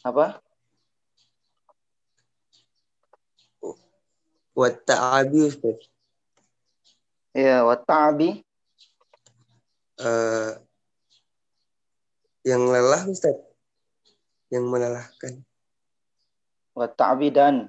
Apa? 0.00 0.40
Wa 4.56 4.68
ta'abi 4.72 5.48
Ustaz. 5.48 5.78
Iya, 7.36 7.62
wa 7.62 7.76
ta'bi. 7.78 8.42
Eh, 10.00 10.50
yang 12.48 12.64
lelah 12.68 13.04
Ustaz. 13.06 13.36
Yang 14.48 14.64
melelahkan. 14.66 15.34
Wa 16.74 16.88
ta'bi 16.88 17.28
dan. 17.30 17.68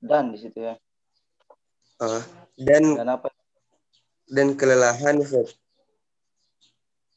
Dan 0.00 0.32
di 0.32 0.38
situ 0.40 0.58
ya. 0.64 0.74
Eh, 2.00 2.22
dan 2.56 2.96
Dan 2.96 3.10
apa? 3.10 3.28
dan 4.30 4.54
kelelahan 4.54 5.18
Ustaz. 5.20 5.58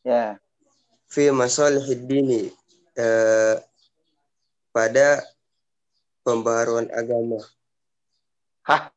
Ya. 0.01 0.41
Fi 1.07 1.29
masalihid 1.29 2.09
dini. 2.09 2.49
Eh, 2.93 3.57
pada 4.69 5.21
pembaharuan 6.21 6.89
agama. 6.93 7.41
Hah? 8.65 8.93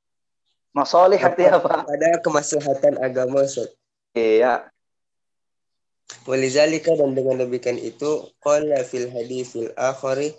Masolih 0.77 1.17
artinya 1.17 1.57
apa? 1.57 1.89
Pada 1.89 2.21
kemaslahatan 2.21 3.01
agama 3.01 3.45
Ustaz. 3.49 3.73
Iya. 4.13 4.69
Walizalika 6.29 6.93
dan 6.93 7.17
dengan 7.17 7.41
demikian 7.41 7.81
itu 7.81 8.29
qala 8.45 8.85
fil 8.85 9.09
haditsil 9.09 9.73
akhari 9.75 10.37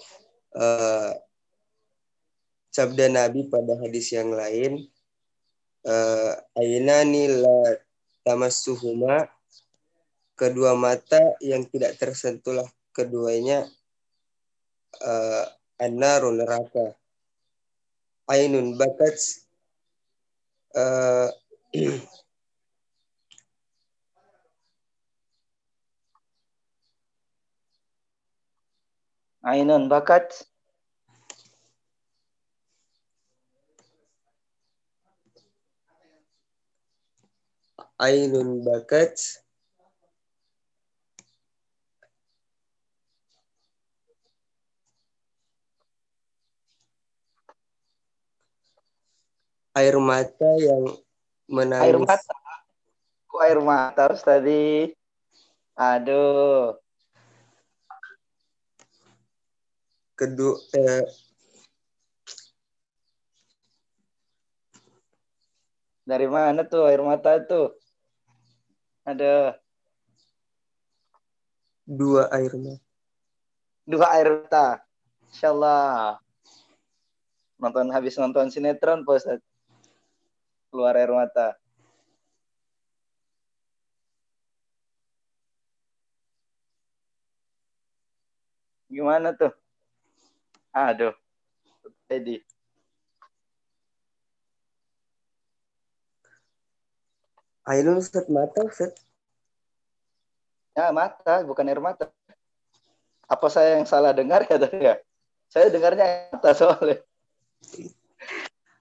eh, 0.54 1.12
sabda 2.70 3.10
Nabi 3.10 3.50
pada 3.50 3.76
hadis 3.82 4.14
yang 4.14 4.32
lain 4.32 4.86
eh, 5.84 6.34
ainani 6.56 7.42
la 7.42 7.82
tamassuhuma 8.22 9.28
kedua 10.38 10.78
mata 10.78 11.20
yang 11.42 11.66
tidak 11.68 11.98
tersentuhlah 11.98 12.70
keduanya 12.98 13.70
eh, 15.06 15.46
annaru 15.78 16.34
neraka 16.34 16.98
ainun 18.34 18.74
bakat 18.82 19.18
eh, 20.74 21.30
Ainun 29.48 29.88
bakat. 29.88 30.28
ainun 37.98 38.62
bakat 38.66 39.16
air 49.78 49.96
mata 50.02 50.50
yang 50.58 50.84
menangis 51.48 51.94
Air 51.94 51.98
mata. 52.02 52.34
Kok 53.30 53.42
air 53.46 53.60
mata 53.62 54.00
harus 54.10 54.22
tadi? 54.26 54.92
Aduh. 55.78 56.76
kedua 60.18 60.58
eh, 60.74 61.06
Dari 66.02 66.26
mana 66.26 66.66
tuh 66.66 66.90
air 66.90 67.02
mata 67.06 67.38
tuh? 67.46 67.78
Ada 69.06 69.62
dua 71.86 72.34
air 72.34 72.52
mata 72.58 72.88
dua 73.88 74.12
air 74.20 74.28
mata. 74.44 74.84
Insya 75.32 75.56
Allah. 75.56 76.20
Nonton 77.58 77.88
habis 77.96 78.20
nonton 78.20 78.52
sinetron, 78.52 79.08
Pak. 79.08 79.40
Keluar 80.72 80.94
air 81.00 81.12
mata. 81.12 81.56
Gimana 88.88 89.36
tuh? 89.36 89.52
Aduh. 90.72 91.16
Jadi. 92.08 92.44
ainun 97.68 98.00
Ustaz 98.00 98.32
mata 98.32 98.64
Ustaz 98.64 98.96
Ya, 100.78 100.94
mata, 100.94 101.42
bukan 101.42 101.66
air 101.66 101.82
mata. 101.82 102.06
Apa 103.26 103.50
saya 103.50 103.82
yang 103.82 103.90
salah 103.90 104.14
dengar 104.14 104.46
ya 104.46 104.62
tadi 104.62 104.78
ya? 104.78 104.96
Saya 105.50 105.74
dengarnya 105.74 106.06
air 106.06 106.30
mata 106.30 106.54
soalnya. 106.54 107.02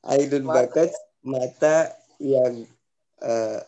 ainun 0.04 0.44
Mata. 0.44 0.68
bakat 0.68 0.92
mata 1.26 1.90
yang 2.22 2.62
eh, 3.20 3.60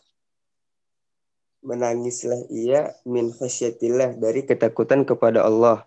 menangislah 1.67 2.47
ia 2.55 2.95
min 3.03 3.35
khasyatillah 3.35 4.15
dari 4.15 4.47
ketakutan 4.47 5.03
kepada 5.03 5.43
Allah. 5.43 5.83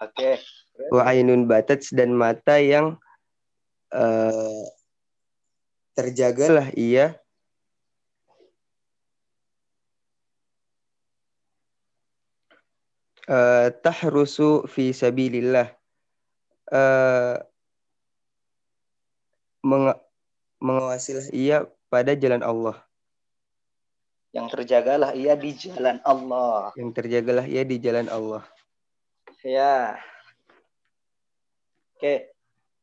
Oke. 0.00 0.40
wa 0.88 1.04
ainun 1.04 1.44
batat 1.44 1.84
dan 1.92 2.16
mata 2.16 2.56
yang 2.56 2.96
eh, 3.92 4.64
terjagalah 5.96 6.72
ia. 6.76 7.16
Eh, 13.30 13.68
tahrusu 13.84 14.66
fi 14.66 14.90
sabilillah. 14.90 15.68
Eh, 16.72 17.36
meng- 19.62 20.09
mengawasilah 20.60 21.32
ia 21.32 21.64
pada 21.88 22.12
jalan 22.14 22.44
Allah 22.44 22.76
Yang 24.30 24.46
terjagalah 24.54 25.10
ia 25.18 25.34
di 25.34 25.50
jalan 25.58 25.98
Allah. 26.06 26.70
yang 26.78 26.94
terjagalah 26.94 27.44
ia 27.50 27.66
di 27.66 27.76
jalan 27.82 28.06
Allah 28.06 28.46
Ya. 29.40 29.96
Oke. 31.96 32.28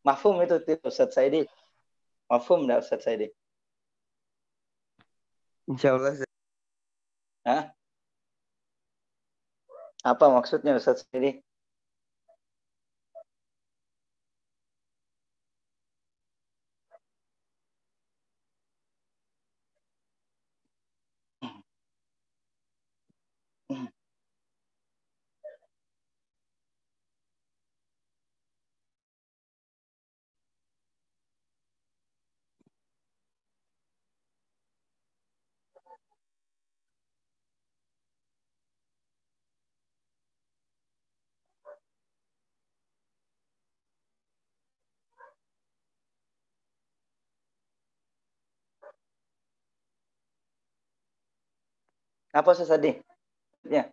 Mafhum 0.02 0.42
itu 0.42 0.58
Ustaz 0.82 1.14
Saidi. 1.14 1.46
Mafhum 2.26 2.66
enggak 2.66 2.82
Ustaz 2.82 3.06
Saidi? 3.06 3.30
Insya 5.70 5.94
Allah 5.94 6.18
Hah? 7.46 7.64
Apa 10.02 10.26
maksudnya 10.34 10.74
Ustaz 10.82 11.06
Saidi? 11.06 11.46
Apa 52.38 52.54
Ustaz 52.54 52.70
Saidi? 52.70 53.02
Ya. 53.66 53.90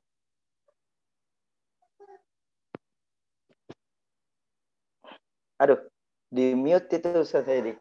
Aduh, 5.56 5.80
di 6.28 6.52
mute 6.52 7.00
itu 7.00 7.08
Ustaz 7.24 7.48
Saidi. 7.48 7.72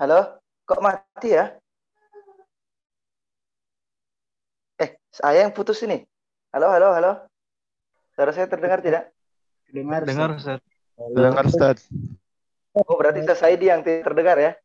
Halo? 0.00 0.40
Kok 0.64 0.80
mati 0.80 1.36
ya? 1.36 1.60
Eh, 4.80 4.96
saya 5.12 5.44
yang 5.44 5.52
putus 5.52 5.84
ini. 5.84 6.00
Halo, 6.56 6.72
halo, 6.72 6.96
halo. 6.96 7.12
Suara 8.16 8.32
saya 8.32 8.48
terdengar 8.48 8.80
tidak? 8.80 9.12
Dengar, 9.68 10.08
Dengar 10.08 10.32
Ustaz. 10.32 10.64
Dengar 10.96 11.44
Ustaz. 11.44 11.84
Oh, 12.72 12.96
berarti 12.96 13.28
Ustaz 13.28 13.44
Saidi 13.44 13.68
yang 13.68 13.84
terdengar 13.84 14.40
ya? 14.40 14.56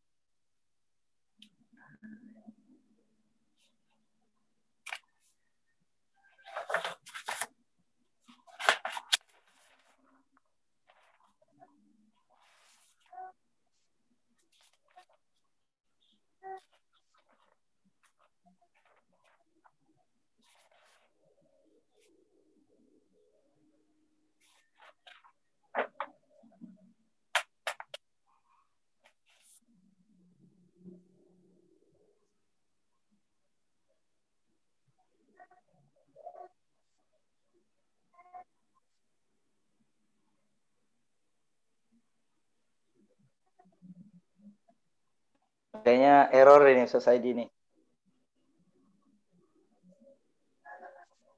Kayaknya 45.86 46.34
error 46.34 46.66
ini 46.66 46.90
selesai 46.90 47.22
ini. 47.22 47.46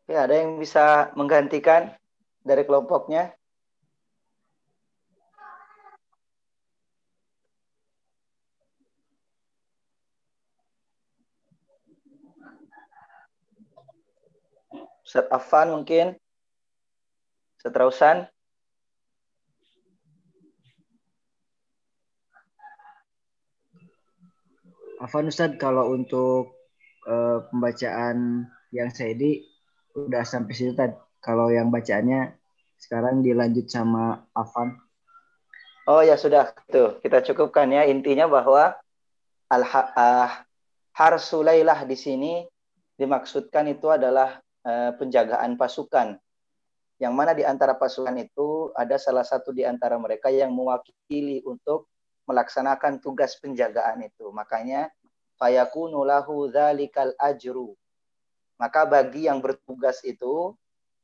Ya, 0.07 0.23
ada 0.23 0.39
yang 0.39 0.55
bisa 0.55 1.11
menggantikan 1.19 1.91
dari 2.47 2.63
kelompoknya? 2.63 3.35
Ustaz 15.03 15.27
Afan 15.27 15.75
mungkin? 15.75 16.15
Seterusan? 17.59 18.31
Afan 24.97 25.29
Ustaz, 25.29 25.53
kalau 25.61 25.93
untuk 25.93 26.57
uh, 27.05 27.45
pembacaan 27.53 28.49
yang 28.73 28.89
saya 28.89 29.13
di 29.13 29.45
udah 29.93 30.25
sampai 30.25 30.53
situ 30.53 30.73
tadi. 30.73 30.97
Kalau 31.21 31.49
yang 31.49 31.69
bacaannya 31.73 32.33
sekarang 32.77 33.25
dilanjut 33.25 33.69
sama 33.69 34.25
Afan. 34.33 34.77
Oh 35.89 36.01
ya 36.03 36.19
sudah, 36.19 36.53
tuh 36.69 36.99
kita 37.01 37.23
cukupkan 37.23 37.69
ya 37.71 37.87
intinya 37.87 38.27
bahwa 38.27 38.75
al 39.47 39.63
uh, 39.63 40.29
harsulailah 40.93 41.87
di 41.87 41.95
sini 41.95 42.33
dimaksudkan 42.97 43.69
itu 43.71 43.87
adalah 43.87 44.41
uh, 44.65 44.91
penjagaan 44.97 45.55
pasukan. 45.55 46.17
Yang 46.97 47.13
mana 47.13 47.31
di 47.37 47.45
antara 47.45 47.77
pasukan 47.77 48.17
itu 48.17 48.73
ada 48.73 48.97
salah 48.97 49.21
satu 49.21 49.53
di 49.53 49.61
antara 49.61 50.01
mereka 50.01 50.33
yang 50.33 50.49
mewakili 50.49 51.45
untuk 51.45 51.85
melaksanakan 52.27 52.99
tugas 52.99 53.39
penjagaan 53.39 54.03
itu. 54.03 54.29
Makanya 54.29 54.91
fayakunu 55.39 56.03
lahu 56.03 56.51
dzalikal 56.51 57.15
ajru. 57.17 57.73
Maka 58.59 58.83
bagi 58.83 59.25
yang 59.31 59.39
bertugas 59.39 60.03
itu 60.03 60.53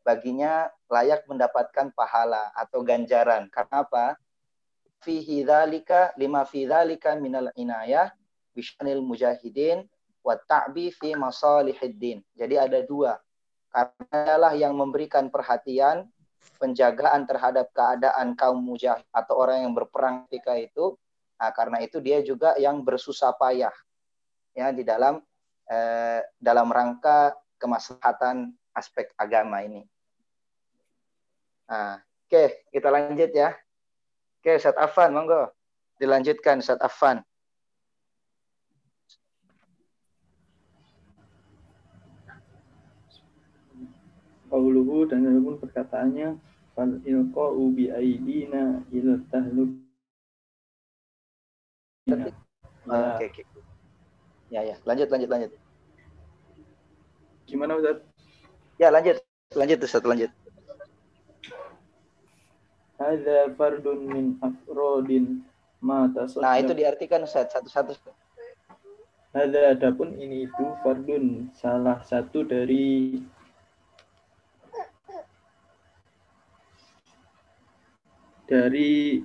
baginya 0.03 0.67
layak 0.91 1.23
mendapatkan 1.25 1.95
pahala 1.95 2.51
atau 2.53 2.83
ganjaran. 2.83 3.47
Karena 3.47 3.87
apa? 3.87 4.19
Fihi 5.03 5.43
dzalika 5.47 6.15
lima 6.19 6.43
fi 6.43 6.67
dzalika 6.67 7.15
minal 7.15 7.51
inayah 7.55 8.11
bishanil 8.51 9.03
mujahidin 9.03 9.87
wa 10.23 10.35
ta'bi 10.35 10.91
fi 10.91 11.15
masalihiddin. 11.15 12.23
Jadi 12.35 12.55
ada 12.59 12.79
dua. 12.83 13.19
Karena 13.73 14.37
lah 14.37 14.53
yang 14.53 14.77
memberikan 14.77 15.27
perhatian 15.33 16.07
penjagaan 16.61 17.25
terhadap 17.25 17.71
keadaan 17.73 18.37
kaum 18.37 18.59
mujahid 18.59 19.03
atau 19.11 19.35
orang 19.39 19.67
yang 19.67 19.73
berperang 19.73 20.23
ketika 20.27 20.55
itu 20.55 20.95
Nah, 21.43 21.51
karena 21.51 21.83
itu 21.83 21.99
dia 21.99 22.23
juga 22.23 22.55
yang 22.55 22.79
bersusah 22.87 23.35
payah 23.35 23.75
ya 24.55 24.71
di 24.71 24.87
dalam 24.87 25.19
eh, 25.67 26.23
dalam 26.39 26.71
rangka 26.71 27.35
kemaslahatan 27.59 28.55
aspek 28.71 29.11
agama 29.19 29.59
ini. 29.59 29.83
Nah, 31.67 31.99
oke, 31.99 32.71
kita 32.71 32.87
lanjut 32.87 33.27
ya. 33.35 33.51
Oke, 34.39 34.55
Ustaz 34.55 34.79
Afan, 34.79 35.11
monggo. 35.11 35.51
Dilanjutkan 35.99 36.63
Ustaz 36.63 36.79
Afan. 36.79 37.19
Qauluhu 44.47 45.11
dan 45.11 45.27
pun 45.43 45.59
perkataannya 45.59 46.39
fal 46.71 47.03
ilqa'u 47.03 47.67
bi 47.75 47.91
aidina 47.91 48.79
ila 48.95 49.19
Ya. 52.03 52.15
Oke, 53.15 53.25
oke. 53.31 53.43
Ya, 54.51 54.61
ya. 54.67 54.75
Lanjut, 54.83 55.07
lanjut, 55.07 55.29
lanjut. 55.31 55.51
Gimana 57.47 57.79
Ustaz? 57.79 58.03
Ya, 58.75 58.91
lanjut. 58.91 59.23
Lanjut 59.55 59.79
Ustaz, 59.79 60.03
lanjut. 60.03 60.31
Ada 62.99 63.51
fardun 63.55 63.99
min 64.07 64.25
afrodin 64.43 65.47
ma 65.79 66.07
Nah, 66.39 66.55
itu 66.59 66.75
diartikan 66.75 67.23
Ustaz 67.23 67.55
satu-satu. 67.55 67.95
Ada 69.33 69.73
adapun 69.73 70.13
ini 70.19 70.45
itu 70.45 70.65
fardun 70.85 71.49
salah 71.57 72.03
satu 72.05 72.45
dari 72.45 73.17
dari 78.45 79.23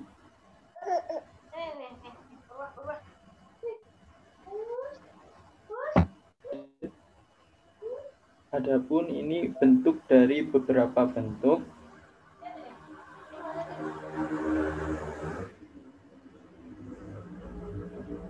Adapun 8.49 9.13
ini 9.13 9.53
bentuk 9.53 10.01
dari 10.09 10.41
beberapa 10.41 11.05
bentuk 11.05 11.61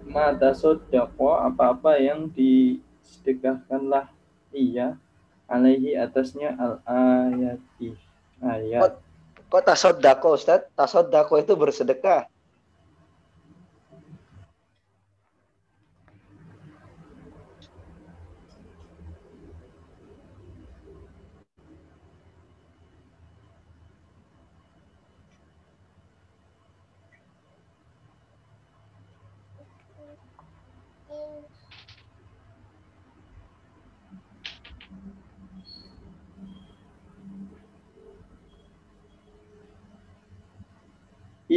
mata 0.09 0.51
sodako 0.51 1.39
apa-apa 1.39 2.01
yang 2.03 2.27
disedekahkanlah 2.35 4.11
ia 4.51 4.99
alaihi 5.47 5.95
atasnya 5.95 6.51
al 6.59 6.83
ayati 6.83 7.95
ayat. 8.43 8.81
Kok, 8.83 8.93
kok 9.47 9.63
tasodako 9.63 10.35
Ustaz? 10.35 10.67
Tasodako 10.75 11.39
itu 11.39 11.53
bersedekah. 11.55 12.27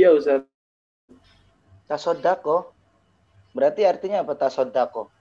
Iya 0.03 0.19
Ustaz. 0.19 0.43
Tasodako. 1.87 2.75
Berarti 3.55 3.87
artinya 3.87 4.27
apa 4.27 4.35
tasodako? 4.35 5.15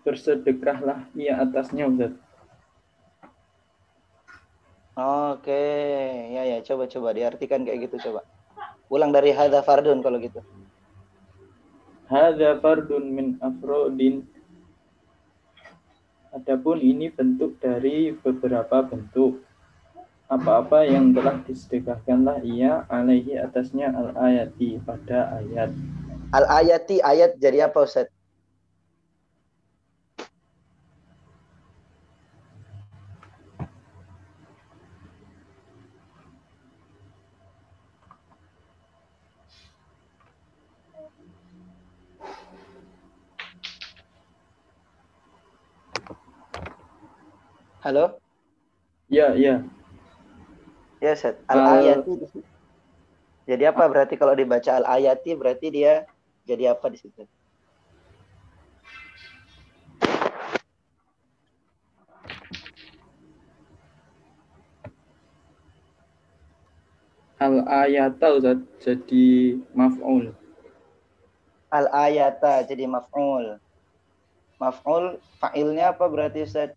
Bersedekahlah 0.00 1.04
ia 1.12 1.36
atasnya 1.36 1.84
Ustaz. 1.84 2.16
Oke, 4.96 5.52
ya 6.32 6.48
ya 6.48 6.64
coba 6.64 6.88
coba 6.88 7.12
diartikan 7.12 7.68
kayak 7.68 7.92
gitu 7.92 8.08
coba. 8.08 8.24
Ulang 8.88 9.12
dari 9.12 9.36
hadza 9.36 9.60
fardun 9.60 10.00
kalau 10.00 10.16
gitu. 10.16 10.40
Hadza 12.08 12.56
fardun 12.64 13.04
min 13.12 13.36
afrodin. 13.44 14.24
Adapun 16.32 16.80
ini 16.80 17.12
bentuk 17.12 17.60
dari 17.60 18.16
beberapa 18.16 18.80
bentuk 18.80 19.44
apa-apa 20.26 20.82
yang 20.82 21.14
telah 21.14 21.38
disedekahkanlah 21.46 22.42
ia 22.42 22.82
alaihi 22.90 23.38
atasnya 23.38 23.94
al 23.94 24.10
ayati 24.18 24.82
pada 24.82 25.38
ayat. 25.38 25.70
Al 26.34 26.46
ayati 26.50 26.98
ayat 26.98 27.38
jadi 27.38 27.70
apa 27.70 27.86
Ustaz? 27.86 28.10
Halo? 47.86 48.18
Ya, 49.06 49.30
ya. 49.38 49.62
Ya, 51.06 51.14
set. 51.14 51.38
Al-ayati. 51.46 52.18
Jadi 53.46 53.62
apa 53.62 53.86
berarti 53.86 54.18
kalau 54.18 54.34
dibaca 54.34 54.74
al-ayati 54.74 55.38
berarti 55.38 55.70
dia 55.70 56.02
jadi 56.42 56.74
apa 56.74 56.90
di 56.90 56.98
situ? 56.98 57.22
Al-ayata 67.38 68.34
Ustaz 68.34 68.58
jadi 68.82 69.62
maf'ul. 69.78 70.34
Al-ayata 71.70 72.66
jadi 72.66 72.90
maf'ul. 72.90 73.62
Maf'ul 74.58 75.22
fa'ilnya 75.38 75.94
apa 75.94 76.10
berarti 76.10 76.42
Ustaz? 76.42 76.74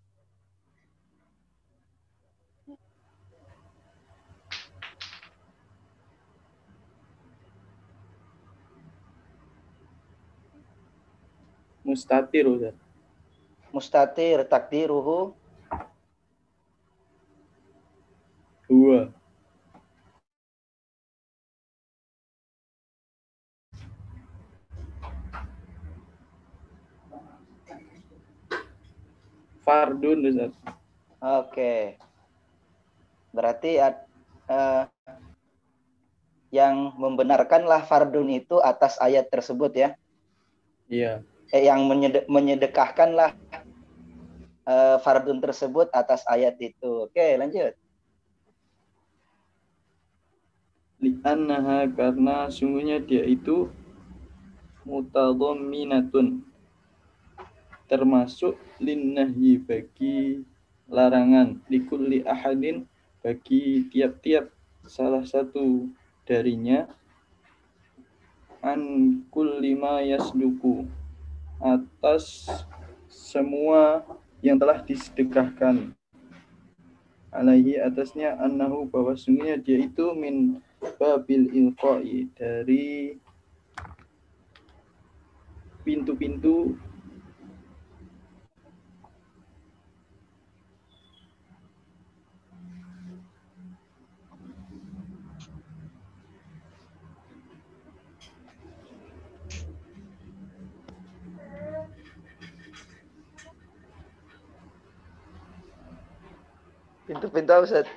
Mustatir 11.90 12.46
Ustaz. 12.46 12.78
Mustatir 13.74 14.46
takdiruhu 14.46 15.34
Dua. 18.70 19.10
Fardun 29.66 30.30
Ustaz. 30.30 30.54
Oke. 31.18 31.98
Berarti 33.34 33.82
eh, 33.82 34.84
yang 36.54 36.94
membenarkanlah 36.98 37.86
fardun 37.90 38.30
itu 38.30 38.62
atas 38.62 39.02
ayat 39.02 39.34
tersebut 39.34 39.74
ya. 39.74 39.90
Iya. 40.86 41.26
Eh, 41.50 41.66
yang 41.66 41.90
menyede- 41.90 42.30
menyedekahkanlah 42.30 43.34
eh, 44.70 44.98
fardun 45.02 45.42
tersebut 45.42 45.90
atas 45.90 46.22
ayat 46.30 46.54
itu. 46.62 47.10
Oke, 47.10 47.34
lanjut. 47.42 47.74
Li'annaha 51.02 51.90
karena 51.90 52.52
sungguhnya 52.54 53.02
dia 53.02 53.26
itu 53.26 53.72
mutadhamminatun 54.86 56.46
termasuk 57.90 58.54
linnahyi 58.78 59.58
bagi 59.58 60.46
larangan 60.86 61.58
likulli 61.66 62.22
ahadin 62.30 62.86
bagi 63.26 63.90
tiap-tiap 63.90 64.54
salah 64.86 65.26
satu 65.26 65.90
darinya 66.30 66.86
an 68.62 68.82
kulli 69.34 69.74
ma 69.74 70.04
yasduku 70.06 70.99
atas 71.60 72.48
semua 73.12 74.04
yang 74.40 74.56
telah 74.56 74.80
disedekahkan. 74.84 75.92
Alaihi 77.30 77.78
atasnya 77.78 78.40
annahu 78.42 78.90
bahwa 78.90 79.14
sungguhnya 79.14 79.62
dia 79.62 79.86
itu 79.86 80.18
min 80.18 80.64
babil 80.98 81.46
ilqai 81.54 82.26
dari 82.34 83.20
pintu-pintu 85.86 86.74
Pintu-pintu 107.10 107.50
apa, 107.50 107.66
Ustaz? 107.66 107.90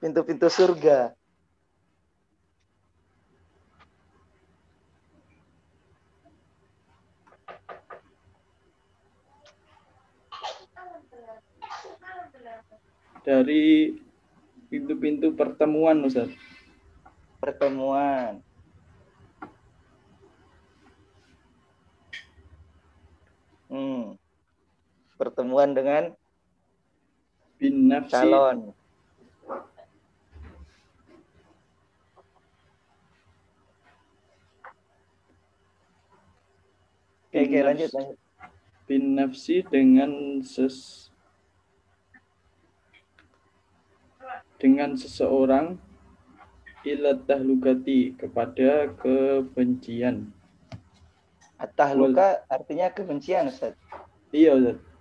Pintu-pintu 0.00 0.48
surga. 0.48 1.12
dari 13.22 13.94
pintu-pintu 14.66 15.30
pertemuan 15.32 16.02
Ustaz. 16.02 16.30
Pertemuan. 17.38 18.42
Hmm. 23.70 24.18
Pertemuan 25.16 25.70
dengan 25.70 26.12
bin 27.62 27.86
nafsi 27.86 28.10
calon. 28.10 28.74
Oke, 37.30 37.38
oke, 37.38 37.58
lanjut, 37.62 37.90
lanjut. 37.94 38.18
bin 38.90 39.14
nafsi 39.14 39.62
dengan 39.62 40.42
ses 40.42 41.08
dengan 44.58 44.98
seseorang 44.98 45.78
ila 46.82 47.14
tahlukati 47.14 48.18
kepada 48.18 48.90
kebencian. 48.98 50.34
At-tahluka 51.62 52.42
artinya 52.50 52.90
kebencian, 52.90 53.46
Ustaz. 53.46 53.78
Iya 54.34 54.58
Ustaz. 54.58 54.91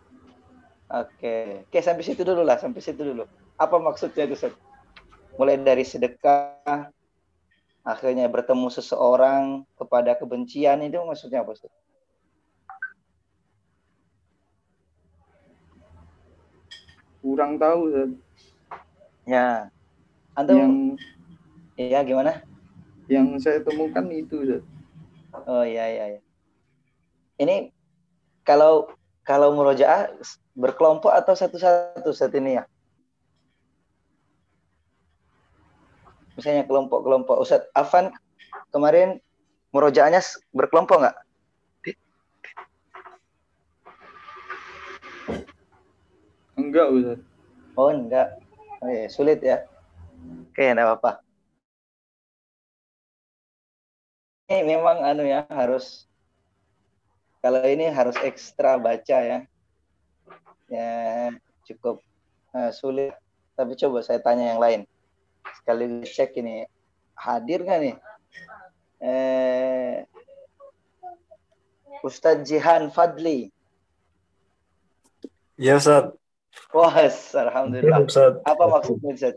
Oke. 0.92 1.64
Oke, 1.72 1.80
sampai 1.80 2.04
situ 2.04 2.28
dulu 2.28 2.44
lah, 2.44 2.60
sampai 2.60 2.84
situ 2.84 3.00
dulu. 3.00 3.24
Apa 3.56 3.80
maksudnya 3.80 4.28
itu, 4.28 4.36
Ustaz? 4.36 4.52
Mulai 5.40 5.56
dari 5.56 5.88
sedekah, 5.88 6.92
akhirnya 7.88 8.28
bertemu 8.28 8.68
seseorang 8.68 9.64
kepada 9.80 10.20
kebencian, 10.20 10.84
itu 10.84 11.00
maksudnya 11.00 11.48
apa, 11.48 11.56
Ustaz? 11.56 11.72
Kurang 17.24 17.56
tahu 17.56 17.80
Ustaz. 17.88 18.12
Ya. 19.24 19.72
Antum, 20.36 20.56
Yang 20.56 20.74
ya 21.80 22.00
gimana? 22.04 22.34
yang 23.12 23.36
saya 23.40 23.60
temukan 23.64 24.08
itu 24.12 24.44
Ustaz. 24.44 24.64
Oh 25.48 25.64
iya, 25.64 25.88
iya, 25.88 26.06
iya. 26.18 26.22
Ini 27.40 27.72
kalau 28.44 28.92
kalau 29.24 29.56
murojaah 29.56 30.12
berkelompok 30.56 31.12
atau 31.12 31.34
satu-satu 31.34 32.12
saat 32.12 32.34
ini 32.36 32.60
ya? 32.60 32.64
Misalnya 36.36 36.64
kelompok-kelompok. 36.68 37.38
Ustaz 37.44 37.68
Afan 37.76 38.12
kemarin 38.72 39.20
murojaahnya 39.76 40.20
s- 40.24 40.40
berkelompok 40.56 41.04
nggak? 41.04 41.18
Enggak 46.60 46.88
Ustaz. 46.92 47.20
Oh 47.76 47.90
enggak. 47.92 48.28
Oh, 48.82 48.90
iya, 48.90 49.08
sulit 49.08 49.40
ya. 49.46 49.64
Oke, 50.52 50.66
enggak 50.68 50.88
apa-apa. 50.88 51.12
Ini 54.52 54.68
memang 54.68 55.00
anu 55.08 55.24
ya 55.24 55.48
harus 55.48 56.04
kalau 57.40 57.64
ini 57.64 57.88
harus 57.88 58.20
ekstra 58.20 58.76
baca 58.76 59.18
ya. 59.24 59.40
Ya 60.72 61.30
cukup 61.68 62.00
eh, 62.56 62.72
sulit. 62.72 63.12
Tapi 63.60 63.76
coba 63.76 64.00
saya 64.00 64.24
tanya 64.24 64.56
yang 64.56 64.62
lain. 64.64 64.82
Sekali 65.60 66.08
cek 66.08 66.40
ini 66.40 66.64
hadir 67.20 67.68
nggak 67.68 67.80
nih? 67.84 67.96
Eh, 69.04 70.08
Ustadz 72.02 72.48
Jihan 72.48 72.90
Fadli. 72.90 73.52
Ya 75.60 75.78
Ustaz. 75.78 76.16
Wah, 76.74 76.96
Ya 76.96 77.36
alhamdulillah. 77.36 78.08
Ustaz. 78.08 78.40
Apa 78.48 78.64
maksudnya 78.66 79.12
Ustaz? 79.14 79.36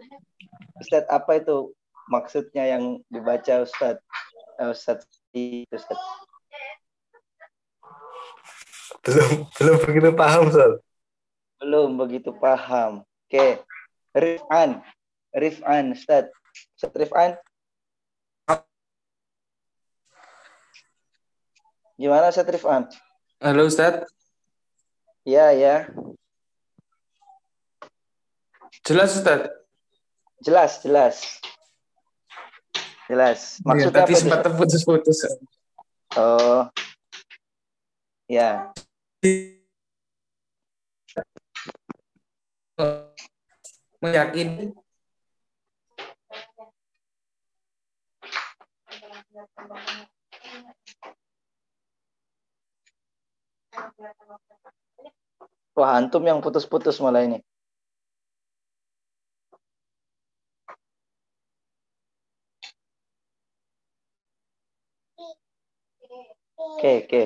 Ustaz, 0.80 1.04
apa 1.10 1.42
itu 1.42 1.74
maksudnya 2.08 2.64
yang 2.64 3.02
dibaca 3.10 3.66
Ustaz? 3.66 3.98
Eh, 4.62 4.68
Ustaz 4.70 5.04
itu 5.34 5.68
Ustaz. 5.68 5.98
Belum 9.04 9.44
belum 9.60 9.76
begitu 9.84 10.08
paham 10.16 10.48
Ustaz. 10.48 10.83
Belum 11.64 11.96
begitu 11.96 12.36
paham. 12.36 13.00
Oke. 13.24 13.64
Rifan. 14.12 14.84
Rifan 15.32 15.96
Ustaz. 15.96 16.28
Ustaz 16.76 16.92
Rifan. 16.92 17.40
Gimana 21.96 22.28
Ustaz 22.28 22.44
Rifan? 22.44 22.84
Halo 23.40 23.64
Ustadz, 23.64 24.04
Ya, 25.24 25.56
ya. 25.56 25.88
jelas 28.84 29.16
Ustadz? 29.16 29.48
Jelas, 30.44 30.84
jelas. 30.84 31.16
Jelas. 33.08 33.40
Iya, 33.56 33.64
Maksudnya 33.64 33.96
tadi 33.96 34.04
apa 34.04 34.12
itu? 34.12 34.20
sempat 34.20 34.38
Ustaz? 34.38 34.46
terputus-putus. 34.52 35.18
Oh. 36.20 36.68
Ya. 38.28 38.68
Meyakini 44.04 44.76
Wah, 55.74 55.98
antum 55.98 56.22
yang 56.22 56.38
putus-putus 56.38 57.02
malah 57.02 57.26
ini. 57.26 57.42
Oke, 66.54 67.02
oke. 67.02 67.22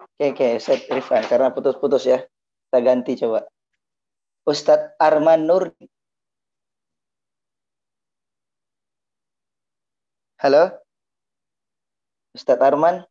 Oke, 0.00 0.24
oke, 0.32 0.46
Ustaz 0.56 0.80
Rifan 0.88 1.28
karena 1.28 1.52
putus-putus 1.52 2.08
ya. 2.08 2.24
Kita 2.24 2.78
ganti 2.80 3.20
coba. 3.20 3.44
Ustadz 4.48 4.96
Arman 4.96 5.44
Nur. 5.44 5.76
Halo? 10.40 10.72
Ustadz 12.32 12.64
Arman? 12.64 13.04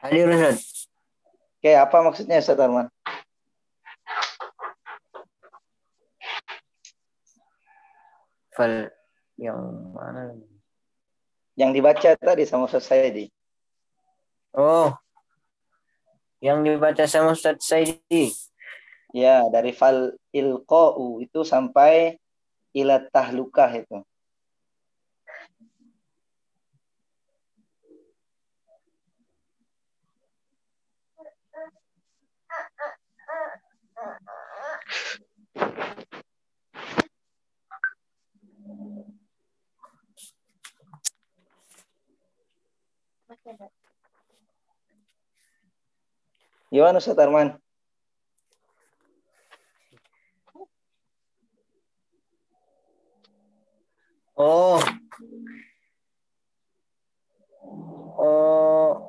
Hadir 0.00 0.32
Ustaz. 0.32 0.88
Oke, 1.60 1.76
apa 1.76 1.96
maksudnya 2.00 2.40
Ustadz 2.40 2.64
Arman? 2.64 2.88
Fal 8.56 8.88
yang 9.36 9.60
mana? 9.92 10.40
Yang 11.52 11.70
dibaca 11.76 12.10
tadi 12.16 12.48
sama 12.48 12.64
Ustadz 12.64 12.88
Saidi. 12.88 13.28
Oh. 14.56 14.88
Yang 16.40 16.58
dibaca 16.64 17.04
sama 17.04 17.36
Ustaz 17.36 17.60
Saidi. 17.60 18.32
Ya, 19.12 19.44
dari 19.52 19.76
fal 19.76 20.16
ilqa'u 20.32 21.20
itu 21.20 21.44
sampai 21.44 22.16
ila 22.72 22.96
tahlukah 23.12 23.70
itu. 23.76 24.00
Gimana 46.72 46.98
Ustaz 46.98 47.18
Arman? 47.20 47.61
Oh. 54.44 54.82
Oh. 58.04 59.08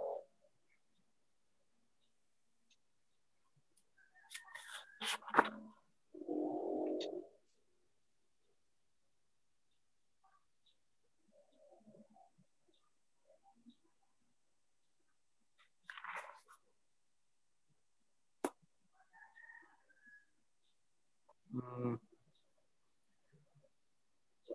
Hmm. 21.53 21.95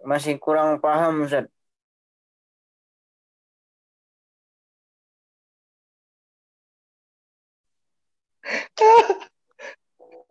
Masih 0.08 0.40
kurang 0.40 0.80
paham 0.80 1.28
Ustaz. 1.28 1.44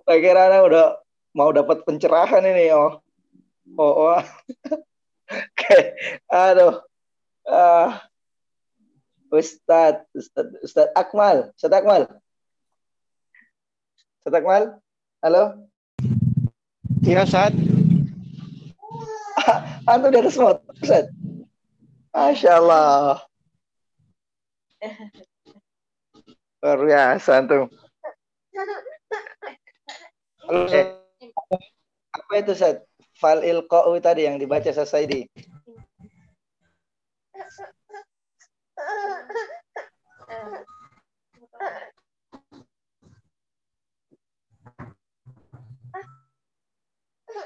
Saya 0.06 0.18
kira 0.18 0.50
Anda 0.50 0.66
udah 0.66 0.98
mau 1.38 1.54
dapat 1.54 1.86
pencerahan 1.86 2.42
ini, 2.42 2.74
oh. 2.74 2.98
Oh, 3.78 3.94
oh. 4.10 4.22
Oke, 5.54 5.80
aduh. 6.26 6.82
Ah. 7.46 8.02
Ustadz, 9.30 10.08
Ustadz, 10.16 10.58
Ustadz 10.64 10.96
Akmal, 10.96 11.52
Ustadz 11.54 11.78
Akmal. 11.78 12.08
Ustadz 14.24 14.40
Akmal, 14.40 14.64
halo? 15.22 15.68
Iya, 17.04 17.28
Ustaz. 17.28 17.77
Antum 19.88 20.12
di 20.12 20.20
atas 20.20 20.36
motor, 20.36 20.76
Ustadz? 20.84 21.16
Masya 22.12 22.60
Allah. 22.60 23.24
Luar 26.60 26.80
biasa, 26.84 27.40
antum. 27.40 27.72
Apa 32.12 32.34
itu, 32.36 32.52
Ustadz? 32.52 32.84
Fal 33.16 33.42
ilqa'u 33.48 33.96
tadi 34.04 34.28
yang 34.28 34.36
dibaca 34.36 34.68
Sasaidi. 34.76 35.24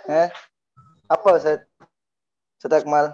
Eh? 0.10 0.30
Apa 1.06 1.38
Ustaz? 1.38 1.71
Ustaz 2.62 2.74
Akmal? 2.78 3.08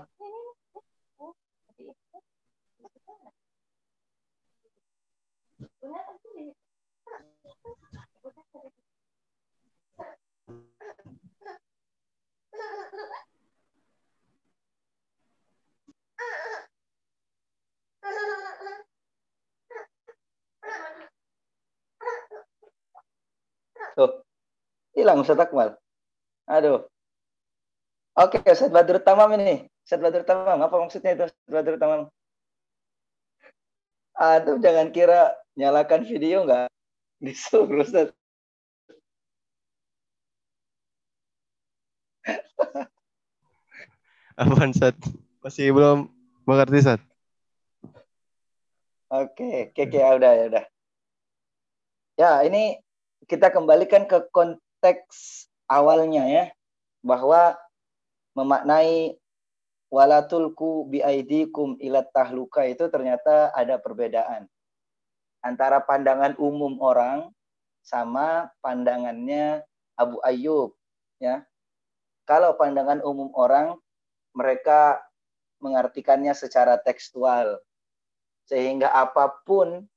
Tuh. 23.96 24.12
Hilang 24.94 25.24
Ustaz 25.24 25.40
Akmal. 25.40 25.80
Aduh. 26.52 26.97
Oke, 28.18 28.42
Ustaz 28.42 28.74
Badrut 28.74 29.06
Tamam 29.06 29.30
ini. 29.38 29.70
Ustaz 29.86 30.02
Badrut 30.02 30.26
Tamam, 30.26 30.58
apa 30.58 30.74
maksudnya 30.82 31.14
itu 31.14 31.30
Ustaz 31.30 31.54
Badrut 31.54 31.78
Tamam? 31.78 32.10
Aduh, 34.18 34.58
jangan 34.58 34.90
kira 34.90 35.38
nyalakan 35.54 36.02
video 36.02 36.42
nggak 36.50 36.66
disuruh 37.22 37.86
Ustaz. 37.86 38.10
Apaan, 44.42 44.74
Ustaz? 44.74 44.98
Masih 45.46 45.70
belum 45.70 46.10
mengerti, 46.50 46.82
Ustaz? 46.82 46.98
Oke, 49.14 49.70
oke, 49.70 49.78
oke, 49.78 49.94
ya 49.94 50.18
udah, 50.18 50.32
ya 50.34 50.46
udah. 50.50 50.66
Ya, 52.18 52.42
ini 52.50 52.82
kita 53.30 53.54
kembalikan 53.54 54.10
ke 54.10 54.26
konteks 54.34 55.46
awalnya 55.70 56.26
ya, 56.26 56.50
bahwa 57.06 57.54
memaknai 58.38 59.18
walatulku 59.90 60.86
biaidikum 60.94 61.82
ilat 61.82 62.14
tahluka 62.14 62.62
itu 62.70 62.86
ternyata 62.94 63.50
ada 63.58 63.82
perbedaan 63.82 64.46
antara 65.42 65.82
pandangan 65.82 66.38
umum 66.38 66.78
orang 66.78 67.34
sama 67.82 68.52
pandangannya 68.60 69.64
Abu 69.96 70.20
Ayyub 70.22 70.76
ya. 71.24 71.48
Kalau 72.28 72.60
pandangan 72.60 73.00
umum 73.08 73.32
orang 73.40 73.80
mereka 74.36 75.00
mengartikannya 75.64 76.36
secara 76.36 76.76
tekstual 76.78 77.58
sehingga 78.46 78.92
apa 78.92 79.32
pun 79.48 79.88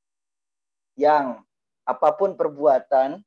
yang 0.94 1.42
apa 1.82 2.14
pun 2.14 2.38
perbuatan 2.38 3.20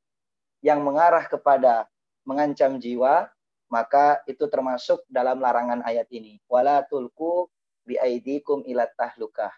yang 0.64 0.80
mengarah 0.80 1.28
kepada 1.28 1.84
mengancam 2.24 2.80
jiwa 2.80 3.28
maka 3.74 4.22
itu 4.30 4.46
termasuk 4.46 5.02
dalam 5.10 5.42
larangan 5.42 5.82
ayat 5.82 6.06
ini. 6.14 6.38
Wala 6.46 6.86
tulku 6.86 7.50
biaidikum 7.82 8.62
ila 8.70 8.86
tahlukah. 8.94 9.50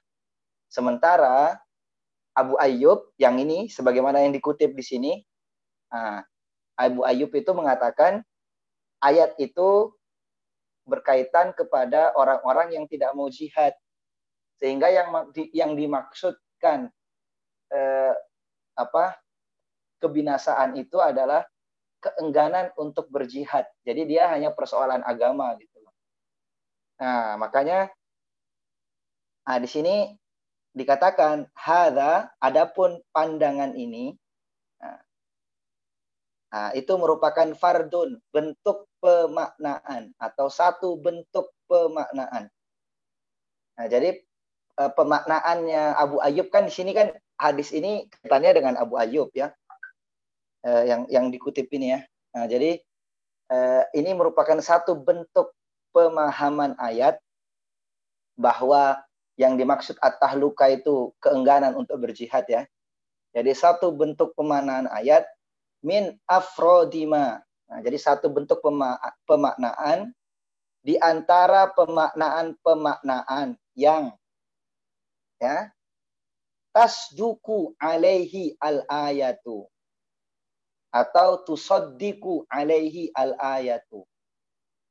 Sementara 0.72 1.60
Abu 2.32 2.56
Ayyub 2.56 3.12
yang 3.20 3.36
ini 3.36 3.68
sebagaimana 3.68 4.24
yang 4.24 4.32
dikutip 4.32 4.72
di 4.72 4.84
sini 4.84 5.12
nah, 5.92 6.24
Abu 6.80 7.04
Ayyub 7.04 7.32
itu 7.36 7.52
mengatakan 7.52 8.24
ayat 9.04 9.36
itu 9.36 9.92
berkaitan 10.88 11.52
kepada 11.52 12.16
orang-orang 12.16 12.72
yang 12.72 12.84
tidak 12.88 13.12
mau 13.12 13.28
jihad. 13.28 13.76
Sehingga 14.56 14.88
yang 14.88 15.12
yang 15.52 15.76
dimaksudkan 15.76 16.88
eh, 17.68 18.14
apa 18.72 19.20
kebinasaan 20.00 20.80
itu 20.80 20.96
adalah 20.96 21.44
keengganan 22.06 22.70
untuk 22.78 23.10
berjihad. 23.10 23.66
Jadi 23.82 24.06
dia 24.06 24.30
hanya 24.30 24.54
persoalan 24.54 25.02
agama 25.02 25.58
gitu. 25.58 25.82
Nah, 27.02 27.36
makanya 27.36 27.90
nah 29.46 29.58
di 29.62 29.68
sini 29.70 30.10
dikatakan 30.74 31.46
hada 31.54 32.34
adapun 32.42 32.98
pandangan 33.14 33.78
ini 33.78 34.10
nah, 36.50 36.70
itu 36.72 36.92
merupakan 36.96 37.52
fardun, 37.58 38.18
bentuk 38.32 38.88
pemaknaan 39.02 40.14
atau 40.16 40.46
satu 40.48 40.96
bentuk 40.96 41.52
pemaknaan. 41.68 42.48
Nah, 43.76 43.86
jadi 43.92 44.24
pemaknaannya 44.76 45.82
Abu 45.96 46.16
Ayyub 46.20 46.48
kan 46.52 46.68
di 46.68 46.72
sini 46.72 46.92
kan 46.92 47.12
hadis 47.40 47.72
ini 47.72 48.08
kaitannya 48.08 48.52
dengan 48.56 48.74
Abu 48.80 48.96
Ayyub 49.00 49.32
ya. 49.32 49.52
Eh, 50.66 50.84
yang 50.90 51.06
yang 51.06 51.26
dikutip 51.30 51.70
ini 51.70 51.94
ya. 51.94 52.00
Nah, 52.34 52.50
jadi 52.50 52.82
eh, 53.54 53.82
ini 53.94 54.10
merupakan 54.18 54.58
satu 54.58 54.98
bentuk 54.98 55.54
pemahaman 55.94 56.74
ayat 56.82 57.22
bahwa 58.34 58.98
yang 59.38 59.54
dimaksud 59.54 59.94
at-tahluka 60.02 60.66
itu 60.74 61.14
keengganan 61.22 61.78
untuk 61.78 62.02
berjihad 62.02 62.50
ya. 62.50 62.66
Jadi 63.30 63.54
satu 63.54 63.94
bentuk 63.94 64.34
pemaknaan 64.34 64.90
ayat 64.90 65.22
min 65.86 66.18
afrodima. 66.26 67.46
Nah, 67.70 67.78
jadi 67.78 67.94
satu 68.02 68.26
bentuk 68.26 68.58
pema- 68.58 68.98
pemaknaan 69.22 70.10
di 70.82 70.98
antara 70.98 71.70
pemaknaan-pemaknaan 71.78 73.54
yang 73.78 74.10
ya 75.38 75.70
tasduku 76.74 77.70
alaihi 77.78 78.58
al-ayatu 78.58 79.70
atau 80.96 81.44
tusaddiku 81.44 82.48
alaihi 82.48 83.12
al-ayatu 83.12 84.08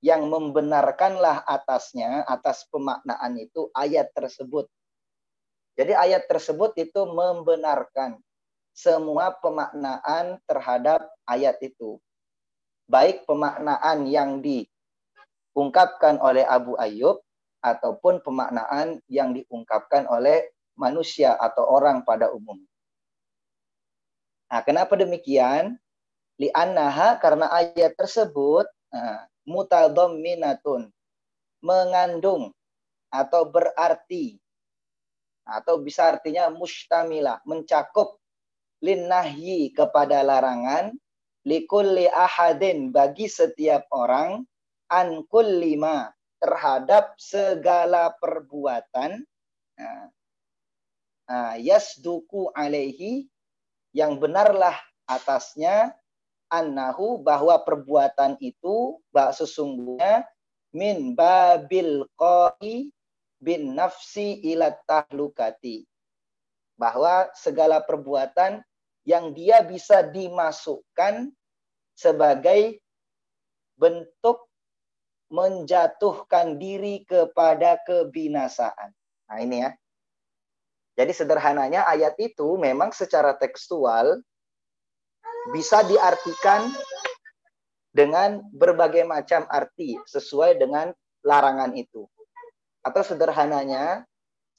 yang 0.05 0.29
membenarkanlah 0.29 1.41
atasnya 1.49 2.21
atas 2.29 2.69
pemaknaan 2.69 3.41
itu 3.41 3.73
ayat 3.73 4.13
tersebut. 4.13 4.69
Jadi 5.73 5.97
ayat 5.97 6.29
tersebut 6.29 6.77
itu 6.77 7.01
membenarkan 7.09 8.21
semua 8.69 9.33
pemaknaan 9.33 10.37
terhadap 10.45 11.09
ayat 11.25 11.57
itu. 11.65 11.97
Baik 12.85 13.25
pemaknaan 13.25 14.05
yang 14.05 14.45
diungkapkan 14.45 16.21
oleh 16.21 16.45
Abu 16.45 16.77
Ayyub 16.77 17.17
ataupun 17.65 18.21
pemaknaan 18.21 19.01
yang 19.09 19.33
diungkapkan 19.33 20.05
oleh 20.05 20.53
manusia 20.77 21.33
atau 21.33 21.65
orang 21.65 22.05
pada 22.05 22.29
umum. 22.29 22.61
Nah, 24.45 24.61
kenapa 24.61 24.93
demikian? 24.93 25.81
Li'annaha 26.35 27.15
karena 27.23 27.47
ayat 27.47 27.95
tersebut 27.95 28.67
nah, 28.91 29.23
mutadamminatun 29.47 30.91
mengandung 31.63 32.51
atau 33.07 33.47
berarti 33.47 34.35
atau 35.47 35.79
bisa 35.79 36.11
artinya 36.11 36.51
mustamila 36.51 37.39
mencakup 37.47 38.19
linnahyi 38.83 39.71
kepada 39.71 40.25
larangan 40.25 40.91
likulli 41.45 42.09
ahadin 42.09 42.91
bagi 42.91 43.29
setiap 43.29 43.85
orang 43.93 44.43
an 44.91 45.23
kullima 45.29 46.11
terhadap 46.41 47.15
segala 47.15 48.11
perbuatan 48.19 49.23
nah, 49.79 50.05
nah, 51.29 51.53
yasduku 51.55 52.51
alaihi 52.51 53.29
yang 53.95 54.19
benarlah 54.19 54.75
atasnya 55.07 55.95
annahu 56.61 57.19
bahwa 57.19 57.59
perbuatan 57.61 58.39
itu 58.39 58.99
bahwa 59.11 59.31
sesungguhnya 59.35 60.23
min 60.71 61.15
babil 61.15 62.07
qai 62.15 62.91
bin 63.39 63.75
nafsi 63.75 64.39
ila 64.55 64.71
tahlukati 64.87 65.83
bahwa 66.75 67.31
segala 67.35 67.79
perbuatan 67.83 68.63
yang 69.07 69.31
dia 69.31 69.63
bisa 69.63 70.03
dimasukkan 70.03 71.31
sebagai 71.95 72.79
bentuk 73.79 74.43
menjatuhkan 75.31 76.59
diri 76.59 77.03
kepada 77.07 77.79
kebinasaan. 77.83 78.91
Nah, 79.29 79.39
ini 79.41 79.63
ya. 79.65 79.71
Jadi 80.95 81.11
sederhananya 81.11 81.83
ayat 81.91 82.15
itu 82.23 82.55
memang 82.55 82.95
secara 82.95 83.35
tekstual 83.35 84.23
bisa 85.53 85.85
diartikan 85.85 86.73
dengan 87.93 88.43
berbagai 88.51 89.05
macam 89.07 89.45
arti 89.47 89.95
sesuai 90.09 90.57
dengan 90.59 90.91
larangan 91.21 91.73
itu. 91.77 92.09
Atau 92.85 93.01
sederhananya, 93.01 94.05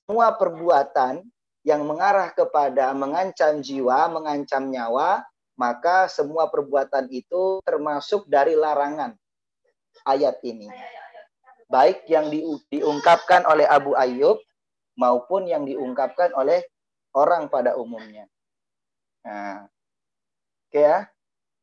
semua 0.06 0.34
perbuatan 0.34 1.22
yang 1.66 1.82
mengarah 1.82 2.30
kepada 2.30 2.94
mengancam 2.94 3.58
jiwa, 3.58 4.06
mengancam 4.10 4.70
nyawa, 4.70 5.26
maka 5.58 6.06
semua 6.06 6.46
perbuatan 6.46 7.10
itu 7.10 7.58
termasuk 7.66 8.28
dari 8.30 8.54
larangan 8.54 9.14
ayat 10.06 10.38
ini. 10.46 10.70
Baik 11.66 12.06
yang 12.06 12.30
di, 12.30 12.46
diungkapkan 12.70 13.42
oleh 13.50 13.66
Abu 13.66 13.98
Ayyub 13.98 14.38
maupun 14.94 15.50
yang 15.50 15.66
diungkapkan 15.66 16.30
oleh 16.38 16.62
orang 17.12 17.50
pada 17.50 17.74
umumnya. 17.74 18.30
Nah, 19.26 19.66
ya, 20.76 20.98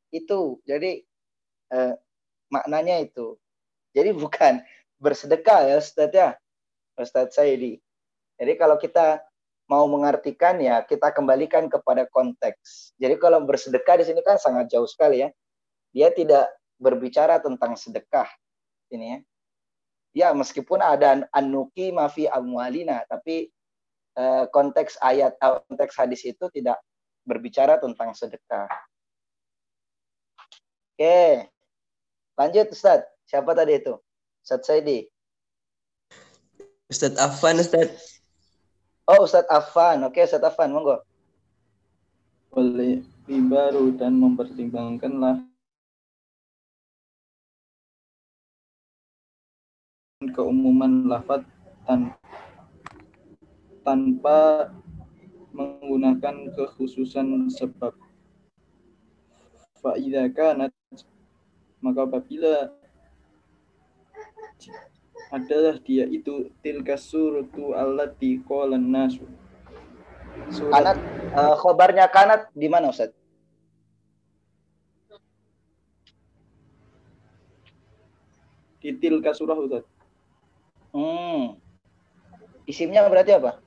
itu 0.10 0.58
jadi 0.66 1.02
eh, 1.74 1.94
maknanya 2.50 3.02
itu. 3.04 3.38
Jadi 3.94 4.10
bukan 4.24 4.62
bersedekah 4.98 5.70
ya 5.70 5.76
Ustaz 5.78 6.12
ya, 6.14 6.30
Ustaz 6.98 7.36
Saidi. 7.38 7.78
Jadi 8.40 8.54
kalau 8.58 8.82
kita 8.82 9.22
mau 9.70 9.88
mengartikan 9.88 10.60
ya 10.60 10.84
kita 10.84 11.14
kembalikan 11.14 11.70
kepada 11.72 12.10
konteks. 12.10 12.94
Jadi 13.00 13.16
kalau 13.22 13.42
bersedekah 13.46 14.02
di 14.02 14.06
sini 14.10 14.22
kan 14.26 14.36
sangat 14.36 14.68
jauh 14.74 14.90
sekali 14.90 15.24
ya. 15.24 15.30
Dia 15.94 16.10
tidak 16.10 16.50
berbicara 16.82 17.38
tentang 17.38 17.78
sedekah 17.78 18.26
ini 18.94 19.06
ya 19.06 19.20
ya 20.14 20.30
meskipun 20.32 20.80
ada 20.80 21.26
anuki 21.34 21.90
mafi 21.90 22.30
amwalina 22.30 23.02
tapi 23.10 23.50
eh, 24.14 24.44
konteks 24.54 25.02
ayat 25.02 25.34
eh, 25.42 25.60
konteks 25.68 25.94
hadis 25.98 26.22
itu 26.24 26.46
tidak 26.54 26.78
berbicara 27.26 27.82
tentang 27.82 28.14
sedekah. 28.14 28.70
Oke. 30.94 31.50
Lanjut 32.38 32.68
Ustaz. 32.70 33.02
Siapa 33.26 33.58
tadi 33.58 33.82
itu? 33.82 33.98
Ustaz 34.46 34.62
Saidi. 34.70 35.10
Ustadz 36.92 37.18
Afan, 37.18 37.58
Ustadz. 37.58 38.22
Oh, 39.10 39.26
Ustaz 39.26 39.50
Afan. 39.50 40.06
Oke, 40.06 40.22
Ustaz 40.22 40.46
Afan, 40.46 40.70
monggo. 40.70 41.02
Oleh 42.54 43.02
baru 43.26 43.96
dan 43.98 44.20
mempertimbangkanlah 44.20 45.42
keumuman 50.38 51.10
lafaz 51.10 51.42
tan 51.88 52.14
tanpa 53.84 54.70
menggunakan 55.54 56.52
kekhususan 56.54 57.48
sebab. 57.52 57.96
Fa'idha 59.80 60.32
kanat 60.32 60.73
maka 61.84 62.08
apabila 62.08 62.72
adalah 65.34 65.76
dia 65.84 66.08
itu 66.08 66.48
tilka 66.64 66.96
suratu 66.96 67.76
allati 67.76 68.40
qala 68.48 68.80
nasu. 68.80 69.28
Kanat 70.72 70.98
uh, 71.36 71.56
khobarnya 71.60 72.08
kanat 72.08 72.48
di 72.56 72.72
mana 72.72 72.94
Ustaz? 72.94 73.12
Di 78.80 78.96
tilka 78.96 79.36
surah 79.36 79.58
Ustaz. 79.60 79.84
Hmm. 80.94 81.58
Isimnya 82.70 83.04
berarti 83.10 83.34
apa? 83.34 83.63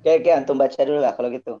Oke, 0.00 0.10
oke, 0.22 0.30
antum 0.30 0.56
baca 0.58 0.80
dulu 0.82 1.00
lah 1.02 1.12
kalau 1.14 1.30
gitu. 1.34 1.58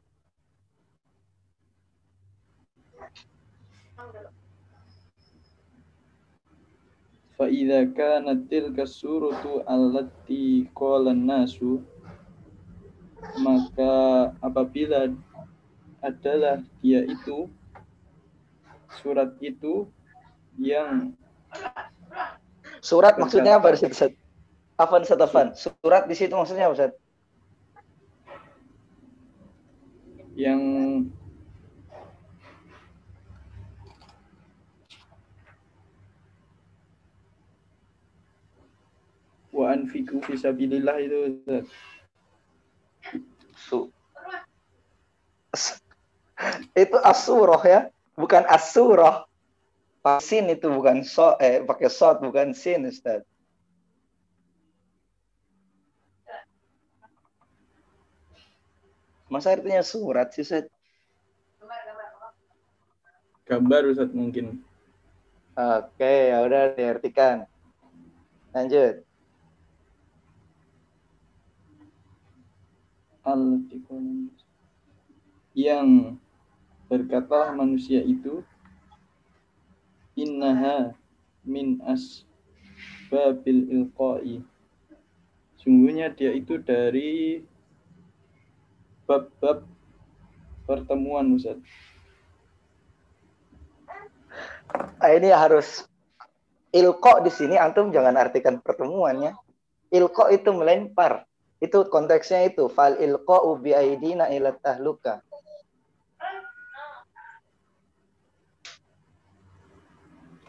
فإذا 7.36 7.92
كانت 7.92 8.48
تلك 8.48 8.80
السورة 8.80 9.44
التي 9.68 10.72
قال 10.72 11.04
الناس 11.12 11.60
maka 13.36 13.92
apabila 14.40 15.12
adalah 16.00 16.64
dia 16.80 17.04
itu 17.04 17.50
surat 19.02 19.36
itu 19.44 19.84
yang 20.56 21.12
Surat 22.80 23.18
maksudnya 23.18 23.58
apa 23.58 23.74
Ustaz? 23.74 24.14
Afan 24.78 25.02
Ustaz 25.02 25.20
Afan. 25.20 25.46
Surat 25.58 26.06
di 26.06 26.14
situ 26.14 26.32
maksudnya 26.32 26.70
apa 26.70 26.76
Ustaz? 26.78 26.92
yang 30.35 30.61
wa 39.51 39.65
anfiku 39.75 40.23
fi 40.23 40.39
sabilillah 40.39 40.97
itu 41.03 41.17
Ustaz. 41.27 41.65
Su. 43.55 43.79
itu 46.73 46.97
asurah 47.03 47.61
ya, 47.61 47.79
bukan 48.17 48.47
asurah 48.47 49.27
pasin 50.01 50.49
itu 50.49 50.65
bukan 50.65 51.05
so 51.05 51.37
eh 51.37 51.61
pakai 51.61 51.91
sot 51.91 52.23
bukan 52.25 52.57
sin 52.57 52.87
Ustaz. 52.89 53.21
Masa 59.31 59.55
artinya 59.55 59.79
surat 59.79 60.35
sih 60.35 60.43
Ustaz? 60.43 60.67
Gambar 63.47 63.87
Ustaz 63.87 64.11
mungkin. 64.11 64.59
Oke, 65.55 66.35
ya 66.35 66.43
udah 66.43 66.75
diartikan. 66.75 67.47
Lanjut. 68.51 69.07
al 73.21 73.61
yang 75.53 76.17
berkata 76.89 77.53
manusia 77.53 78.01
itu 78.01 78.41
innaha 80.17 80.97
min 81.45 81.77
asbabil 81.85 83.69
ilqai 83.69 84.41
sungguhnya 85.61 86.09
dia 86.17 86.33
itu 86.33 86.57
dari 86.65 87.45
bab-bab 89.11 89.67
pertemuan 90.63 91.27
Ustaz 91.35 91.59
Ah, 95.03 95.11
ini 95.11 95.27
harus 95.27 95.83
ilko 96.71 97.19
di 97.19 97.27
sini 97.27 97.59
antum 97.59 97.91
jangan 97.91 98.15
artikan 98.15 98.63
pertemuannya. 98.63 99.35
Ilko 99.91 100.31
itu 100.31 100.55
melempar. 100.55 101.27
Itu 101.59 101.91
konteksnya 101.91 102.47
itu 102.47 102.71
fal 102.71 102.95
ilqa'u 102.95 103.59
bi 103.59 103.75
aidina 103.75 104.31
ila 104.31 104.55
tahluka. 104.63 105.19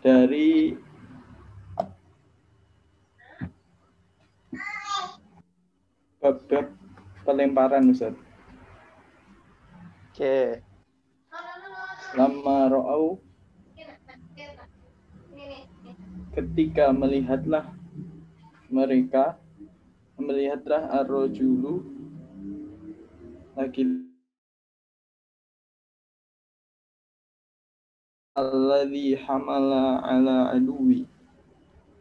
dari 0.03 0.75
bab-bab 6.19 6.75
pelemparan 7.23 7.87
Ustaz 7.95 8.19
Oke. 10.13 10.61
lama 12.13 12.69
ro'au 12.69 13.17
ketika 16.37 16.93
melihatlah 16.93 17.73
mereka 18.69 19.41
melihatlah 20.21 20.85
ar-rajulu 21.01 21.81
laki 23.57 24.05
alladhi 28.37 29.17
hamala 29.17 30.05
ala 30.05 30.53
aduwi 30.53 31.09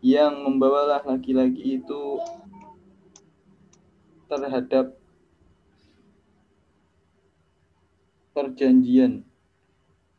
yang 0.04 0.36
membawalah 0.43 1.00
laki-laki 1.08 1.80
itu 1.80 2.19
terhadap 4.28 5.01
perjanjian 8.42 9.22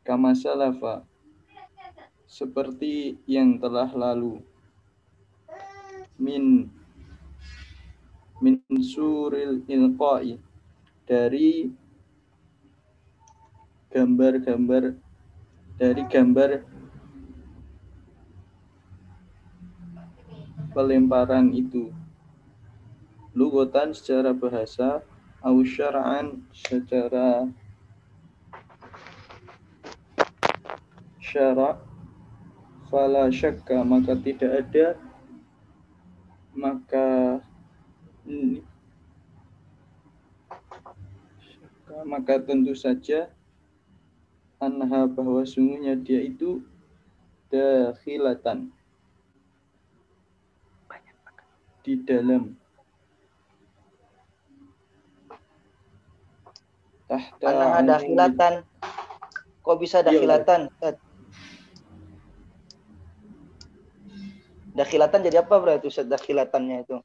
kama 0.07 0.31
salafa 0.31 1.03
seperti 2.31 3.19
yang 3.27 3.59
telah 3.59 3.91
lalu. 3.91 4.39
Min 6.15 6.71
min 8.39 8.63
suril 8.79 9.67
ilqai 9.67 10.39
dari 11.03 11.67
gambar-gambar 13.91 14.95
dari 15.75 16.03
gambar 16.07 16.63
pelemparan 20.71 21.51
itu. 21.51 21.91
Lugotan 23.35 23.91
secara 23.91 24.31
bahasa 24.31 25.03
au 25.43 25.67
secara 26.55 27.51
syara' 31.33 31.81
fala 32.93 33.33
syakka 33.33 33.81
maka 33.81 34.13
tidak 34.21 34.53
ada 34.69 34.87
maka 36.53 37.41
maka 42.05 42.37
tentu 42.45 42.77
saja 42.77 43.33
anha 44.61 45.09
bahwa 45.09 45.43
sungguhnya 45.43 45.97
dia 45.97 46.23
itu 46.23 46.63
dakhilatan. 47.51 48.71
Di 51.83 51.99
dalam. 51.99 52.55
Tahta 57.11 57.45
Anak 57.45 57.69
ada 57.83 57.95
umumi- 57.99 58.05
khilatan. 58.07 58.55
Kok 59.67 59.77
bisa 59.83 60.01
ada 60.01 60.15
Iya, 60.15 60.21
khilatan? 60.23 60.61
Ustaz? 60.71 60.97
Dakhilatan 64.73 65.21
jadi 65.21 65.45
apa 65.45 65.55
berarti 65.61 65.93
Ustaz 65.93 66.09
dakhilatannya 66.09 66.89
itu? 66.89 66.97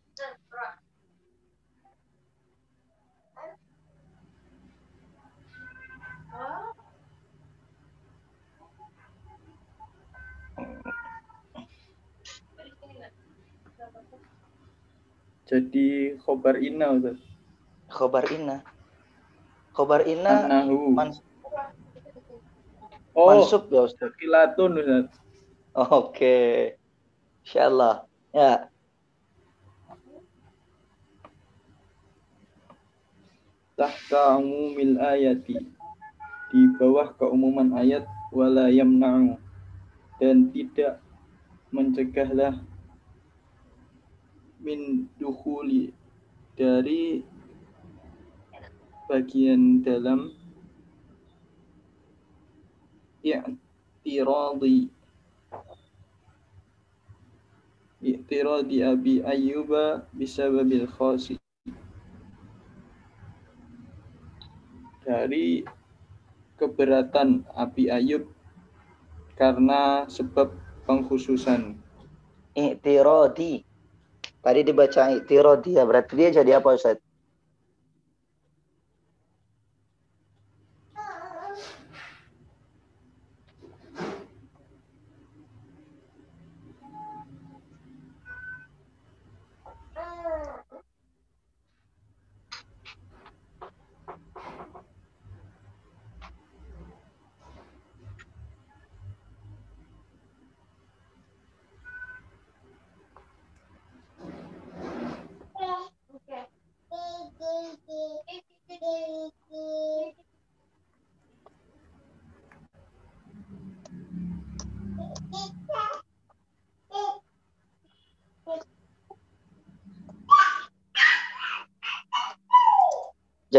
jadi 15.48 16.20
khobar 16.20 16.60
inna 16.60 16.92
Ustaz. 16.92 17.20
Khobar 17.88 18.28
inna. 18.36 18.64
Khobar 19.72 20.04
inna 20.04 20.44
Annahu. 20.44 20.92
mans- 20.92 21.24
oh 23.16 23.32
mansub 23.32 23.72
ya 23.72 23.88
Ustaz. 23.88 24.12
dakhilatun 24.12 24.72
Ustaz. 24.84 25.08
Oke. 25.78 26.76
Insyaallah. 27.48 28.04
Ya. 28.36 28.68
tahta 33.78 34.42
umumil 34.42 34.98
ayati 34.98 35.56
di 36.50 36.62
bawah 36.76 37.14
keumuman 37.16 37.72
ayat 37.78 38.04
wala 38.34 38.74
yamna'u 38.74 39.38
dan 40.18 40.50
tidak 40.50 40.98
mencegahlah 41.70 42.58
min 44.60 45.06
dukhuli 45.22 45.94
dari 46.58 47.22
bagian 49.06 49.86
dalam 49.86 50.34
i'tiradi 53.22 54.97
i'tiradi 58.02 58.84
abi 58.86 59.24
ayyuba 59.26 60.06
bisababil 60.14 60.86
khasi 60.86 61.38
dari 65.08 65.64
keberatan 66.60 67.48
Abi 67.56 67.88
Ayub 67.88 68.28
karena 69.40 70.04
sebab 70.12 70.52
pengkhususan. 70.84 71.80
I'tiradi. 72.58 73.64
Tadi 74.44 74.60
dibaca 74.68 75.14
i'tiradi 75.16 75.80
ya. 75.80 75.88
Berarti 75.88 76.14
dia 76.20 76.30
jadi 76.36 76.60
apa 76.60 76.76
Ustaz? 76.76 77.00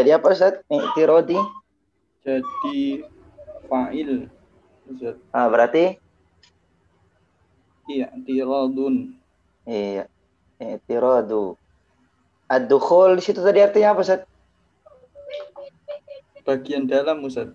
Jadi 0.09 0.17
apa 0.17 0.33
Ustaz? 0.33 0.57
I'tiradi. 0.73 1.37
Jadi 2.25 3.05
fa'il. 3.69 4.25
Ustaz. 4.89 5.21
Ah, 5.29 5.45
berarti 5.45 6.01
I'tiradun. 7.85 9.13
iya. 9.69 10.09
I'tiradu. 10.57 11.53
Ad-dukhul 12.49 13.21
di 13.21 13.21
situ 13.21 13.37
tadi 13.45 13.61
artinya 13.61 13.93
apa 13.93 14.01
Ustaz? 14.01 14.25
Bagian 16.41 16.89
dalam 16.89 17.21
Ustaz. 17.21 17.53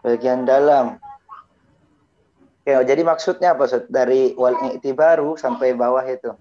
Bagian 0.00 0.48
dalam. 0.48 0.96
Oke, 2.64 2.80
jadi 2.80 3.02
maksudnya 3.04 3.52
apa 3.52 3.68
Ustaz? 3.68 3.84
Dari 3.92 4.32
wal 4.40 4.56
i'tibaru 4.72 5.36
sampai 5.36 5.76
bawah 5.76 6.08
itu. 6.08 6.32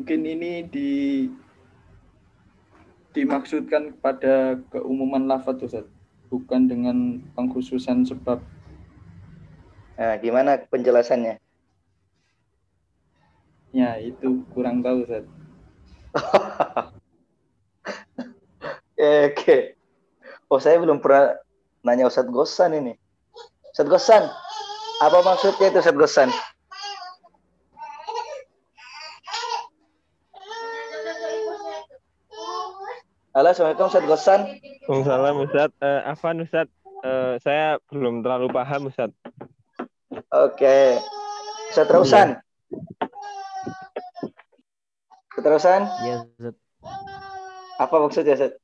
Mungkin 0.00 0.24
ini 0.24 0.64
di 0.64 1.28
dimaksudkan 3.12 3.92
kepada 3.92 4.56
keumuman 4.72 5.28
lafaz 5.28 5.60
Ustaz, 5.60 5.84
bukan 6.32 6.72
dengan 6.72 7.20
pengkhususan 7.36 8.08
sebab. 8.08 8.40
Nah, 10.00 10.16
gimana 10.24 10.56
penjelasannya? 10.72 11.36
Ya, 13.76 14.00
itu 14.00 14.40
kurang 14.56 14.80
tahu 14.80 15.04
Ustaz. 15.04 15.28
Oke. 19.28 19.76
Oh, 20.48 20.56
saya 20.56 20.80
belum 20.80 21.04
pernah 21.04 21.36
nanya 21.84 22.08
Ustadz 22.08 22.32
Gosan 22.32 22.72
ini. 22.72 22.96
Ustadz 23.76 23.92
Gosan, 23.92 24.24
apa 25.04 25.20
maksudnya 25.20 25.68
itu 25.68 25.84
Ustadz 25.84 26.00
Gosan? 26.00 26.32
Halo, 33.40 33.56
Assalamualaikum 33.56 33.88
Ustadz 33.88 34.04
Gosan. 34.04 34.40
Waalaikumsalam 34.84 35.36
Ustaz. 35.48 35.70
Eh, 35.80 36.00
Afan 36.04 36.44
Ustaz, 36.44 36.68
Eh, 37.00 37.40
saya 37.40 37.80
belum 37.88 38.20
terlalu 38.20 38.52
paham 38.52 38.92
Ustaz. 38.92 39.08
Oke. 40.28 41.00
Ustadz 41.72 41.88
Rausan. 41.88 42.36
Ustadz 45.32 45.48
Rausan, 45.48 45.88
Iya, 46.04 46.28
Ustaz. 46.36 46.56
apa 47.80 47.96
maksudnya 47.96 48.36
Ustadz? 48.36 48.60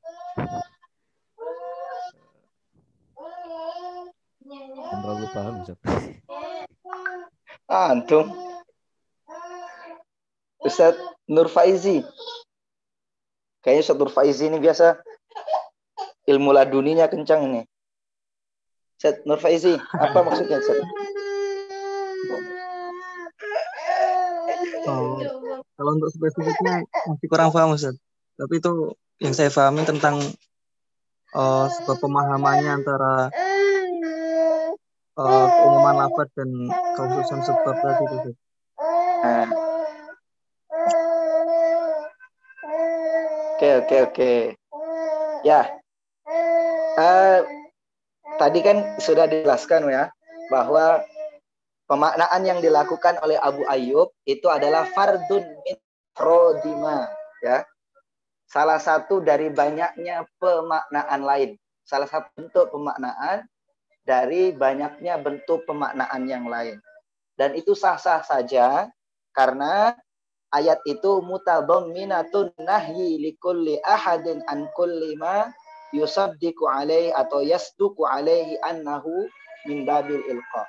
Belum 4.45 5.01
terlalu 5.01 5.27
paham, 5.33 5.55
Ustaz. 5.65 5.79
Ah, 7.65 7.97
antum. 7.97 8.29
Ustadz 10.61 11.01
Nur 11.25 11.49
Faizi. 11.49 12.05
Kayaknya 13.67 13.83
Ustadz 13.83 13.99
Nur 13.99 14.11
Faizi 14.15 14.47
ini 14.47 14.63
biasa 14.63 14.95
ilmu 16.31 16.55
laduninya 16.55 17.11
kencang 17.11 17.51
ini. 17.51 17.61
Ustadz 18.95 19.27
Nur 19.27 19.43
Faizi, 19.43 19.75
apa 19.75 20.23
maksudnya 20.23 20.63
Ustadz? 20.63 20.87
Oh, 24.87 25.19
kalau 25.75 25.91
untuk 25.99 26.15
spesifiknya 26.15 26.87
masih 27.11 27.27
kurang 27.27 27.51
paham 27.51 27.75
Ustaz. 27.75 27.99
Tapi 28.39 28.63
itu 28.63 28.95
yang 29.19 29.35
saya 29.35 29.51
pahami 29.51 29.83
tentang 29.83 30.23
eh, 31.35 31.67
sebuah 31.75 31.99
pemahamannya 31.99 32.71
antara 32.71 33.35
keumuman 35.19 36.07
lafaz 36.07 36.31
dan 36.39 36.71
kekhususan 36.95 37.41
sebab 37.43 37.75
tadi 37.83 38.05
itu. 38.15 38.31
Nah. 39.27 39.66
Oke, 43.57 43.73
oke, 43.73 43.97
oke. 44.13 44.33
Ya. 45.41 45.81
Eh, 47.01 47.41
tadi 48.37 48.61
kan 48.61 49.01
sudah 49.01 49.25
dijelaskan 49.25 49.89
ya 49.89 50.13
bahwa 50.53 51.01
pemaknaan 51.89 52.45
yang 52.45 52.61
dilakukan 52.61 53.17
oleh 53.25 53.41
Abu 53.41 53.65
Ayyub 53.65 54.13
itu 54.29 54.45
adalah 54.53 54.85
fardun 54.93 55.41
min 55.41 55.77
rodima 56.13 57.09
ya. 57.41 57.65
Salah 58.45 58.77
satu 58.77 59.25
dari 59.25 59.49
banyaknya 59.49 60.29
pemaknaan 60.37 61.25
lain. 61.25 61.51
Salah 61.89 62.13
satu 62.13 62.29
bentuk 62.37 62.69
pemaknaan 62.77 63.49
dari 64.05 64.53
banyaknya 64.53 65.17
bentuk 65.17 65.65
pemaknaan 65.65 66.29
yang 66.29 66.45
lain. 66.45 66.77
Dan 67.41 67.57
itu 67.57 67.73
sah-sah 67.73 68.21
saja 68.21 68.93
karena 69.33 69.97
ayat 70.55 70.79
itu 70.87 71.23
mutadamminatun 71.25 72.55
nahyi 72.63 73.19
likulli 73.19 73.81
ahadin 73.83 74.43
an 74.47 74.71
kulli 74.77 75.19
ma 75.19 75.51
yusaddiqu 75.95 76.67
alaihi 76.67 77.15
atau 77.15 77.43
yasduqu 77.43 78.07
alaihi 78.07 78.59
annahu 78.63 79.27
min 79.67 79.83
babil 79.87 80.23
ilqa. 80.27 80.65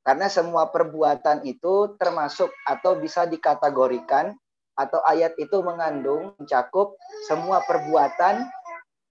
Karena 0.00 0.32
semua 0.32 0.72
perbuatan 0.72 1.44
itu 1.44 1.94
termasuk 2.00 2.48
atau 2.64 2.96
bisa 2.96 3.28
dikategorikan 3.28 4.32
atau 4.72 5.00
ayat 5.04 5.36
itu 5.36 5.60
mengandung 5.60 6.32
mencakup 6.40 6.96
semua 7.28 7.60
perbuatan 7.68 8.48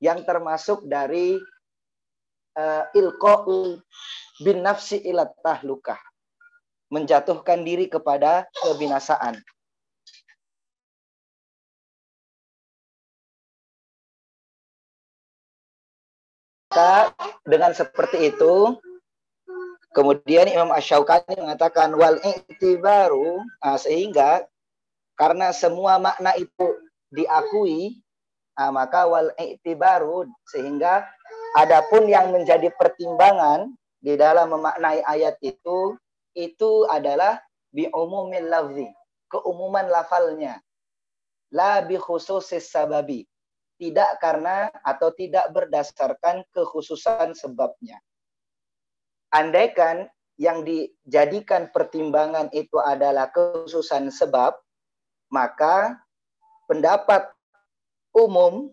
yang 0.01 0.25
termasuk 0.25 0.81
dari 0.89 1.37
uh, 2.57 2.83
ilqa'u 2.97 3.77
bin 4.41 4.65
nafsi 4.65 4.97
ila 5.05 5.29
tahlukah 5.45 5.99
menjatuhkan 6.89 7.61
diri 7.61 7.85
kepada 7.85 8.49
kebinasaan. 8.65 9.37
Maka 16.69 17.17
dengan 17.49 17.73
seperti 17.73 18.29
itu, 18.29 18.77
kemudian 19.97 20.45
Imam 20.45 20.69
Ash-Shawqani 20.69 21.41
mengatakan 21.41 21.97
wal 21.97 22.21
i'tibaru, 22.21 23.41
nah, 23.65 23.73
sehingga 23.73 24.45
karena 25.17 25.49
semua 25.49 25.97
makna 25.97 26.37
itu 26.37 26.77
diakui, 27.09 27.97
nah, 28.53 28.69
maka 28.69 29.09
wal 29.09 29.33
i'tibaru 29.41 30.29
sehingga 30.45 31.09
adapun 31.57 32.05
yang 32.05 32.29
menjadi 32.29 32.69
pertimbangan 32.77 33.73
di 33.97 34.13
dalam 34.13 34.53
memaknai 34.53 35.01
ayat 35.09 35.41
itu 35.41 35.97
itu 36.37 36.85
adalah 36.85 37.41
bi 37.73 37.89
umumil 37.89 38.45
lafzi, 38.45 38.85
keumuman 39.25 39.89
lafalnya. 39.89 40.61
La 41.49 41.81
bi 41.81 41.97
khususis 41.97 42.69
sababi, 42.69 43.25
tidak 43.79 44.19
karena 44.19 44.67
atau 44.83 45.09
tidak 45.15 45.47
berdasarkan 45.55 46.43
kekhususan 46.51 47.31
sebabnya. 47.33 47.97
Andaikan 49.31 50.11
yang 50.35 50.67
dijadikan 50.67 51.71
pertimbangan 51.71 52.51
itu 52.51 52.75
adalah 52.79 53.31
kekhususan 53.31 54.11
sebab, 54.11 54.55
maka 55.31 55.95
pendapat 56.67 57.31
umum 58.11 58.71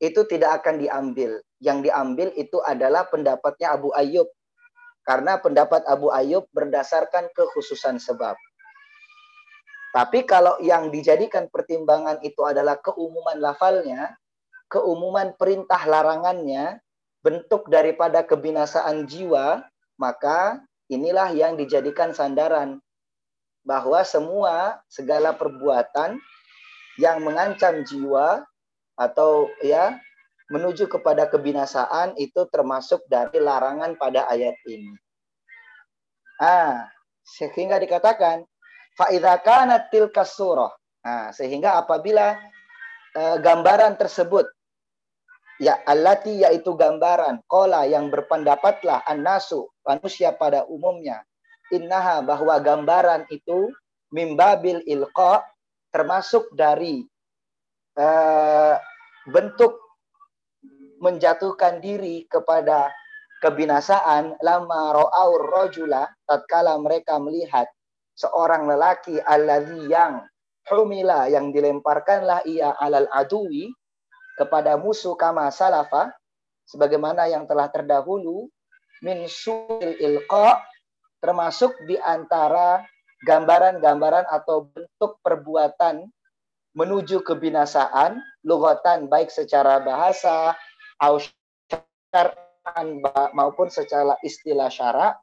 itu 0.00 0.24
tidak 0.24 0.64
akan 0.64 0.80
diambil. 0.80 1.44
Yang 1.60 1.92
diambil 1.92 2.28
itu 2.40 2.56
adalah 2.64 3.04
pendapatnya 3.04 3.76
Abu 3.76 3.92
Ayyub. 3.92 4.28
Karena 5.04 5.36
pendapat 5.36 5.84
Abu 5.84 6.08
Ayyub 6.08 6.48
berdasarkan 6.56 7.28
kekhususan 7.36 8.00
sebab. 8.00 8.36
Tapi 9.90 10.22
kalau 10.22 10.54
yang 10.62 10.94
dijadikan 10.94 11.50
pertimbangan 11.50 12.22
itu 12.22 12.46
adalah 12.46 12.78
keumuman 12.78 13.42
lafalnya, 13.42 14.14
keumuman 14.70 15.34
perintah 15.34 15.82
larangannya, 15.82 16.78
bentuk 17.20 17.66
daripada 17.66 18.22
kebinasaan 18.22 19.04
jiwa, 19.10 19.66
maka 19.98 20.62
inilah 20.86 21.34
yang 21.34 21.58
dijadikan 21.58 22.14
sandaran 22.14 22.78
bahwa 23.66 24.00
semua 24.06 24.80
segala 24.88 25.34
perbuatan 25.36 26.16
yang 26.96 27.20
mengancam 27.20 27.84
jiwa 27.84 28.46
atau 28.96 29.50
ya 29.60 29.98
menuju 30.50 30.90
kepada 30.90 31.30
kebinasaan 31.30 32.18
itu 32.18 32.46
termasuk 32.50 33.06
dari 33.06 33.38
larangan 33.38 33.94
pada 33.94 34.26
ayat 34.26 34.58
ini. 34.66 34.98
Ah, 36.40 36.90
sehingga 37.22 37.78
dikatakan 37.78 38.49
Fa'idha 39.00 39.40
tilka 39.88 40.28
surah. 40.28 40.68
Nah, 41.00 41.32
sehingga 41.32 41.80
apabila 41.80 42.36
uh, 43.16 43.36
gambaran 43.40 43.96
tersebut 43.96 44.44
ya 45.56 45.80
allati 45.88 46.44
yaitu 46.44 46.76
gambaran 46.76 47.40
kola 47.48 47.88
yang 47.88 48.12
berpendapatlah 48.12 49.00
an-nasu 49.08 49.64
manusia 49.88 50.36
pada 50.36 50.68
umumnya 50.68 51.24
innaha 51.72 52.20
bahwa 52.20 52.60
gambaran 52.60 53.24
itu 53.32 53.72
mimbabil 54.12 54.84
ilqa 54.84 55.44
termasuk 55.88 56.48
dari 56.52 57.04
uh, 57.96 58.76
bentuk 59.28 59.80
menjatuhkan 61.00 61.80
diri 61.80 62.28
kepada 62.28 62.92
kebinasaan 63.40 64.36
lama 64.44 64.92
ra'aur 64.92 65.48
rajula 65.48 66.12
tatkala 66.28 66.76
mereka 66.76 67.16
melihat 67.16 67.64
seorang 68.20 68.68
lelaki 68.68 69.16
alladzi 69.24 69.88
yang 69.88 70.20
humila 70.68 71.24
yang 71.32 71.48
dilemparkanlah 71.56 72.44
ia 72.44 72.76
alal 72.76 73.08
adui 73.16 73.72
kepada 74.36 74.76
musuh 74.76 75.16
kama 75.16 75.48
salafa 75.48 76.12
sebagaimana 76.68 77.32
yang 77.32 77.48
telah 77.48 77.72
terdahulu 77.72 78.44
min 79.00 79.24
su'il 79.24 79.96
ilqa 79.96 80.60
termasuk 81.24 81.72
di 81.88 81.96
antara 81.96 82.84
gambaran-gambaran 83.24 84.28
atau 84.28 84.68
bentuk 84.68 85.16
perbuatan 85.24 86.04
menuju 86.76 87.24
kebinasaan 87.24 88.20
lugatan 88.44 89.08
baik 89.08 89.32
secara 89.32 89.80
bahasa 89.80 90.54
maupun 93.32 93.68
secara 93.72 94.16
istilah 94.24 94.68
syara 94.68 95.16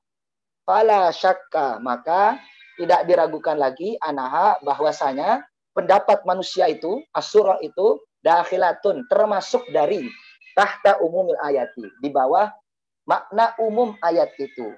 fala 0.67 1.09
syakka 1.13 1.79
maka 1.79 2.41
tidak 2.77 3.09
diragukan 3.09 3.57
lagi 3.57 3.97
anaha 3.99 4.61
bahwasanya 4.61 5.43
pendapat 5.73 6.21
manusia 6.23 6.69
itu 6.69 7.01
asura 7.13 7.57
itu 7.65 8.01
dakhilatun 8.21 9.05
termasuk 9.09 9.65
dari 9.73 10.05
tahta 10.57 10.97
umumil 11.01 11.37
ayati 11.41 11.85
di 12.01 12.09
bawah 12.09 12.49
makna 13.05 13.53
umum 13.61 13.93
ayat 14.01 14.33
itu. 14.37 14.73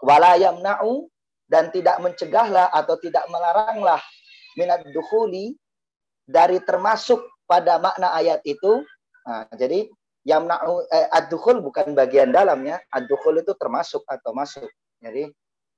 Wala 0.00 0.38
yamna'u 0.40 1.06
dan 1.50 1.68
tidak 1.74 2.00
mencegahlah 2.00 2.72
atau 2.72 2.96
tidak 3.02 3.26
melaranglah 3.28 4.00
minat 4.56 4.86
dukhuli 4.94 5.58
dari 6.24 6.62
termasuk 6.62 7.20
pada 7.44 7.82
makna 7.82 8.14
ayat 8.16 8.40
itu. 8.46 8.86
Nah, 9.26 9.44
jadi 9.58 9.90
yamna'u 10.24 10.88
eh, 10.88 11.08
ad-dukhul 11.10 11.60
bukan 11.60 11.92
bagian 11.92 12.32
dalamnya 12.32 12.80
ad-dukhul 12.94 13.42
itu 13.42 13.52
termasuk 13.58 14.06
atau 14.08 14.32
masuk. 14.32 14.70
Jadi 15.02 15.28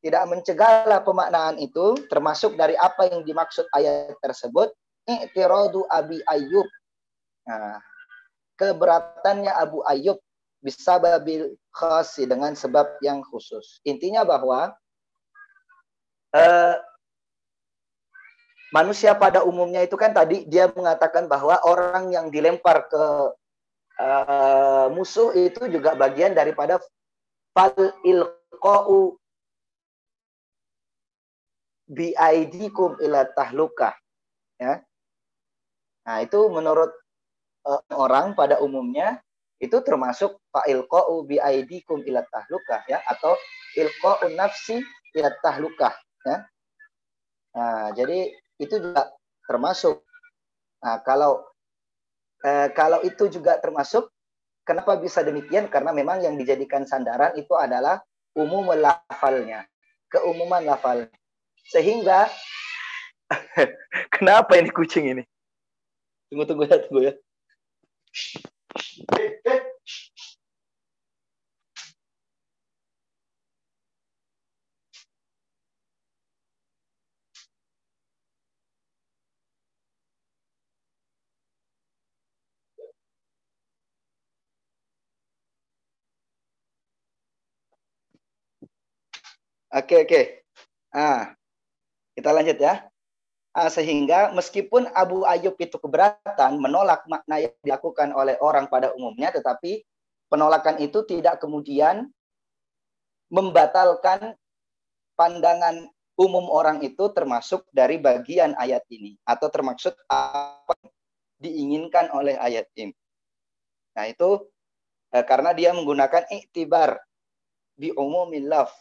tidak 0.03 0.27
mencegahlah 0.27 1.01
pemaknaan 1.07 1.57
itu 1.63 1.95
termasuk 2.11 2.59
dari 2.59 2.75
apa 2.75 3.07
yang 3.07 3.23
dimaksud 3.23 3.65
ayat 3.73 4.19
tersebut. 4.19 4.75
I'tiradu 5.07 5.87
abi 5.91 6.23
ayyub. 6.27 6.67
Nah, 7.47 7.79
keberatannya 8.59 9.51
Abu 9.51 9.83
Ayyub 9.83 10.23
bisa 10.63 11.03
babil 11.03 11.59
khasi 11.75 12.23
dengan 12.23 12.55
sebab 12.55 13.03
yang 13.03 13.19
khusus. 13.27 13.83
Intinya 13.83 14.23
bahwa 14.23 14.71
eh, 16.31 16.79
manusia 18.71 19.19
pada 19.19 19.43
umumnya 19.43 19.83
itu 19.83 19.99
kan 19.99 20.15
tadi 20.15 20.47
dia 20.47 20.71
mengatakan 20.71 21.27
bahwa 21.27 21.59
orang 21.67 22.15
yang 22.15 22.33
dilempar 22.33 22.89
ke 22.89 23.05
uh, 24.01 24.89
musuh 24.89 25.37
itu 25.37 25.69
juga 25.69 25.93
bagian 25.93 26.33
daripada 26.33 26.81
fal 27.53 27.77
ilqa'u 28.01 29.21
biaidikum 31.93 32.97
ila 33.05 33.29
tahlukah 33.37 33.93
ya 34.57 34.81
nah 36.03 36.17
itu 36.25 36.41
menurut 36.49 36.91
uh, 37.69 37.83
orang 37.93 38.33
pada 38.33 38.59
umumnya 38.65 39.21
itu 39.63 39.79
termasuk 39.85 40.41
fa 40.51 40.67
ilqa'u 40.67 41.23
biaidikum 41.29 42.03
ila 42.09 42.25
tahlukah 42.33 42.83
ya 42.89 42.99
atau 43.07 43.37
ilqa'u 43.77 44.33
nafsi 44.35 44.81
ila 45.15 45.31
tahlukah 45.45 45.95
ya 46.25 46.37
nah 47.53 47.93
jadi 47.93 48.33
itu 48.63 48.79
juga 48.79 49.11
termasuk. 49.47 49.99
Nah, 50.83 51.03
kalau 51.03 51.43
eh, 52.47 52.71
kalau 52.75 53.03
itu 53.03 53.27
juga 53.27 53.59
termasuk, 53.59 54.11
kenapa 54.63 54.95
bisa 54.99 55.27
demikian? 55.27 55.67
Karena 55.67 55.91
memang 55.91 56.23
yang 56.23 56.39
dijadikan 56.39 56.87
sandaran 56.87 57.35
itu 57.35 57.53
adalah 57.59 57.99
umum 58.39 58.71
lafalnya, 58.73 59.67
keumuman 60.07 60.63
lafal. 60.63 61.11
Sehingga 61.67 62.29
kenapa 64.15 64.59
ini 64.59 64.71
kucing 64.71 65.09
ini? 65.13 65.25
Tunggu 66.29 66.45
tunggu 66.49 66.65
ya, 66.65 66.77
tunggu 66.81 67.01
ya. 67.07 67.15
Oke, 89.73 90.05
oke. 90.05 90.21
Ah, 90.93 91.33
kita 92.17 92.31
lanjut 92.33 92.59
ya. 92.61 92.87
Ah, 93.53 93.69
sehingga 93.69 94.33
meskipun 94.33 94.89
Abu 94.97 95.29
Ayyub 95.29 95.61
itu 95.61 95.77
keberatan 95.77 96.57
menolak 96.57 97.05
makna 97.05 97.37
yang 97.37 97.53
dilakukan 97.61 98.17
oleh 98.17 98.41
orang 98.41 98.65
pada 98.73 98.97
umumnya, 98.97 99.29
tetapi 99.29 99.85
penolakan 100.33 100.81
itu 100.81 101.05
tidak 101.05 101.37
kemudian 101.37 102.09
membatalkan 103.29 104.33
pandangan 105.21 105.85
umum 106.17 106.49
orang 106.49 106.81
itu 106.81 107.13
termasuk 107.13 107.69
dari 107.73 108.01
bagian 108.01 108.57
ayat 108.57 108.85
ini 108.89 109.21
atau 109.29 109.53
termaksud 109.53 109.93
apa 110.09 110.77
diinginkan 111.37 112.09
oleh 112.17 112.41
ayat 112.41 112.69
ini. 112.81 112.97
Nah, 113.93 114.09
itu 114.09 114.49
eh, 115.13 115.25
karena 115.29 115.53
dia 115.53 115.77
menggunakan 115.77 116.25
iktibar 116.33 116.97
di 117.77 117.93
umumil 117.93 118.49
laf 118.49 118.73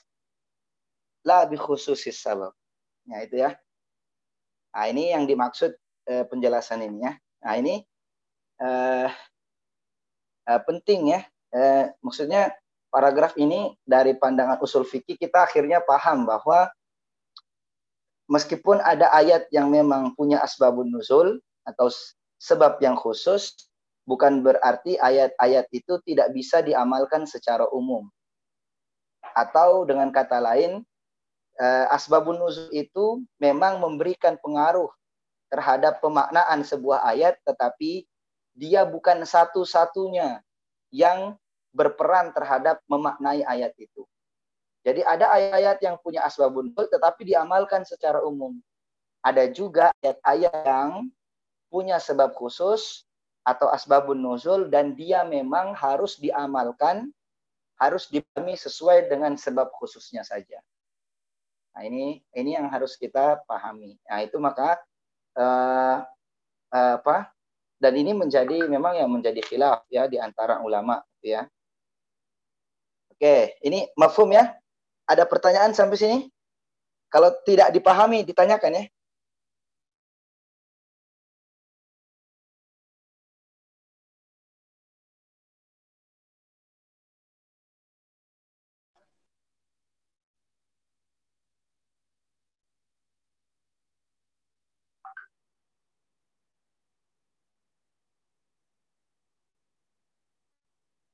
la 1.27 1.43
bi 1.43 1.59
khususis. 1.59 2.23
Nah, 3.09 3.19
itu 3.25 3.41
ya. 3.41 3.57
Nah, 4.71 4.85
ini 4.87 5.11
yang 5.11 5.25
dimaksud 5.25 5.75
eh, 6.07 6.25
penjelasan 6.27 6.85
ini 6.85 7.05
ya. 7.05 7.13
Nah, 7.41 7.53
ini 7.57 7.81
eh, 8.61 9.09
eh, 10.47 10.61
penting 10.67 11.17
ya. 11.17 11.21
Eh, 11.51 11.91
maksudnya 11.99 12.55
paragraf 12.91 13.35
ini 13.35 13.75
dari 13.83 14.15
pandangan 14.15 14.59
usul 14.63 14.87
fikih 14.87 15.19
kita 15.19 15.47
akhirnya 15.47 15.83
paham 15.83 16.23
bahwa 16.23 16.71
meskipun 18.31 18.79
ada 18.79 19.11
ayat 19.11 19.51
yang 19.51 19.67
memang 19.67 20.15
punya 20.15 20.39
asbabun 20.39 20.87
nuzul 20.87 21.39
atau 21.67 21.91
sebab 22.41 22.81
yang 22.81 22.95
khusus, 22.97 23.53
bukan 24.07 24.41
berarti 24.41 24.97
ayat-ayat 24.97 25.69
itu 25.69 26.01
tidak 26.07 26.33
bisa 26.33 26.63
diamalkan 26.65 27.29
secara 27.29 27.67
umum. 27.69 28.09
Atau 29.37 29.85
dengan 29.85 30.09
kata 30.09 30.41
lain, 30.41 30.81
asbabun 31.91 32.39
nuzul 32.39 32.69
itu 32.71 33.21
memang 33.37 33.81
memberikan 33.81 34.39
pengaruh 34.39 34.89
terhadap 35.51 35.99
pemaknaan 35.99 36.63
sebuah 36.63 37.03
ayat 37.03 37.35
tetapi 37.43 38.07
dia 38.55 38.87
bukan 38.87 39.23
satu-satunya 39.23 40.39
yang 40.91 41.35
berperan 41.71 42.35
terhadap 42.35 42.83
memaknai 42.87 43.43
ayat 43.47 43.71
itu. 43.79 44.03
Jadi 44.81 45.05
ada 45.05 45.29
ayat-ayat 45.29 45.77
yang 45.83 45.95
punya 46.01 46.25
asbabun 46.25 46.71
nuzul 46.71 46.89
tetapi 46.89 47.27
diamalkan 47.27 47.85
secara 47.85 48.19
umum. 48.25 48.57
Ada 49.21 49.53
juga 49.53 49.93
ayat-ayat 50.01 50.65
yang 50.65 50.91
punya 51.69 52.01
sebab 52.01 52.33
khusus 52.33 53.05
atau 53.45 53.69
asbabun 53.69 54.17
nuzul 54.17 54.67
dan 54.67 54.97
dia 54.97 55.21
memang 55.23 55.73
harus 55.77 56.17
diamalkan 56.17 57.09
harus 57.81 58.05
dipahami 58.13 58.53
sesuai 58.53 59.09
dengan 59.09 59.33
sebab 59.33 59.73
khususnya 59.73 60.21
saja. 60.21 60.61
Nah, 61.71 61.81
ini 61.87 62.19
ini 62.35 62.51
yang 62.55 62.67
harus 62.67 62.99
kita 62.99 63.43
pahami. 63.47 63.95
Nah, 64.07 64.19
itu 64.23 64.35
maka 64.37 64.79
uh, 65.39 66.03
apa? 66.71 67.31
Dan 67.81 67.97
ini 67.97 68.13
menjadi 68.13 68.69
memang 68.69 68.93
yang 68.99 69.09
menjadi 69.09 69.41
khilaf 69.41 69.87
ya 69.89 70.05
di 70.05 70.21
antara 70.21 70.61
ulama 70.61 71.01
ya. 71.23 71.49
Oke, 73.11 73.57
ini 73.65 73.89
mafhum 73.97 74.29
ya? 74.33 74.53
Ada 75.09 75.25
pertanyaan 75.25 75.73
sampai 75.73 75.97
sini? 75.97 76.17
Kalau 77.11 77.33
tidak 77.43 77.73
dipahami 77.75 78.23
ditanyakan 78.23 78.77
ya. 78.77 78.83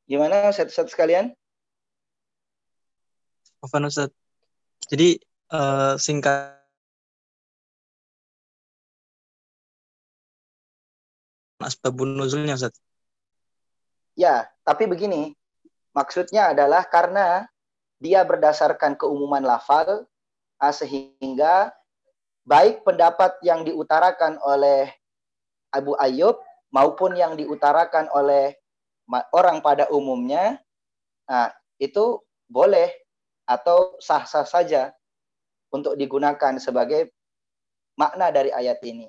Gimana 0.07 0.55
set-set 0.55 0.87
sekalian? 0.87 1.35
Afan 3.59 3.83
Ustaz. 3.83 4.07
Jadi 4.87 5.19
uh, 5.51 5.99
singkat 5.99 6.55
asbabun 11.59 12.15
nuzulnya 12.15 12.55
Ustaz. 12.55 12.79
Ya, 14.15 14.47
tapi 14.63 14.87
begini. 14.87 15.35
Maksudnya 15.91 16.55
adalah 16.55 16.87
karena 16.87 17.49
dia 17.99 18.23
berdasarkan 18.23 18.95
keumuman 18.95 19.43
lafal 19.43 20.07
ah, 20.61 20.73
sehingga 20.73 21.73
baik 22.47 22.85
pendapat 22.87 23.35
yang 23.43 23.65
diutarakan 23.67 24.39
oleh 24.39 24.87
Abu 25.73 25.97
Ayyub 25.99 26.39
maupun 26.71 27.17
yang 27.17 27.35
diutarakan 27.35 28.07
oleh 28.13 28.55
orang 29.31 29.63
pada 29.63 29.87
umumnya 29.89 30.59
nah, 31.27 31.51
itu 31.79 32.19
boleh 32.47 32.91
atau 33.47 33.95
sah-sah 34.03 34.43
saja 34.43 34.91
untuk 35.71 35.95
digunakan 35.95 36.59
sebagai 36.59 37.11
makna 37.95 38.31
dari 38.31 38.51
ayat 38.51 38.79
ini. 38.83 39.07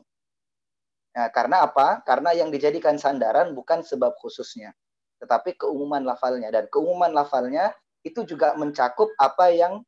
Nah, 1.18 1.28
karena 1.34 1.66
apa? 1.66 2.02
Karena 2.06 2.30
yang 2.34 2.54
dijadikan 2.54 2.94
sandaran 2.94 3.50
bukan 3.54 3.82
sebab 3.82 4.14
khususnya, 4.22 4.70
tetapi 5.18 5.58
keumuman 5.58 6.06
lafalnya 6.06 6.50
dan 6.54 6.70
keumuman 6.70 7.10
lafalnya 7.10 7.74
itu 8.06 8.22
juga 8.22 8.54
mencakup 8.54 9.10
apa 9.18 9.50
yang 9.50 9.82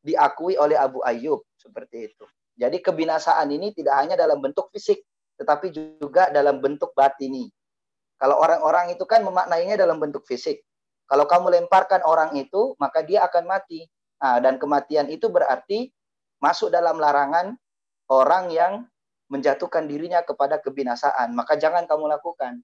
diakui 0.00 0.56
oleh 0.56 0.74
Abu 0.74 1.04
Ayyub 1.04 1.44
seperti 1.60 2.10
itu. 2.10 2.24
Jadi 2.56 2.80
kebinasaan 2.80 3.48
ini 3.52 3.72
tidak 3.72 3.94
hanya 4.00 4.14
dalam 4.16 4.40
bentuk 4.40 4.68
fisik, 4.72 5.04
tetapi 5.36 5.72
juga 5.72 6.28
dalam 6.32 6.60
bentuk 6.60 6.92
batini. 6.92 7.48
Kalau 8.22 8.38
orang-orang 8.38 8.94
itu 8.94 9.02
kan 9.02 9.26
memaknainya 9.26 9.74
dalam 9.74 9.98
bentuk 9.98 10.22
fisik. 10.22 10.62
Kalau 11.10 11.26
kamu 11.26 11.58
lemparkan 11.58 12.06
orang 12.06 12.38
itu, 12.38 12.78
maka 12.78 13.02
dia 13.02 13.26
akan 13.26 13.50
mati. 13.50 13.90
Nah, 14.22 14.38
dan 14.38 14.62
kematian 14.62 15.10
itu 15.10 15.26
berarti 15.26 15.90
masuk 16.38 16.70
dalam 16.70 17.02
larangan 17.02 17.58
orang 18.06 18.54
yang 18.54 18.86
menjatuhkan 19.26 19.90
dirinya 19.90 20.22
kepada 20.22 20.62
kebinasaan. 20.62 21.34
Maka 21.34 21.58
jangan 21.58 21.90
kamu 21.90 22.06
lakukan. 22.14 22.62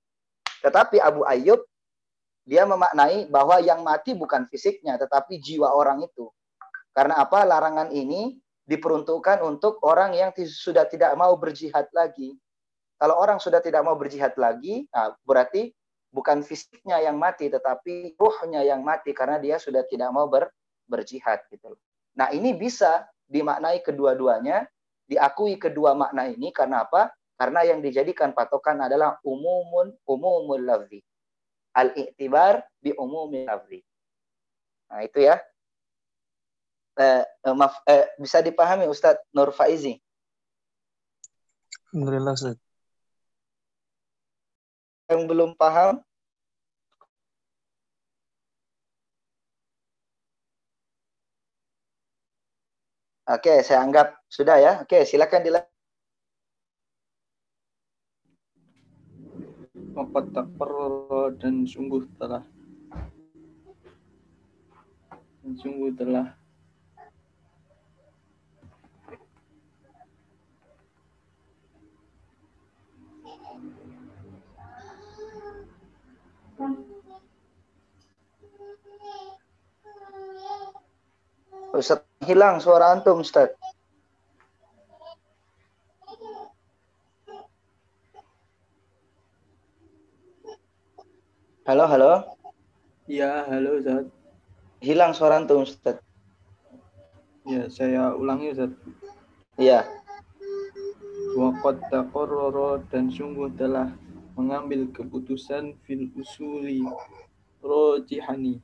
Tetapi 0.62 1.02
Abu 1.02 1.26
Ayyub 1.26 1.66
dia 2.46 2.62
memaknai 2.62 3.26
bahwa 3.26 3.59
yang 3.59 3.82
mati 3.82 4.14
bukan 4.14 4.46
fisiknya, 4.46 4.94
tetapi 4.94 5.42
jiwa 5.42 5.74
orang 5.74 6.06
itu. 6.06 6.30
Karena 6.94 7.18
apa? 7.18 7.42
Larangan 7.42 7.90
ini 7.90 8.38
diperuntukkan 8.62 9.42
untuk 9.42 9.82
orang 9.82 10.14
yang 10.14 10.30
sudah 10.38 10.86
tidak 10.86 11.18
mau 11.18 11.34
berjihad 11.34 11.90
lagi. 11.90 12.38
Kalau 12.99 13.14
orang 13.14 13.38
sudah 13.38 13.62
tidak 13.62 13.86
mau 13.86 13.94
berjihad 13.94 14.34
lagi, 14.34 14.90
nah 14.90 15.14
berarti 15.22 15.70
bukan 16.11 16.42
fisiknya 16.42 16.99
yang 16.99 17.14
mati, 17.14 17.46
tetapi 17.46 18.18
ruhnya 18.18 18.66
yang 18.66 18.82
mati 18.82 19.14
karena 19.14 19.38
dia 19.38 19.62
sudah 19.62 19.86
tidak 19.86 20.11
mau 20.11 20.26
ber, 20.26 20.51
berjihad 20.90 21.46
gitu. 21.55 21.78
Nah 22.18 22.34
ini 22.34 22.59
bisa 22.59 23.07
dimaknai 23.30 23.86
kedua-duanya, 23.86 24.66
diakui 25.07 25.55
kedua 25.62 25.94
makna 25.94 26.26
ini 26.26 26.51
karena 26.51 26.82
apa? 26.82 27.14
Karena 27.38 27.62
yang 27.62 27.78
dijadikan 27.78 28.34
patokan 28.34 28.82
adalah 28.82 29.22
umumun 29.22 29.94
umumul 30.03 30.59
lafzi. 30.59 30.99
Al-i'tibar 31.78 32.66
bi 32.82 32.90
umumil 32.99 33.46
lafzi. 33.46 33.78
Nah 34.90 35.07
itu 35.07 35.22
ya. 35.22 35.38
Eh, 36.99 37.22
eh, 37.22 37.55
maaf, 37.55 37.78
eh, 37.86 38.11
bisa 38.18 38.42
dipahami 38.42 38.90
Ustadz 38.90 39.22
Nur 39.30 39.55
Faizi? 39.55 40.03
Alhamdulillah 41.94 42.34
Ustaz. 42.34 42.67
Yang 45.09 45.22
belum 45.24 45.50
paham? 45.56 46.04
Oke, 53.28 53.61
saya 53.61 53.84
anggap 53.84 54.24
sudah 54.32 54.56
ya. 54.56 54.72
Oke, 54.80 55.04
silakan 55.04 55.44
dilanjut. 55.44 55.68
Waqad 59.92 60.32
taqarrara 60.32 61.36
dan 61.36 61.68
sungguh 61.68 62.09
telah 62.16 62.40
dan 65.42 65.52
sungguh 65.59 65.90
telah 65.92 66.38
Ustaz 81.70 82.02
hilang 82.26 82.59
suara 82.59 82.90
antum 82.90 83.22
Ustaz. 83.22 83.54
Halo, 91.62 91.86
halo. 91.86 92.26
Ya, 93.06 93.46
halo 93.46 93.78
Ustaz. 93.78 94.11
Hilang 94.82 95.14
suara 95.14 95.38
antum 95.38 95.62
Ustaz. 95.62 96.02
Ya, 97.46 97.70
saya 97.70 98.18
ulangi 98.18 98.50
Ustaz. 98.50 98.74
Iya. 99.54 99.86
Waqad 101.38 101.78
taqarrara 101.94 102.82
dan 102.90 103.14
sungguh 103.14 103.46
telah 103.54 103.94
mengambil 104.39 104.86
keputusan 104.95 105.74
fil 105.82 106.14
usuli 106.14 106.86
rojihani 107.59 108.62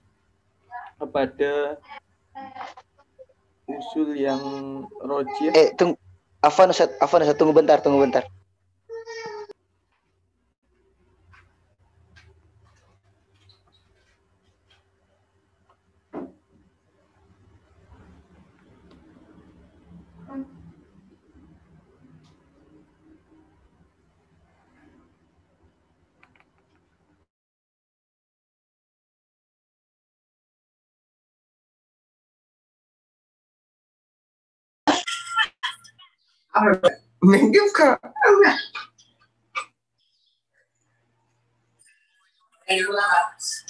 kepada 1.02 1.82
usul 3.66 4.14
yang 4.14 4.38
rojih 5.02 5.50
Eh, 5.50 5.74
tunggu. 5.74 5.98
Afan 6.38 6.70
Ustaz, 6.70 6.94
Afan 7.02 7.26
Ustaz, 7.26 7.34
tunggu 7.34 7.56
bentar, 7.56 7.82
tunggu 7.82 8.06
bentar. 8.06 8.22
Mengim 37.24 37.68
ka. 37.74 37.98
Relax. 42.68 43.64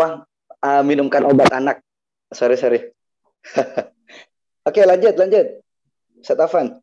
Wah, 0.00 0.24
ah, 0.64 0.80
minumkan 0.80 1.28
obat 1.28 1.52
anak. 1.52 1.84
Sorry, 2.32 2.56
sorry. 2.56 2.88
Oke, 4.68 4.80
lanjut, 4.88 5.12
lanjut. 5.12 5.60
Ustaz 6.16 6.40
Afan. 6.40 6.80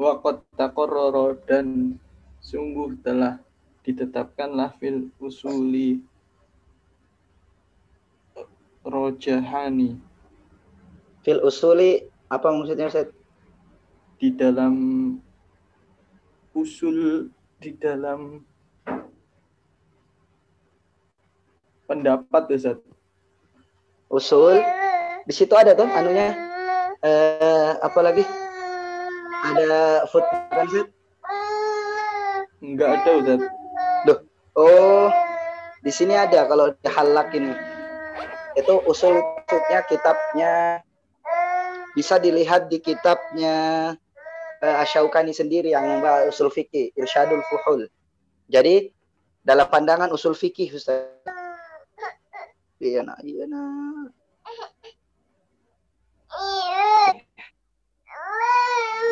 Waqad 0.00 0.40
taqarrara 0.56 1.36
dan 1.44 2.00
sungguh 2.40 2.96
telah 3.04 3.44
ditetapkanlah 3.84 4.72
fil 4.80 5.12
usuli 5.20 6.00
rojahani 8.86 9.98
Fil 11.26 11.42
usuli 11.42 12.06
apa 12.30 12.54
maksudnya 12.54 12.86
Ustaz? 12.86 13.10
di 14.16 14.32
dalam 14.32 14.74
usul 16.56 17.28
di 17.60 17.70
dalam 17.76 18.40
pendapat 21.84 22.42
Ustaz. 22.56 22.80
Usul. 24.08 24.64
Di 25.26 25.32
situ 25.34 25.52
ada 25.52 25.76
tuh 25.76 25.84
anunya. 25.90 26.32
Eh, 27.02 27.72
apa 27.82 28.00
lagi? 28.00 28.24
Ada 29.46 30.06
food 30.08 30.24
kan 30.48 30.64
Ustaz? 30.64 30.88
Enggak 32.64 32.88
ada 33.02 33.10
Ustaz. 33.20 33.40
Duh. 34.08 34.18
Oh, 34.56 35.12
di 35.84 35.92
sini 35.92 36.16
ada 36.16 36.48
kalau 36.48 36.72
di 36.72 36.88
halak 36.88 37.36
ini. 37.36 37.75
Itu 38.56 38.80
usul 38.88 39.20
maksudnya 39.20 39.80
kitabnya 39.84 40.52
bisa 41.92 42.16
dilihat 42.16 42.72
di 42.72 42.80
kitabnya 42.80 43.56
uh, 44.64 44.76
Asyaukani 44.80 45.36
sendiri 45.36 45.76
yang 45.76 45.84
membahas 45.84 46.32
usul 46.32 46.48
fikih, 46.48 46.92
Irsyadul 46.96 47.44
Fuhul. 47.52 47.88
Jadi 48.48 48.92
dalam 49.44 49.68
pandangan 49.68 50.08
usul 50.08 50.32
fikih 50.32 50.72
Ustaz. 50.72 51.04
Iya 52.76 53.04
nak, 53.04 53.20
iya 53.24 53.44
nak. 53.48 54.12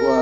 Wa 0.05 0.19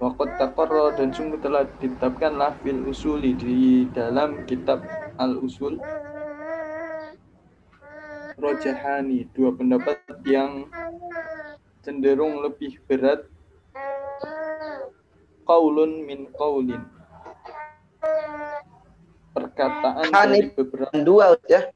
waqad 0.00 0.30
taqarrara 0.38 0.96
dan 0.96 1.10
sungguh 1.10 1.40
telah 1.42 1.66
ditetapkanlah 1.82 2.56
fil 2.62 2.86
usuli 2.86 3.34
di 3.36 3.84
dalam 3.92 4.46
kitab 4.46 4.80
al-usul 5.20 5.76
rojahani 8.40 9.28
dua 9.36 9.52
pendapat 9.52 10.00
yang 10.24 10.64
cenderung 11.84 12.40
lebih 12.40 12.80
berat 12.88 13.28
qaulun 15.44 16.02
min 16.08 16.24
qaulin 16.34 16.80
perkataan 19.36 20.08
dari 20.10 20.50
beberapa 20.56 20.92
dua 21.04 21.36
ya. 21.46 21.68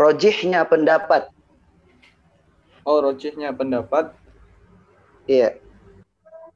Rojihnya 0.00 0.64
pendapat. 0.64 1.28
oh 2.88 3.04
rojihnya 3.04 3.52
pendapat 3.52 4.16
Iya. 5.28 5.60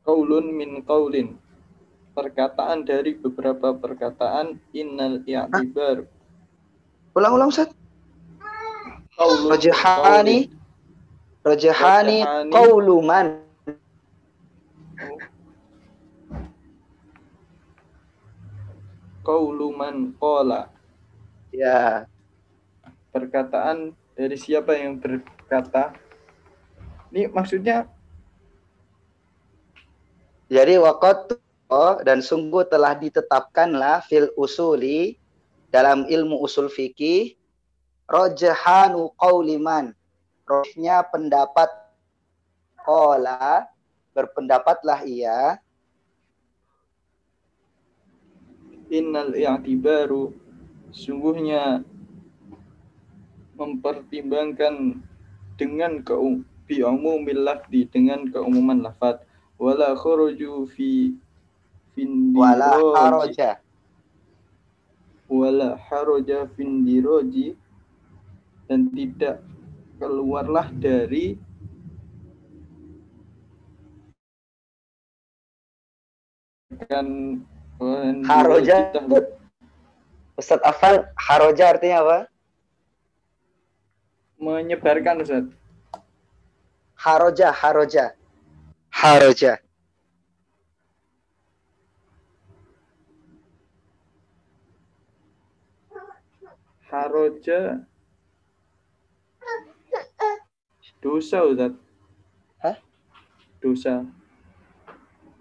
qaulun 0.09 0.49
min 0.57 0.81
qaulin 0.83 1.37
perkataan 2.17 2.89
dari 2.89 3.19
beberapa 3.19 3.77
perkataan 3.77 4.57
innal 4.73 5.21
i'tibar 5.29 6.09
Ulang-ulang 7.15 7.53
Ustaz. 7.53 7.71
Rojihani 9.19 10.51
Rajahani. 11.45 12.19
qauluman. 12.51 13.27
qaulu 19.25 19.73
man 19.73 20.13
qala 20.21 20.69
Ya. 21.55 22.05
perkataan 23.15 23.95
dari 24.19 24.35
siapa 24.35 24.75
yang 24.75 24.99
berkata 24.99 25.95
ini 27.15 27.31
maksudnya 27.31 27.87
Jadi 30.51 30.77
waqat 30.77 31.41
dan 32.05 32.21
sungguh 32.21 32.69
telah 32.69 32.95
ditetapkanlah 32.95 34.05
fil 34.07 34.29
usuli 34.37 35.17
dalam 35.73 36.05
ilmu 36.07 36.37
usul 36.39 36.69
fikih 36.69 37.33
rojahanu 38.09 39.13
qauliman. 39.17 39.93
Rohnya 40.45 41.01
pendapat. 41.09 41.71
Kola 42.85 43.65
berpendapatlah 44.13 45.09
ia. 45.09 45.57
Innal 48.93 49.33
i'tibaru 49.33 50.37
sungguhnya 50.93 51.81
mempertimbangkan 53.57 55.01
dengan 55.57 56.05
keum 56.05 56.45
bi 56.69 56.85
umumil 56.85 57.41
lafdi 57.41 57.89
dengan 57.89 58.29
keumuman 58.29 58.85
lafaz. 58.85 59.25
Wala 59.57 59.97
khuruju 59.97 60.69
fi 60.77 61.17
wala 62.37 62.75
findiroji 62.75 63.01
haroja. 63.01 63.51
wala 65.31 65.81
haroja 65.89 66.45
findiroji 66.53 67.57
dan 68.69 68.89
tidak 68.93 69.45
keluarlah 70.01 70.69
dari 70.77 71.37
kan 76.91 77.39
Haroja. 78.27 78.91
Ustaz 80.35 80.59
Afan, 80.67 81.07
haroja 81.15 81.79
artinya 81.79 82.03
apa? 82.03 82.19
menyebarkan 84.43 85.23
Ustaz 85.23 85.47
Haroja, 86.99 87.55
haroja. 87.55 88.19
Haroja. 88.91 89.65
haroja 96.95 97.83
dosa 101.03 101.39
Ustaz 101.45 101.73
Hah? 102.61 102.77
dosa 103.61 104.07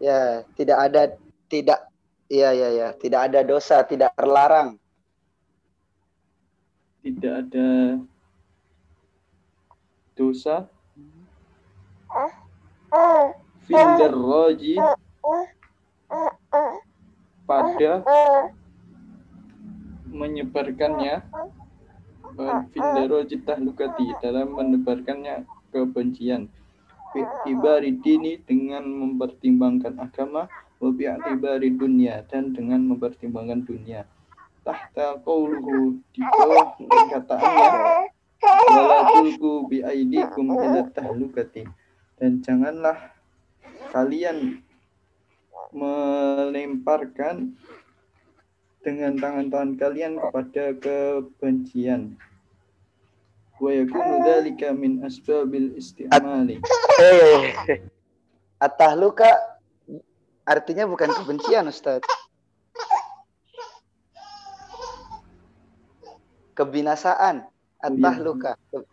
Ya, 0.04 0.44
tidak 0.60 0.78
ada 0.92 1.02
tidak 1.48 1.80
Iya, 2.34 2.50
iya, 2.50 2.70
iya. 2.74 2.90
Tidak 2.98 3.30
ada 3.30 3.46
dosa, 3.46 3.86
tidak 3.86 4.10
terlarang. 4.18 4.82
tidak 7.04 7.34
ada 7.44 8.00
dosa 10.16 10.72
findar 13.68 14.14
roji 14.16 14.80
pada 17.44 17.92
menyebarkannya 20.08 21.28
findar 22.74 23.08
roji 23.10 23.38
tahlukati 23.42 24.14
dalam 24.22 24.54
menebarkannya 24.54 25.46
kebencian. 25.74 26.50
Bi'tibari 27.14 28.02
dini 28.02 28.42
dengan 28.42 28.90
mempertimbangkan 28.90 30.02
agama 30.02 30.50
wa 30.82 30.90
bi'tibari 30.90 31.74
dunia 31.78 32.26
dan 32.26 32.58
dengan 32.58 32.90
mempertimbangkan 32.90 33.62
dunia. 33.64 34.10
Tahta 34.66 35.22
qawluhu 35.22 36.02
di 36.16 36.22
bawah 36.24 36.74
perkataannya 36.80 38.14
wala 38.44 38.98
tulku 39.12 39.68
bi 39.72 39.80
aidikum 39.84 40.52
ila 40.52 40.84
tahlukati 40.92 41.64
dan 42.20 42.44
janganlah 42.44 43.12
kalian 43.96 44.60
melemparkan 45.74 47.58
dengan 48.84 49.16
tangan-tangan 49.16 49.80
kalian 49.80 50.14
kepada 50.20 50.76
kebencian. 50.78 52.20
Wa 53.58 53.72
yakunu 53.72 54.28
dzalika 54.28 54.76
min 54.76 55.00
asbabil 55.08 55.80
istimali. 55.80 56.60
Atahluka 58.60 59.32
artinya 60.44 60.84
bukan 60.84 61.16
kebencian, 61.16 61.72
Ustaz. 61.72 62.04
Kebinasaan, 66.54 67.48
atahluka. 67.82 68.60
wa 68.70 68.84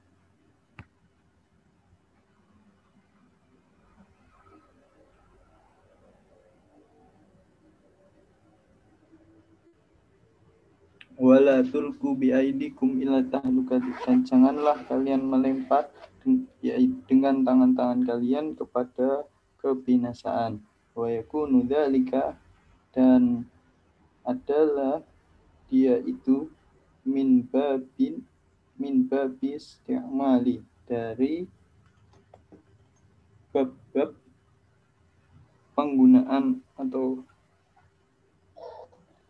wala 11.20 11.60
tulku 11.60 12.16
biaidikum 12.16 12.96
ila 13.04 13.20
tahlukati 13.28 13.92
dan 14.08 14.24
janganlah 14.24 14.80
kalian 14.88 15.20
melempar 15.20 15.92
dengan 17.04 17.44
tangan-tangan 17.44 18.08
kalian 18.08 18.56
kepada 18.56 19.28
kebinasaan. 19.60 20.64
Wa 20.96 21.12
yakunu 21.12 21.68
dzalika 21.68 22.40
dan 22.96 23.44
adalah 24.24 25.04
dia 25.68 26.00
itu 26.00 26.48
min 27.04 27.44
babin 27.44 28.24
min 28.80 29.04
babis 29.04 29.76
isti'mali 29.76 30.64
dari 30.88 31.44
bab-bab 33.52 34.16
penggunaan 35.76 36.64
atau 36.80 37.20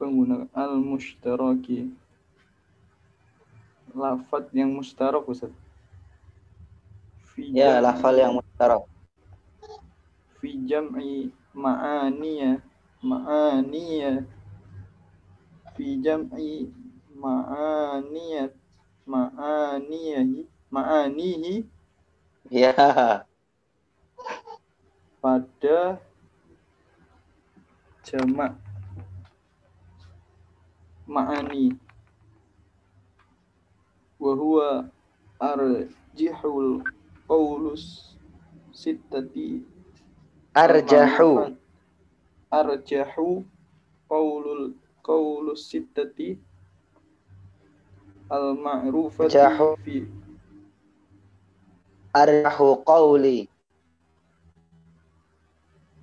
penggunaan 0.01 0.48
al-mushtaraki. 0.57 1.92
Lafad 3.92 4.48
yang 4.57 4.72
mustarak 4.72 5.28
Ustaz. 5.28 5.53
Ya, 7.36 7.84
lafal 7.84 8.16
yang 8.16 8.40
mustarak. 8.40 8.88
fi 10.40 10.57
jam'i 10.64 11.28
ma'aniya 11.53 12.64
ma'aniya. 13.05 14.24
Fi 15.76 16.01
jam'i 16.01 16.72
ma'aniyat 17.12 18.57
ma'aniyahi 19.05 20.48
ma'anihi. 20.72 21.68
Ya, 22.48 22.72
pada 25.20 26.01
jamak 28.01 28.69
ma'ani 31.11 31.74
wa 34.22 34.32
huwa 34.38 34.68
arjihul 35.42 36.86
qaulus 37.26 38.14
sittati 38.70 39.66
arjahu. 40.54 41.58
arjahu 42.54 43.42
qaulul 44.06 44.74
qaulus 45.02 45.66
sittati 45.70 46.38
al 48.30 48.54
ma'rufati 48.54 49.34
Arjahu. 49.34 49.74
fi 49.82 49.96
Arjahu 52.14 52.82
qawli. 52.86 53.46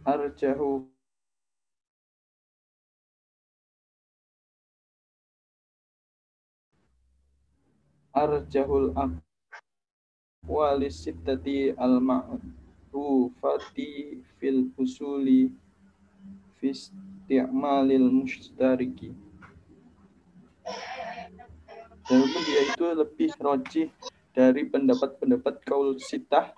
arjahu 0.07 0.87
arjahul 8.23 8.89
aqwali 8.97 10.89
sittati 10.89 11.57
al 11.77 12.01
ma'rufati 12.09 13.89
fil 14.37 14.73
usuli 14.81 15.53
fi 16.57 16.73
isti'malil 16.73 18.09
mushtariki 18.09 19.09
Walaupun 22.07 22.41
dia 22.47 22.61
itu 22.63 22.85
lebih 22.95 23.29
rojih 23.35 23.87
dari 24.31 24.63
pendapat-pendapat 24.63 25.59
kaul 25.67 25.99
sitah 25.99 26.55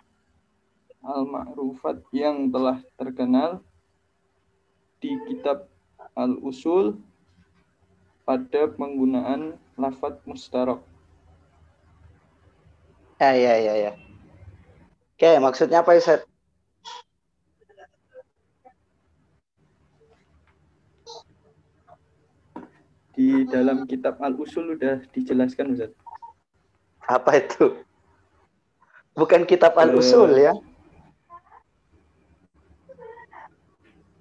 al-ma'rufat 1.02 2.06
yang 2.14 2.54
telah 2.54 2.86
terkenal 3.00 3.66
di 5.02 5.16
kitab 5.26 5.66
al-usul 6.14 7.02
pada 8.28 8.70
penggunaan 8.70 9.58
lafat 9.80 10.22
mustarok. 10.30 10.86
Ya, 13.20 13.36
ya, 13.36 13.54
ya, 13.60 13.74
ya. 13.76 13.92
Oke, 15.20 15.28
maksudnya 15.44 15.84
apa 15.84 15.92
Ustaz? 16.00 16.24
Di 23.12 23.44
dalam 23.52 23.84
kitab 23.84 24.24
al-usul 24.24 24.80
sudah 24.80 25.04
dijelaskan 25.12 25.76
Ustaz. 25.76 25.92
Apa 27.04 27.44
itu? 27.44 27.84
Bukan 29.20 29.44
kitab 29.44 29.76
Eh, 29.76 29.84
al-usul 29.84 30.40
ya. 30.40 30.56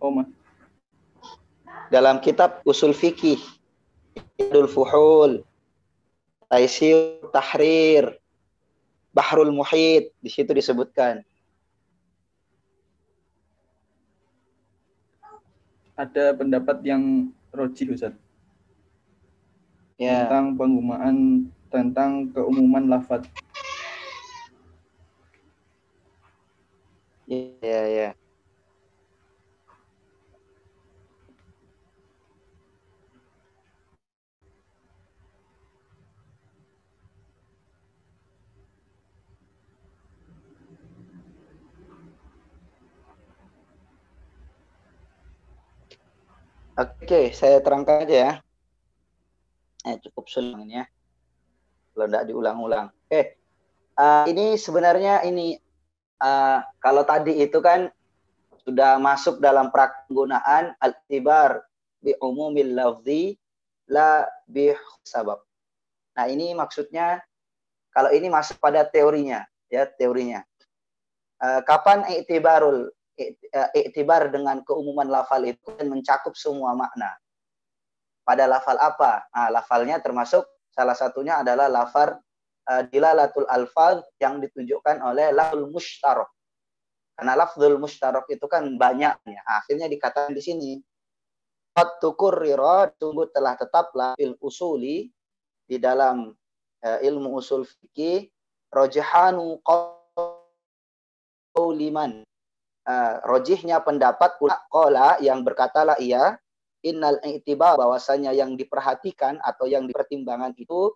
Oh, 0.03 0.11
ma. 0.11 0.26
Dalam 1.94 2.18
kitab 2.18 2.66
usul 2.66 2.90
fikih. 2.90 3.38
Idul 4.42 4.66
Fuhul. 4.66 5.46
Taisir 6.51 7.22
Tahrir. 7.30 8.18
Bahrul 9.19 9.51
Muhit. 9.51 10.14
Di 10.23 10.31
situ 10.31 10.55
disebutkan. 10.55 11.27
ada 15.99 16.31
pendapat 16.39 16.79
yang 16.87 17.35
rojih 17.51 17.91
Ustaz 17.91 18.14
Ya. 19.99 20.31
tentang 20.31 20.55
penggunaan 20.55 21.51
tentang 21.75 22.31
keumuman 22.31 22.87
lafat. 22.87 23.27
Ya, 27.27 27.83
ya. 27.91 28.09
Oke, 47.09 47.33
saya 47.33 47.65
terangkan 47.65 48.05
aja 48.05 48.17
ya. 48.21 48.33
Eh, 49.89 49.97
cukup 49.97 50.29
sulit 50.29 50.61
ini 50.61 50.77
ya. 50.77 50.85
Kalau 51.97 52.05
tidak 52.05 52.25
diulang-ulang. 52.29 52.93
Oke, 53.09 53.41
Eh, 53.97 54.25
ini 54.29 54.61
sebenarnya 54.61 55.25
ini 55.25 55.57
eh, 56.21 56.59
kalau 56.85 57.09
tadi 57.09 57.41
itu 57.41 57.65
kan 57.65 57.89
sudah 58.61 59.01
masuk 59.01 59.41
dalam 59.41 59.73
penggunaan 59.73 60.77
al-tibar 60.85 61.65
bi 61.97 62.13
umumil 62.21 62.77
lafzi 62.77 63.41
la 63.89 64.29
bi 64.45 64.77
sabab. 65.01 65.41
Nah, 66.13 66.29
ini 66.29 66.53
maksudnya 66.53 67.25
kalau 67.89 68.13
ini 68.13 68.29
masuk 68.29 68.61
pada 68.61 68.85
teorinya, 68.85 69.49
ya 69.73 69.89
teorinya. 69.89 70.45
Eh, 71.41 71.61
kapan 71.65 72.05
i'tibarul 72.13 72.93
eh, 73.19 73.69
i'tibar 73.75 74.31
dengan 74.31 74.62
keumuman 74.62 75.11
lafal 75.11 75.43
itu 75.45 75.75
dan 75.75 75.91
mencakup 75.91 76.39
semua 76.39 76.73
makna. 76.79 77.19
Pada 78.23 78.47
lafal 78.47 78.79
apa? 78.79 79.27
Nah, 79.35 79.51
lafalnya 79.51 79.99
termasuk 79.99 80.47
salah 80.71 80.95
satunya 80.95 81.43
adalah 81.43 81.66
lafal 81.66 82.14
eh, 82.71 82.83
dilalatul 82.87 83.51
alfaz 83.51 84.01
yang 84.23 84.39
ditunjukkan 84.39 85.03
oleh 85.03 85.35
lafzul 85.35 85.66
mushtarak. 85.75 86.31
Karena 87.19 87.35
lafzul 87.35 87.83
mushtarak 87.83 88.31
itu 88.31 88.47
kan 88.47 88.62
banyaknya. 88.79 89.43
Akhirnya 89.43 89.91
dikatakan 89.91 90.31
di 90.31 90.43
sini 90.45 90.71
qad 91.75 91.99
tukurrira 91.99 92.91
sungguh 92.95 93.31
telah 93.35 93.59
tetaplah 93.59 94.14
fil 94.14 94.39
usuli 94.39 95.11
di 95.66 95.77
dalam 95.83 96.31
eh, 96.85 96.99
ilmu 97.07 97.39
usul 97.39 97.66
fikih 97.66 98.29
rojihanu 98.69 99.59
qauliman 101.57 102.28
uh, 102.89 103.14
rojihnya 103.28 103.84
pendapat 103.84 104.41
kola 104.72 105.20
yang 105.20 105.45
berkatalah 105.45 106.01
ia 106.01 106.41
innal 106.80 107.20
i'tibar 107.20 107.76
bahwasanya 107.76 108.32
yang 108.32 108.57
diperhatikan 108.57 109.36
atau 109.45 109.68
yang 109.68 109.84
dipertimbangkan 109.84 110.57
itu 110.57 110.95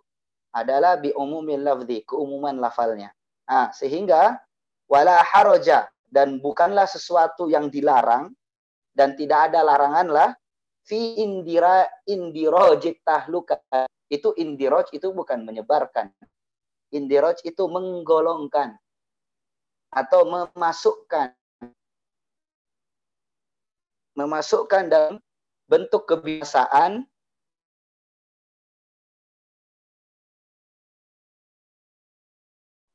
adalah 0.53 0.97
bi 0.97 1.13
umumil 1.13 1.61
lafzi 1.61 2.05
keumuman 2.09 2.57
lafalnya. 2.61 3.13
Nah, 3.49 3.73
sehingga 3.73 4.41
wala 4.89 5.21
haraja 5.21 5.89
dan 6.09 6.41
bukanlah 6.41 6.85
sesuatu 6.89 7.49
yang 7.49 7.73
dilarang 7.73 8.33
dan 8.93 9.17
tidak 9.17 9.51
ada 9.51 9.65
larangan 9.65 10.09
lah 10.13 10.31
fi 10.85 11.19
indira 11.19 11.89
indirojit 12.05 13.01
tahluka. 13.03 13.59
Itu 14.13 14.37
indiroj 14.37 14.93
itu 14.93 15.09
bukan 15.09 15.49
menyebarkan. 15.49 16.13
Indiroj 16.93 17.41
itu 17.49 17.65
menggolongkan 17.65 18.77
atau 19.89 20.29
memasukkan 20.29 21.33
memasukkan 24.17 24.89
dalam 24.93 25.17
bentuk 25.69 26.05
kebiasaan 26.09 27.05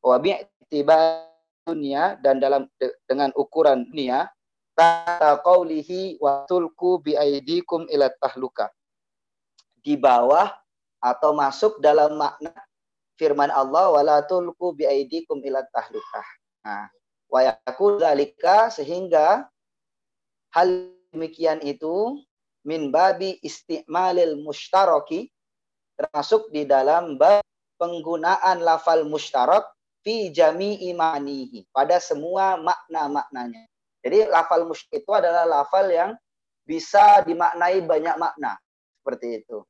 wa 0.03 0.15
bi'tibar 0.21 1.27
dunia 1.67 2.15
dan 2.23 2.39
dalam 2.39 2.69
de- 2.79 2.95
dengan 3.09 3.33
ukuran 3.35 3.83
dunia 3.91 4.31
kata 4.77 5.41
qaulihi 5.41 6.21
wa 6.21 6.45
tulku 6.45 7.01
bi 7.01 7.17
ila 7.17 8.07
tahluka 8.21 8.69
di 9.81 9.97
bawah 9.97 10.53
atau 11.01 11.33
masuk 11.33 11.81
dalam 11.81 12.17
makna 12.17 12.53
firman 13.17 13.49
Allah 13.49 13.89
wala 13.91 14.21
tulqu 14.23 14.77
biaidikum 14.77 15.41
ila 15.41 15.65
tahlukah. 15.73 16.27
Nah, 16.63 16.85
wa 17.27 17.41
dzalika 17.97 18.69
sehingga 18.71 19.49
hal 20.53 20.96
demikian 21.11 21.63
itu 21.63 22.21
min 22.67 22.91
babi 22.91 23.39
istimalil 23.39 24.43
mustaraki 24.43 25.31
termasuk 25.97 26.51
di 26.53 26.67
dalam 26.67 27.17
penggunaan 27.79 28.61
lafal 28.61 29.07
mustarak 29.07 29.65
fi 30.05 30.29
jami'i 30.29 30.93
ma'nihi 30.93 31.67
pada 31.73 31.97
semua 31.97 32.57
makna-maknanya. 32.59 33.65
Jadi 34.05 34.29
lafal 34.29 34.67
itu 34.71 35.11
adalah 35.11 35.43
lafal 35.43 35.89
yang 35.89 36.11
bisa 36.67 37.23
dimaknai 37.23 37.81
banyak 37.83 38.15
makna 38.19 38.59
seperti 39.01 39.41
itu. 39.43 39.63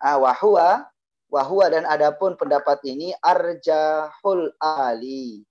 Ah, 0.00 0.16
wahua 0.16 0.86
wahua 1.30 1.70
dan 1.70 1.86
adapun 1.86 2.34
pendapat 2.34 2.82
ini 2.84 3.14
arjahul 3.22 4.50
ali. 4.58 5.46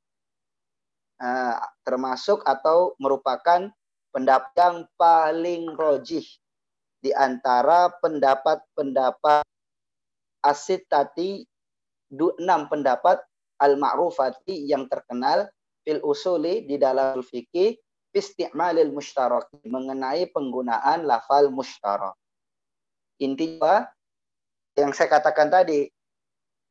Ah, 1.20 1.60
termasuk 1.84 2.44
atau 2.48 2.96
merupakan 3.02 3.68
pendapat 4.10 4.54
yang 4.58 4.78
paling 4.98 5.64
rojih 5.74 6.26
di 7.00 7.12
antara 7.16 7.94
pendapat-pendapat 8.04 9.46
asitati 10.44 11.46
enam 12.12 12.66
pendapat 12.68 13.22
al-ma'rufati 13.62 14.66
yang 14.68 14.88
terkenal 14.90 15.48
fil 15.84 16.02
usuli 16.02 16.66
di 16.66 16.80
dalam 16.80 17.22
fikih 17.22 17.78
isti'malil 18.16 18.90
mushtarak 18.90 19.48
mengenai 19.62 20.26
penggunaan 20.34 21.06
lafal 21.06 21.54
mushtarak. 21.54 22.18
Intinya 23.22 23.86
yang 24.74 24.96
saya 24.96 25.20
katakan 25.20 25.52
tadi 25.52 25.92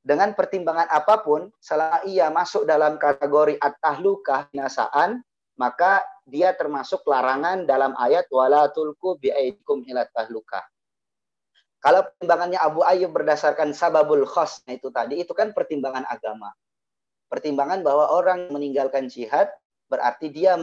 dengan 0.02 0.32
pertimbangan 0.32 0.88
apa 0.88 1.20
pun 1.20 1.52
selama 1.60 2.00
ia 2.08 2.32
masuk 2.32 2.64
dalam 2.64 2.96
kategori 2.96 3.60
at-tahlukah 3.60 4.48
binasaan 4.50 5.20
maka 5.60 6.00
dia 6.28 6.52
termasuk 6.52 7.02
larangan 7.08 7.64
dalam 7.64 7.96
ayat 7.96 8.28
wala 8.28 8.68
tulku 8.68 9.16
biaikum 9.16 9.82
ila 9.88 10.04
tahlukah. 10.12 10.62
Kalau 11.78 12.04
pertimbangannya 12.04 12.58
Abu 12.60 12.84
Ayyub 12.84 13.14
berdasarkan 13.14 13.72
sababul 13.72 14.26
khos 14.28 14.60
itu 14.68 14.92
tadi 14.92 15.24
itu 15.24 15.32
kan 15.32 15.56
pertimbangan 15.56 16.04
agama. 16.04 16.52
Pertimbangan 17.32 17.80
bahwa 17.80 18.12
orang 18.12 18.50
meninggalkan 18.52 19.06
jihad 19.06 19.48
berarti 19.88 20.28
dia 20.28 20.58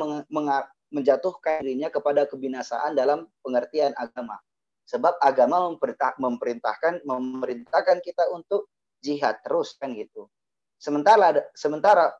menjatuhkan 0.92 1.64
dirinya 1.64 1.90
kepada 1.90 2.30
kebinasaan 2.30 2.94
dalam 2.94 3.26
pengertian 3.42 3.96
agama. 3.98 4.38
Sebab 4.86 5.18
agama 5.18 5.74
memerintahkan 6.22 7.02
memerintahkan 7.08 7.98
kita 8.06 8.30
untuk 8.30 8.70
jihad 9.02 9.42
terus 9.42 9.74
kan 9.82 9.96
gitu. 9.98 10.30
Sementara 10.78 11.42
sementara 11.56 12.14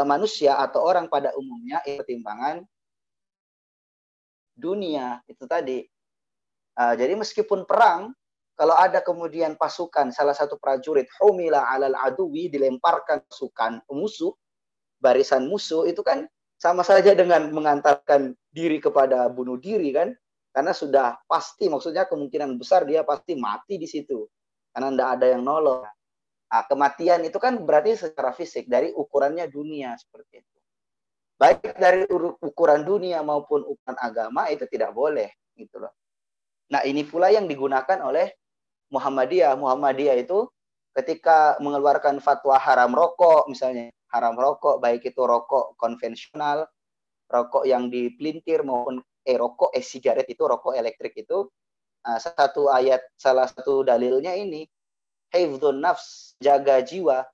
manusia 0.00 0.56
atau 0.56 0.80
orang 0.80 1.06
pada 1.12 1.36
umumnya 1.36 1.84
pertimbangan 1.84 2.64
dunia 4.56 5.20
itu 5.28 5.44
tadi. 5.44 5.84
Uh, 6.72 6.96
jadi 6.96 7.12
meskipun 7.12 7.68
perang 7.68 8.16
kalau 8.56 8.72
ada 8.76 9.04
kemudian 9.04 9.56
pasukan 9.60 10.08
salah 10.12 10.32
satu 10.32 10.56
prajurit 10.56 11.08
humila 11.20 11.68
alal 11.68 11.92
aduwi 12.00 12.48
dilemparkan 12.48 13.20
pasukan 13.28 13.84
musuh 13.92 14.32
barisan 15.02 15.48
musuh 15.50 15.84
itu 15.84 16.00
kan 16.00 16.24
sama 16.56 16.86
saja 16.86 17.12
dengan 17.12 17.50
mengantarkan 17.50 18.38
diri 18.54 18.78
kepada 18.78 19.26
bunuh 19.28 19.58
diri 19.58 19.90
kan? 19.92 20.14
Karena 20.52 20.70
sudah 20.70 21.18
pasti 21.26 21.66
maksudnya 21.66 22.06
kemungkinan 22.06 22.54
besar 22.60 22.86
dia 22.86 23.02
pasti 23.02 23.34
mati 23.34 23.80
di 23.80 23.88
situ. 23.88 24.28
Karena 24.70 24.94
tidak 24.94 25.08
ada 25.18 25.26
yang 25.26 25.42
nolong 25.42 25.82
nah, 26.52 26.68
kematian 26.68 27.24
itu 27.24 27.40
kan 27.40 27.56
berarti 27.64 27.96
secara 27.96 28.36
fisik 28.36 28.68
dari 28.68 28.92
ukurannya 28.92 29.48
dunia 29.48 29.96
seperti 29.96 30.44
itu 30.44 30.58
baik 31.40 31.74
dari 31.80 32.04
ukuran 32.44 32.84
dunia 32.84 33.24
maupun 33.24 33.64
ukuran 33.64 33.96
agama 33.96 34.52
itu 34.52 34.68
tidak 34.68 34.92
boleh 34.92 35.32
gitu 35.56 35.80
loh 35.80 35.96
nah 36.68 36.84
ini 36.84 37.08
pula 37.08 37.32
yang 37.32 37.48
digunakan 37.48 37.98
oleh 38.04 38.30
Muhammadiyah. 38.92 39.56
Muhammadiyah 39.56 40.20
itu 40.20 40.46
ketika 40.92 41.56
mengeluarkan 41.64 42.20
fatwa 42.20 42.60
haram 42.60 42.92
rokok 42.92 43.48
misalnya, 43.48 43.88
haram 44.12 44.36
rokok 44.36 44.78
baik 44.84 45.08
itu 45.08 45.24
rokok 45.24 45.72
konvensional, 45.80 46.68
rokok 47.32 47.64
yang 47.64 47.88
dipelintir 47.88 48.60
maupun 48.60 49.00
eh 49.24 49.36
rokok 49.40 49.72
eh 49.72 49.80
sigaret 49.80 50.28
itu 50.28 50.44
rokok 50.44 50.76
elektrik 50.76 51.16
itu 51.16 51.48
uh, 52.04 52.18
satu 52.20 52.68
ayat 52.68 53.00
salah 53.16 53.48
satu 53.48 53.80
dalilnya 53.86 54.36
ini 54.36 54.68
hifdzun 55.32 55.80
nafs 55.80 56.36
jaga 56.38 56.84
jiwa 56.84 57.24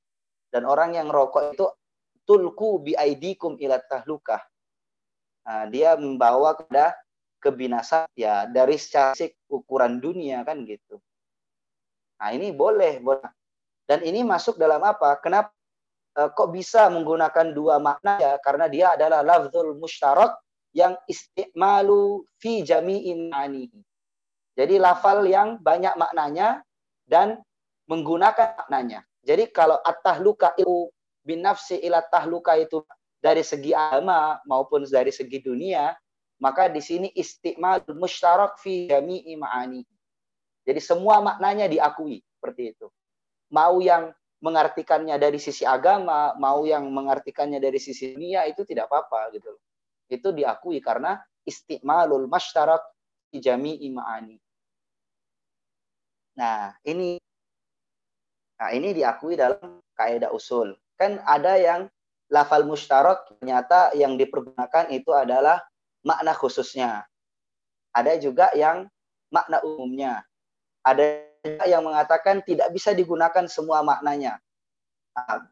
dan 0.48 0.64
orang 0.64 0.96
yang 0.96 1.10
rokok 1.12 1.52
itu 1.52 1.66
tulku 2.24 2.80
bi 2.84 2.92
aidikum 2.96 3.56
ila 3.60 3.80
tahlukah. 3.84 4.40
Nah, 5.48 5.64
dia 5.72 5.96
membawa 5.96 6.56
kepada 6.56 6.92
kebinasaan 7.40 8.10
ya 8.12 8.44
dari 8.44 8.76
secara 8.76 9.16
ukuran 9.48 9.96
dunia 9.96 10.44
kan 10.44 10.60
gitu. 10.68 11.00
Nah, 12.20 12.30
ini 12.34 12.52
boleh, 12.52 13.00
boleh. 13.00 13.30
Dan 13.88 14.04
ini 14.04 14.20
masuk 14.26 14.60
dalam 14.60 14.84
apa? 14.84 15.16
Kenapa 15.24 15.48
e, 16.12 16.28
kok 16.28 16.50
bisa 16.52 16.92
menggunakan 16.92 17.56
dua 17.56 17.80
makna 17.80 18.20
ya? 18.20 18.36
Karena 18.44 18.68
dia 18.68 18.92
adalah 18.92 19.24
lafzul 19.24 19.78
mushtarak 19.80 20.36
yang 20.76 20.92
istimalu 21.08 22.28
fi 22.36 22.60
jami'in. 22.60 23.32
Jadi 24.52 24.74
lafal 24.76 25.24
yang 25.24 25.56
banyak 25.62 25.96
maknanya 25.96 26.60
dan 27.08 27.40
menggunakan 27.88 28.54
maknanya. 28.54 29.02
Jadi 29.24 29.48
kalau 29.50 29.80
at-tahluka 29.80 30.54
itu 30.60 30.92
bin 31.24 31.42
nafsi 31.42 31.80
ila 31.82 32.04
tahluka 32.04 32.54
itu 32.56 32.84
dari 33.18 33.42
segi 33.42 33.74
agama 33.74 34.38
maupun 34.46 34.86
dari 34.86 35.10
segi 35.10 35.42
dunia, 35.42 35.96
maka 36.38 36.70
di 36.70 36.78
sini 36.78 37.10
istimal 37.16 37.82
mushtarak 37.96 38.60
fi 38.62 38.86
jami'i 38.86 39.34
ma'ani. 39.34 39.82
Jadi 40.62 40.80
semua 40.84 41.18
maknanya 41.24 41.66
diakui 41.66 42.22
seperti 42.38 42.76
itu. 42.76 42.86
Mau 43.50 43.80
yang 43.80 44.12
mengartikannya 44.38 45.18
dari 45.18 45.40
sisi 45.42 45.66
agama, 45.66 46.36
mau 46.38 46.62
yang 46.62 46.86
mengartikannya 46.92 47.58
dari 47.58 47.80
sisi 47.82 48.14
dunia 48.14 48.46
itu 48.46 48.62
tidak 48.62 48.86
apa-apa 48.86 49.34
gitu 49.34 49.50
loh. 49.56 49.62
Itu 50.06 50.30
diakui 50.30 50.78
karena 50.78 51.18
istimalul 51.42 52.30
masytarak 52.30 52.84
di 53.32 53.42
jami'i 53.42 53.88
ma'ani. 53.90 54.36
Nah, 56.38 56.70
ini 56.86 57.18
nah 58.58 58.70
ini 58.74 58.92
diakui 58.92 59.38
dalam 59.38 59.78
kaidah 59.94 60.30
usul. 60.34 60.74
Kan 60.98 61.22
ada 61.26 61.54
yang 61.58 61.86
lafal 62.30 62.66
mustarak 62.68 63.26
ternyata 63.30 63.94
yang 63.96 64.14
dipergunakan 64.14 64.90
itu 64.92 65.10
adalah 65.14 65.62
makna 66.04 66.36
khususnya. 66.36 67.06
Ada 67.94 68.20
juga 68.20 68.52
yang 68.54 68.86
makna 69.32 69.58
umumnya. 69.64 70.22
Ada 70.84 71.24
yang 71.66 71.82
mengatakan 71.82 72.44
tidak 72.44 72.70
bisa 72.70 72.92
digunakan 72.92 73.46
semua 73.48 73.80
maknanya. 73.82 74.38
Nah, 75.16 75.48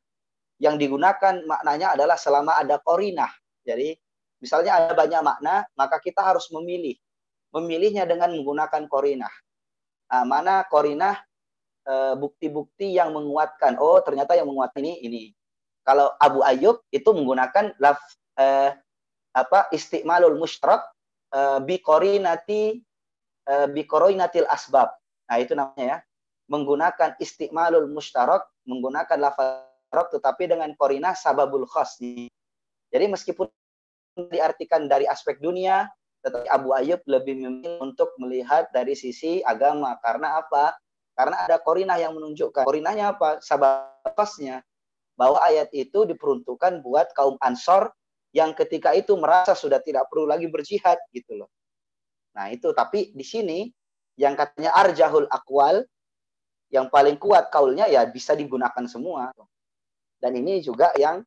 yang 0.62 0.80
digunakan 0.80 1.42
maknanya 1.44 1.96
adalah 1.96 2.16
selama 2.16 2.56
ada 2.56 2.80
korinah. 2.80 3.30
Jadi 3.66 3.96
misalnya 4.40 4.78
ada 4.78 4.92
banyak 4.96 5.20
makna, 5.20 5.66
maka 5.74 6.00
kita 6.00 6.22
harus 6.22 6.48
memilih. 6.52 6.96
Memilihnya 7.52 8.04
dengan 8.04 8.32
menggunakan 8.36 8.84
korinah. 8.88 9.32
Nah, 10.12 10.24
mana 10.28 10.64
korinah 10.68 11.18
bukti-bukti 12.18 12.98
yang 12.98 13.14
menguatkan. 13.14 13.78
Oh 13.78 14.02
ternyata 14.02 14.34
yang 14.34 14.50
menguat 14.50 14.74
ini 14.78 14.98
ini. 15.06 15.22
Kalau 15.86 16.10
Abu 16.18 16.42
Ayyub 16.42 16.82
itu 16.90 17.10
menggunakan 17.14 17.78
laf 17.78 18.02
eh, 18.34 18.74
apa 19.30 19.70
istimalul 19.70 20.34
musyrak 20.34 20.82
eh, 21.30 21.58
bi 21.62 21.78
korinati 21.78 22.82
eh, 23.46 23.84
korinatil 23.86 24.50
asbab 24.50 24.90
Nah, 25.26 25.36
itu 25.42 25.52
namanya 25.58 25.84
ya. 25.84 25.98
Menggunakan 26.46 27.18
istiqmalul 27.18 27.90
mustarak, 27.90 28.46
menggunakan 28.70 29.18
lafaz 29.18 29.66
tetapi 29.90 30.46
dengan 30.46 30.70
korina 30.78 31.14
sababul 31.18 31.66
khas. 31.66 31.98
Jadi 31.98 33.04
meskipun 33.10 33.50
diartikan 34.30 34.86
dari 34.86 35.10
aspek 35.10 35.42
dunia, 35.42 35.90
tetapi 36.22 36.46
Abu 36.46 36.70
Ayyub 36.70 37.02
lebih 37.10 37.34
memilih 37.34 37.82
untuk 37.82 38.14
melihat 38.22 38.70
dari 38.70 38.94
sisi 38.94 39.42
agama. 39.42 39.98
Karena 39.98 40.38
apa? 40.38 40.78
Karena 41.16 41.48
ada 41.48 41.56
korinah 41.56 41.96
yang 41.96 42.12
menunjukkan. 42.12 42.68
Korinahnya 42.68 43.16
apa? 43.16 43.40
Sabab 43.40 44.04
khasnya. 44.12 44.60
Bahwa 45.16 45.40
ayat 45.40 45.72
itu 45.72 46.04
diperuntukkan 46.04 46.84
buat 46.84 47.16
kaum 47.16 47.40
ansor 47.40 47.88
yang 48.36 48.52
ketika 48.52 48.92
itu 48.92 49.16
merasa 49.16 49.56
sudah 49.56 49.80
tidak 49.80 50.12
perlu 50.12 50.28
lagi 50.28 50.44
berjihad 50.44 51.00
gitu 51.16 51.40
loh. 51.40 51.48
Nah 52.36 52.52
itu 52.52 52.68
tapi 52.76 53.16
di 53.16 53.24
sini 53.24 53.72
yang 54.20 54.36
katanya 54.36 54.76
arjahul 54.76 55.24
akwal 55.32 55.80
yang 56.68 56.92
paling 56.92 57.16
kuat 57.16 57.48
kaulnya 57.48 57.88
ya 57.88 58.04
bisa 58.04 58.36
digunakan 58.36 58.84
semua 58.84 59.32
dan 60.20 60.36
ini 60.36 60.60
juga 60.60 60.92
yang 61.00 61.24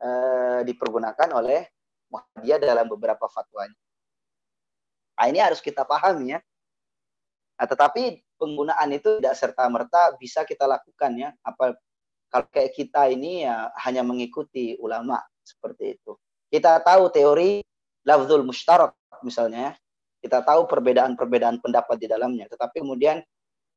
eh, 0.00 0.60
dipergunakan 0.64 1.28
oleh 1.36 1.68
Muhammadiyah 2.08 2.60
dalam 2.64 2.86
beberapa 2.88 3.28
fatwanya. 3.28 3.76
Nah, 5.18 5.26
ini 5.28 5.42
harus 5.42 5.58
kita 5.58 5.82
pahami 5.84 6.38
ya. 6.38 6.40
Nah, 7.58 7.66
tetapi 7.66 8.22
penggunaan 8.38 8.88
itu 8.94 9.18
tidak 9.18 9.34
serta 9.34 9.66
merta 9.66 10.14
bisa 10.16 10.46
kita 10.46 10.64
lakukan 10.64 11.12
ya. 11.18 11.30
Apa 11.42 11.74
kalau 12.30 12.46
kayak 12.48 12.72
kita 12.72 13.10
ini 13.10 13.44
ya 13.44 13.68
hanya 13.84 14.06
mengikuti 14.06 14.78
ulama 14.78 15.18
seperti 15.42 15.98
itu. 15.98 16.14
Kita 16.48 16.80
tahu 16.80 17.12
teori 17.12 17.60
lafzul 18.06 18.46
mustarak 18.46 18.94
misalnya 19.26 19.60
ya. 19.60 19.72
Kita 20.18 20.42
tahu 20.42 20.66
perbedaan-perbedaan 20.66 21.62
pendapat 21.62 21.94
di 21.94 22.10
dalamnya, 22.10 22.50
tetapi 22.50 22.82
kemudian 22.82 23.22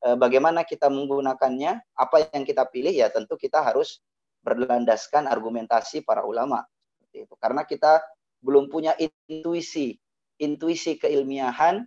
eh, 0.02 0.18
bagaimana 0.18 0.66
kita 0.66 0.90
menggunakannya, 0.90 1.94
apa 1.94 2.34
yang 2.34 2.42
kita 2.42 2.66
pilih 2.66 2.90
ya 2.90 3.14
tentu 3.14 3.38
kita 3.38 3.62
harus 3.62 4.02
berlandaskan 4.42 5.30
argumentasi 5.30 6.02
para 6.02 6.26
ulama 6.26 6.66
seperti 6.98 7.30
itu. 7.30 7.36
Karena 7.38 7.62
kita 7.62 8.02
belum 8.42 8.74
punya 8.74 8.98
intuisi, 8.98 9.94
intuisi 10.42 10.98
keilmiahan 10.98 11.86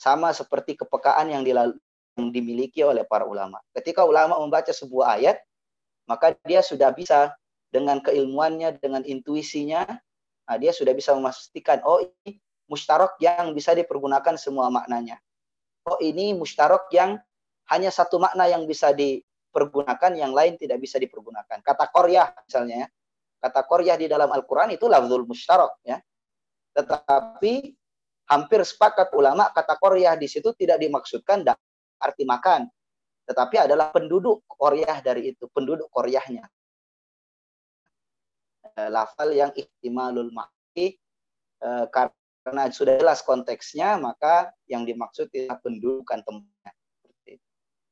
sama 0.00 0.32
seperti 0.32 0.80
kepekaan 0.80 1.28
yang 1.28 1.44
dimiliki 2.28 2.84
oleh 2.84 3.08
para 3.08 3.24
ulama. 3.24 3.56
Ketika 3.72 4.04
ulama 4.04 4.36
membaca 4.36 4.68
sebuah 4.68 5.16
ayat, 5.16 5.40
maka 6.04 6.36
dia 6.44 6.60
sudah 6.60 6.92
bisa 6.92 7.32
dengan 7.72 8.04
keilmuannya, 8.04 8.76
dengan 8.76 9.00
intuisinya, 9.08 9.88
nah 10.44 10.56
dia 10.60 10.76
sudah 10.76 10.92
bisa 10.92 11.16
memastikan, 11.16 11.80
oh 11.88 12.04
ini 12.04 12.36
mustarok 12.68 13.16
yang 13.24 13.56
bisa 13.56 13.72
dipergunakan 13.72 14.36
semua 14.36 14.68
maknanya. 14.68 15.16
Oh 15.88 15.96
ini 16.04 16.36
mustarok 16.36 16.92
yang 16.92 17.16
hanya 17.72 17.88
satu 17.88 18.20
makna 18.20 18.50
yang 18.50 18.68
bisa 18.68 18.92
dipergunakan, 18.92 20.12
yang 20.18 20.36
lain 20.36 20.60
tidak 20.60 20.82
bisa 20.82 21.00
dipergunakan. 21.00 21.64
Kata 21.64 21.88
koryah 21.88 22.34
misalnya, 22.44 22.84
ya. 22.84 22.88
kata 23.40 23.64
koryah 23.64 23.96
di 23.96 24.06
dalam 24.10 24.28
Al-Quran 24.28 24.74
itu 24.76 24.84
lafzul 24.90 25.24
mustarok. 25.24 25.78
ya. 25.86 26.02
Tetapi 26.74 27.54
hampir 28.30 28.62
sepakat 28.62 29.10
ulama 29.14 29.50
kata 29.50 29.74
koryah 29.78 30.14
di 30.14 30.30
situ 30.30 30.54
tidak 30.54 30.78
dimaksudkan 30.78 31.42
arti 32.00 32.24
makan. 32.24 32.66
Tetapi 33.28 33.68
adalah 33.68 33.94
penduduk 33.94 34.42
koryah 34.48 34.98
dari 35.04 35.30
itu, 35.36 35.46
penduduk 35.52 35.86
koryahnya. 35.92 36.48
Eh, 38.80 38.88
lafal 38.90 39.34
yang 39.34 39.50
ihtimalul 39.52 40.30
maki 40.32 40.96
eh, 41.60 41.86
karena 41.90 42.62
sudah 42.72 42.96
jelas 42.96 43.20
konteksnya 43.20 43.98
maka 44.00 44.54
yang 44.70 44.88
dimaksud 44.88 45.28
tidak 45.28 45.60
pendudukan 45.60 46.22
tempatnya. 46.24 46.72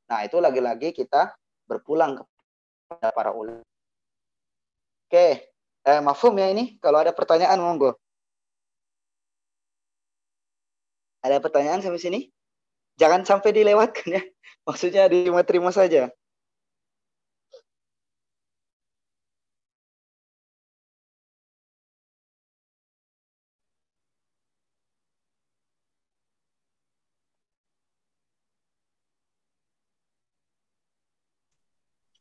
Nah 0.09 0.19
itu 0.25 0.37
lagi-lagi 0.41 0.89
kita 0.95 1.37
berpulang 1.69 2.17
kepada 2.17 3.13
para 3.13 3.31
ulama. 3.35 3.61
Oke, 5.09 5.53
eh, 5.85 6.01
ya 6.01 6.47
ini. 6.53 6.77
Kalau 6.81 6.97
ada 7.01 7.13
pertanyaan 7.13 7.61
monggo. 7.61 7.97
Ada 11.21 11.37
pertanyaan 11.43 11.83
sampai 11.83 12.01
sini? 12.01 12.19
Jangan 12.99 13.23
sampai 13.23 13.55
dilewatkan 13.55 14.07
ya. 14.19 14.21
Maksudnya 14.67 15.07
diterima-terima 15.07 15.71
saja. 15.71 16.11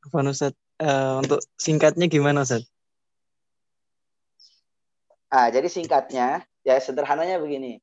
Afwan 0.07 0.31
Ustaz, 0.31 0.55
Eh, 0.79 1.15
untuk 1.19 1.43
singkatnya 1.59 2.07
gimana 2.07 2.47
Ustaz? 2.47 2.63
Ah, 5.27 5.51
jadi 5.51 5.67
singkatnya, 5.67 6.47
ya 6.63 6.79
sederhananya 6.79 7.43
begini. 7.43 7.83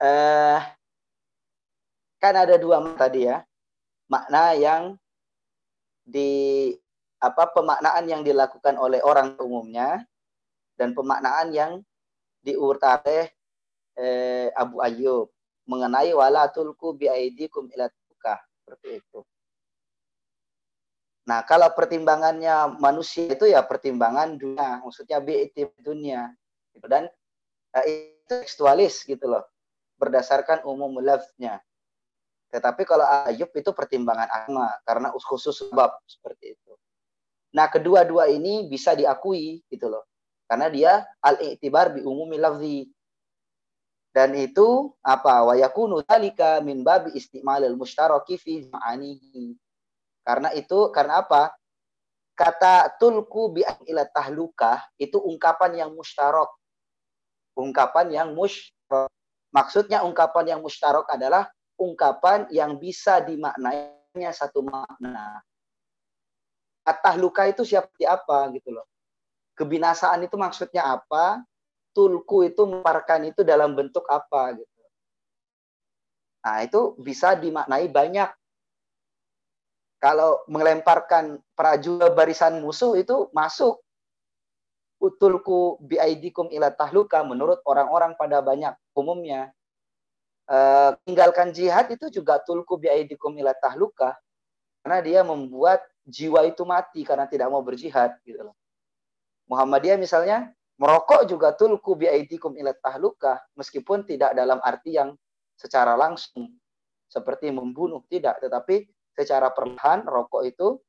Eh, 0.00 0.58
kan 2.24 2.40
ada 2.40 2.56
dua 2.56 2.80
tadi 2.96 3.28
ya, 3.28 3.44
makna 4.08 4.56
yang 4.56 4.96
di 6.08 6.72
apa 7.20 7.52
pemaknaan 7.52 8.08
yang 8.08 8.24
dilakukan 8.24 8.80
oleh 8.80 9.04
orang 9.04 9.36
umumnya 9.36 10.00
dan 10.80 10.96
pemaknaan 10.96 11.52
yang 11.52 11.72
diurut 12.40 12.80
eh, 12.80 14.48
Abu 14.56 14.80
Ayyub 14.80 15.28
mengenai 15.68 16.12
wala 16.16 16.48
tulku 16.48 16.96
bi 16.96 17.12
aidikum 17.12 17.68
ila 17.72 17.92
seperti 18.64 19.04
itu. 19.04 19.20
Nah, 21.28 21.44
kalau 21.44 21.68
pertimbangannya 21.72 22.80
manusia 22.80 23.32
itu 23.32 23.48
ya 23.48 23.64
pertimbangan 23.64 24.36
dunia, 24.36 24.80
maksudnya 24.80 25.20
bi'itib 25.20 25.72
dunia. 25.80 26.32
Gitu. 26.72 26.84
Dan 26.84 27.08
eh, 27.76 27.84
itu 28.24 28.32
tekstualis 28.44 29.04
gitu 29.04 29.24
loh, 29.28 29.44
berdasarkan 30.00 30.64
umum 30.64 31.00
lafznya. 31.00 31.60
Tetapi 32.54 32.86
kalau 32.86 33.02
Ayub 33.26 33.50
itu 33.50 33.74
pertimbangan 33.74 34.30
agama, 34.30 34.70
karena 34.86 35.10
khusus 35.10 35.66
sebab 35.66 35.90
seperti 36.06 36.54
itu. 36.54 36.72
Nah, 37.50 37.66
kedua-dua 37.66 38.30
ini 38.30 38.70
bisa 38.70 38.94
diakui 38.94 39.66
gitu 39.66 39.90
loh. 39.90 40.06
Karena 40.46 40.70
dia 40.70 41.02
al-i'tibar 41.18 41.98
bi 41.98 42.06
umumi 42.06 42.38
lafzi. 42.38 42.86
Dan 44.14 44.38
itu 44.38 44.94
apa? 45.02 45.42
Wa 45.50 45.58
yakunu 45.58 46.06
dzalika 46.06 46.62
min 46.62 46.86
babi 46.86 47.18
istimalil 47.18 47.74
mustaraki 47.74 48.38
fi 48.38 48.70
ma'anihi 48.70 49.58
karena 50.24 50.48
itu 50.56 50.88
karena 50.88 51.20
apa? 51.20 51.52
Kata 52.34 52.98
tulku 52.98 53.54
bi 53.54 53.62
ila 53.62 54.08
tahlukah 54.10 54.82
itu 54.98 55.20
ungkapan 55.20 55.86
yang 55.86 55.90
mustarok. 55.94 56.50
Ungkapan 57.54 58.10
yang 58.10 58.28
mustarok. 58.34 59.12
Maksudnya 59.54 60.02
ungkapan 60.02 60.56
yang 60.56 60.60
mustarok 60.64 61.06
adalah 61.06 61.46
ungkapan 61.78 62.46
yang 62.54 62.78
bisa 62.78 63.22
dimaknainya 63.22 64.30
satu 64.30 64.62
makna. 64.62 65.42
Tahluka 66.84 67.48
itu 67.48 67.64
seperti 67.64 68.04
apa 68.04 68.52
gitu 68.52 68.74
loh. 68.76 68.86
Kebinasaan 69.56 70.26
itu 70.26 70.36
maksudnya 70.36 70.84
apa? 70.84 71.40
Tulku 71.94 72.44
itu 72.44 72.66
memparkan 72.66 73.30
itu 73.30 73.46
dalam 73.46 73.72
bentuk 73.72 74.02
apa 74.10 74.58
gitu. 74.58 74.82
Nah, 76.44 76.60
itu 76.60 76.92
bisa 77.00 77.32
dimaknai 77.38 77.88
banyak 77.88 78.28
kalau 80.04 80.44
melemparkan 80.52 81.40
prajurit 81.56 82.12
barisan 82.12 82.60
musuh 82.60 82.92
itu 83.00 83.32
masuk 83.32 83.80
utulku 85.00 85.80
biaidikum 85.80 86.52
ila 86.52 86.68
tahluka 86.68 87.24
menurut 87.24 87.64
orang-orang 87.64 88.12
pada 88.20 88.44
banyak 88.44 88.76
umumnya 88.92 89.48
uh, 90.48 90.96
tinggalkan 91.04 91.50
jihad 91.54 91.88
itu 91.92 92.10
juga 92.10 92.40
tulku 92.42 92.76
biaidikum 92.80 93.34
ila 93.40 93.52
tahluka 93.56 94.16
karena 94.84 94.98
dia 95.00 95.20
membuat 95.24 95.80
jiwa 96.04 96.44
itu 96.44 96.62
mati 96.68 97.04
karena 97.04 97.24
tidak 97.24 97.48
mau 97.48 97.64
berjihad 97.64 98.20
gitu 98.24 98.52
loh. 98.52 98.56
Muhammadiyah 99.48 99.96
misalnya 99.96 100.52
merokok 100.76 101.28
juga 101.28 101.52
tulku 101.56 101.96
biaidikum 101.96 102.56
ila 102.60 102.72
tahluka 102.76 103.40
meskipun 103.56 104.04
tidak 104.04 104.36
dalam 104.36 104.60
arti 104.60 104.96
yang 104.96 105.16
secara 105.56 105.94
langsung 105.96 106.50
seperti 107.08 107.48
membunuh 107.52 108.02
tidak 108.10 108.42
tetapi 108.42 108.88
secara 109.14 109.54
perlahan 109.54 110.02
rokok 110.02 110.42
itu 110.44 110.82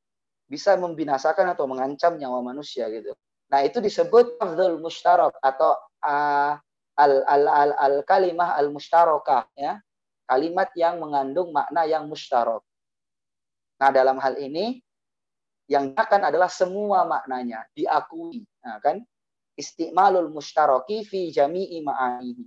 bisa 0.46 0.78
membinasakan 0.78 1.54
atau 1.54 1.66
mengancam 1.66 2.14
nyawa 2.18 2.42
manusia 2.42 2.86
gitu. 2.90 3.14
Nah, 3.50 3.62
itu 3.62 3.78
disebut 3.78 4.38
afdhul 4.42 4.82
mustarak 4.82 5.34
atau 5.42 5.74
uh, 6.02 6.58
al, 6.96 7.22
al, 7.24 7.44
al, 7.46 7.70
al 7.76 7.96
kalimah 8.02 8.56
al 8.56 8.72
mustarokah 8.72 9.48
ya. 9.56 9.78
Kalimat 10.26 10.74
yang 10.74 10.98
mengandung 10.98 11.54
makna 11.54 11.86
yang 11.86 12.10
mustarak. 12.10 12.58
Nah, 13.78 13.94
dalam 13.94 14.18
hal 14.18 14.34
ini 14.42 14.82
yang 15.70 15.94
akan 15.94 16.32
adalah 16.32 16.50
semua 16.50 17.06
maknanya 17.06 17.62
diakui, 17.78 18.42
nah, 18.58 18.82
kan? 18.82 19.06
Istimalul 19.54 20.34
mustaraki 20.34 21.06
fi 21.06 21.30
jami'i 21.30 21.78
ma'anihi. 21.78 22.44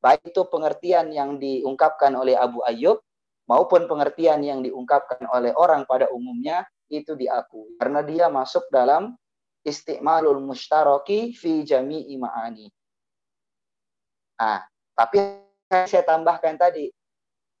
Baik 0.00 0.32
itu 0.32 0.42
pengertian 0.48 1.12
yang 1.12 1.36
diungkapkan 1.36 2.12
oleh 2.16 2.36
Abu 2.36 2.64
Ayyub 2.64 3.00
maupun 3.48 3.84
pengertian 3.84 4.40
yang 4.40 4.60
diungkapkan 4.64 5.28
oleh 5.28 5.52
orang 5.56 5.84
pada 5.84 6.08
umumnya 6.08 6.64
itu 6.92 7.16
diakui 7.16 7.76
karena 7.80 8.04
dia 8.04 8.26
masuk 8.28 8.68
dalam 8.68 9.16
istimalul 9.64 10.40
mustaraki 10.44 11.32
fi 11.32 11.64
jami'i 11.64 12.20
ma'ani. 12.20 12.68
Nah, 14.38 14.66
tapi 14.94 15.18
saya 15.70 16.02
tambahkan 16.02 16.58
tadi 16.58 16.90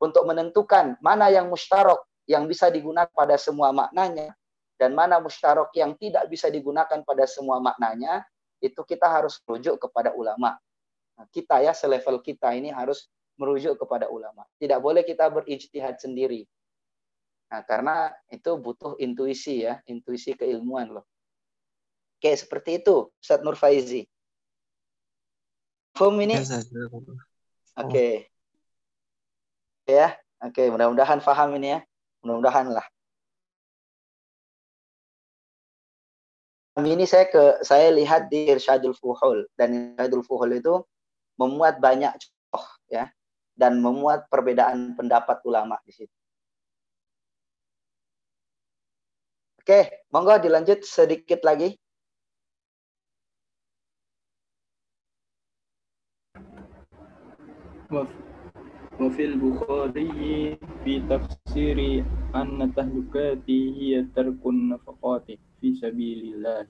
untuk 0.02 0.26
menentukan 0.26 0.98
mana 0.98 1.30
yang 1.30 1.46
mustarok 1.48 2.04
yang 2.28 2.48
bisa 2.48 2.72
digunakan 2.72 3.10
pada 3.12 3.36
semua 3.36 3.70
maknanya 3.70 4.32
dan 4.80 4.92
mana 4.92 5.22
mustarok 5.22 5.70
yang 5.76 5.94
tidak 5.94 6.26
bisa 6.26 6.50
digunakan 6.50 7.00
pada 7.06 7.24
semua 7.30 7.62
maknanya 7.62 8.26
itu 8.58 8.80
kita 8.82 9.06
harus 9.06 9.38
rujuk 9.44 9.76
kepada 9.76 10.16
ulama. 10.16 10.56
Nah, 11.14 11.26
kita 11.30 11.62
ya 11.62 11.70
selevel 11.76 12.18
kita 12.24 12.50
ini 12.56 12.74
harus 12.74 13.06
merujuk 13.38 13.78
kepada 13.78 14.10
ulama. 14.10 14.46
Tidak 14.58 14.78
boleh 14.82 15.06
kita 15.06 15.30
berijtihad 15.30 16.00
sendiri. 16.00 16.46
Nah, 17.52 17.62
karena 17.62 18.10
itu 18.32 18.56
butuh 18.58 18.98
intuisi 18.98 19.62
ya, 19.62 19.78
intuisi 19.86 20.34
keilmuan 20.34 20.90
loh. 20.90 21.06
Oke, 22.18 22.34
seperti 22.34 22.82
itu, 22.82 23.12
Ustaz 23.20 23.44
Nur 23.44 23.54
Faizi. 23.54 24.08
Form 25.94 26.18
ini? 26.20 26.34
Oke. 27.78 27.90
Okay. 27.90 28.12
Ya, 29.84 30.16
Oke, 30.44 30.68
mudah-mudahan 30.68 31.24
paham 31.24 31.56
ini 31.56 31.72
ya. 31.72 31.80
Mudah-mudahan 32.20 32.68
lah. 32.68 32.84
Ini 36.74 37.06
saya 37.08 37.30
ke 37.30 37.64
saya 37.64 37.88
lihat 37.94 38.28
di 38.28 38.50
Irsyadul 38.50 38.92
Fuhul 38.98 39.48
dan 39.56 39.94
Irsyadul 39.94 40.26
Fuhul 40.26 40.58
itu 40.58 40.82
memuat 41.38 41.78
banyak 41.80 42.12
contoh 42.18 42.66
ya 42.90 43.08
dan 43.54 43.78
memuat 43.78 44.26
perbedaan 44.28 44.92
pendapat 44.98 45.38
ulama 45.46 45.78
di 45.86 45.94
situ. 45.94 46.16
Oke, 49.64 50.04
monggo 50.12 50.36
dilanjut 50.44 50.84
sedikit 50.84 51.40
lagi. 51.40 51.72
وفي 58.99 59.23
البخاري 59.25 60.11
في 60.83 60.93
تفسير 61.07 62.03
أن 62.35 62.59
تهلكاتي 62.75 63.59
هي 63.79 63.93
ترك 64.15 64.41
النفقات 64.45 65.27
في 65.61 65.67
سبيل 65.75 66.21
الله 66.35 66.67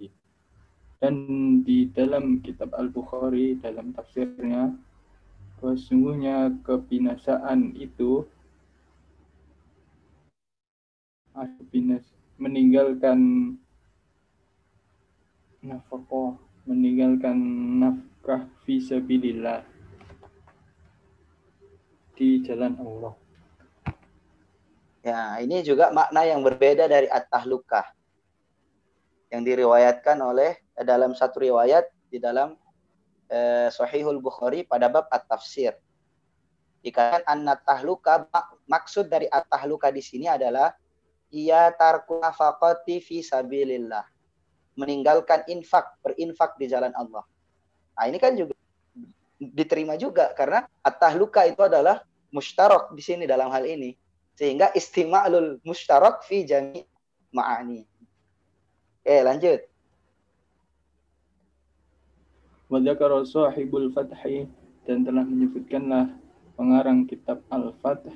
dan 1.00 1.16
di 1.64 1.88
dalam 1.96 2.44
kitab 2.44 2.76
Al-Bukhari 2.76 3.56
dalam 3.64 3.96
tafsirnya 3.96 4.76
bahwa 5.60 5.80
sungguhnya 5.80 6.52
kebinasaan 6.68 7.72
itu 7.80 8.28
binas 11.72 12.04
meninggalkan 12.36 13.20
nafkah 15.64 16.36
meninggalkan 16.68 17.38
nafkah 17.80 18.52
fisabilillah 18.68 19.64
di 22.15 22.43
jalan 22.47 22.79
Allah. 22.79 23.15
Ya, 25.05 25.37
ini 25.45 25.61
juga 25.61 25.93
makna 25.93 26.25
yang 26.25 26.41
berbeda 26.41 26.89
dari 26.89 27.11
at-tahlukah. 27.11 27.85
Yang 29.29 29.43
diriwayatkan 29.53 30.17
oleh 30.23 30.57
eh, 30.57 30.87
dalam 30.87 31.13
satu 31.13 31.45
riwayat 31.45 31.85
di 32.09 32.17
dalam 32.17 32.57
eh, 33.29 33.69
Sahihul 33.69 34.23
Bukhari 34.23 34.65
pada 34.65 34.89
bab 34.89 35.11
at-tafsir. 35.13 35.77
Dikatakan 36.81 37.25
anna 37.29 37.57
tahluka 37.57 38.29
maksud 38.69 39.09
dari 39.09 39.29
at-tahluka 39.29 39.89
di 39.89 40.05
sini 40.05 40.29
adalah 40.29 40.73
ia 41.33 41.69
tarku 41.77 42.21
nafaqati 42.21 43.01
fi 43.01 43.21
sabilillah. 43.21 44.05
Meninggalkan 44.81 45.45
infak, 45.53 46.01
berinfak 46.01 46.57
di 46.57 46.67
jalan 46.69 46.93
Allah. 46.97 47.25
Nah, 47.95 48.05
ini 48.11 48.19
kan 48.19 48.35
juga 48.35 48.57
diterima 49.53 49.99
juga 49.99 50.33
karena 50.33 50.65
at-tahluka 50.81 51.45
itu 51.45 51.61
adalah 51.61 52.01
mustarak 52.31 52.95
di 52.95 53.03
sini 53.05 53.25
dalam 53.29 53.51
hal 53.51 53.67
ini. 53.67 53.93
Sehingga 54.35 54.75
istima'lul 54.75 55.63
mustarak 55.63 56.27
fi 56.27 56.43
jami 56.47 56.83
ma'ani. 57.31 57.87
Eh, 59.05 59.23
lanjut. 59.23 59.61
Wa 62.73 62.79
dzakara 62.81 63.23
sahibul 63.29 63.93
fathi 63.93 64.49
dan 64.89 65.05
telah 65.05 65.23
menyebutkanlah 65.23 66.11
pengarang 66.57 67.07
kitab 67.07 67.45
Al-Fath 67.53 68.09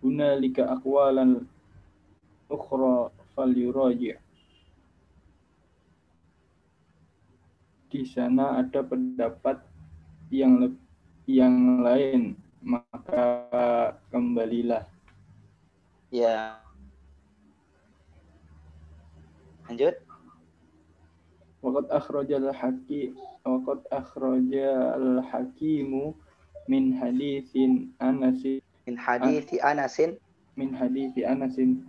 hunalika 0.00 0.66
aqwalan 0.72 1.46
ukhra 2.50 3.10
falyuraji' 3.34 4.18
di 7.96 8.02
sana 8.04 8.60
ada 8.60 8.82
pendapat 8.82 9.62
yang 10.30 10.74
yang 11.26 11.82
lain 11.82 12.34
maka 12.62 13.22
kembalilah 14.10 14.82
Ya. 16.14 16.62
Lanjut. 19.66 19.98
Waqad 21.66 21.86
akhrajal 21.90 22.54
haqi 22.54 23.10
waqad 23.42 23.82
akhrajal 23.90 25.18
hakimu 25.26 26.14
min 26.70 26.94
haditsin 26.94 27.90
Anas 27.98 28.38
Min 28.86 28.94
hadithi 28.94 29.58
Anasin. 29.58 30.14
min 30.54 30.70
hadithi 30.72 31.26
Anasin 31.26 31.82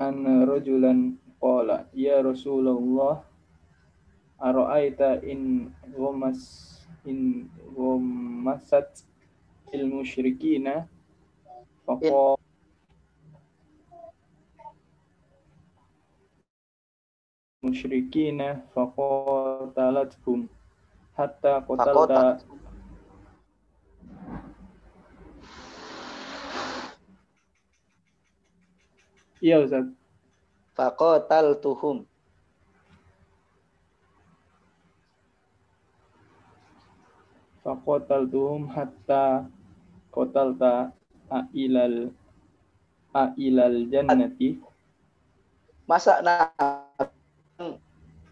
an 0.00 0.24
rajulan 0.48 1.14
qala 1.38 1.84
ya 1.94 2.18
Rasulullah 2.24 3.20
ara'aita 4.42 5.22
in 5.22 5.70
ghamas 5.94 6.40
in 7.06 7.48
ghamasat 7.76 9.06
il 9.72 9.86
musyrikina? 9.86 10.88
Faqala 11.86 12.38
musyrikina 17.62 18.48
faqatalathum 18.74 20.50
hatta 21.14 21.62
qatalta 21.66 22.42
Iya 29.42 29.58
Ustaz. 29.58 29.90
Faqatal 30.78 31.58
Faqataltuhum 37.62 38.66
hatta 38.74 39.46
qatalta 40.10 40.90
ailal 41.30 42.10
ailal 43.14 43.76
jannati 43.86 44.58
Masa 45.86 46.18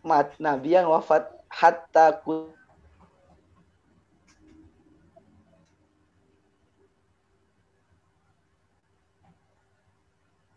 mat- 0.03 0.39
nabi 0.43 0.75
yang 0.75 0.91
wafat 0.91 1.31
hatta 1.47 2.15
ku, 2.27 2.51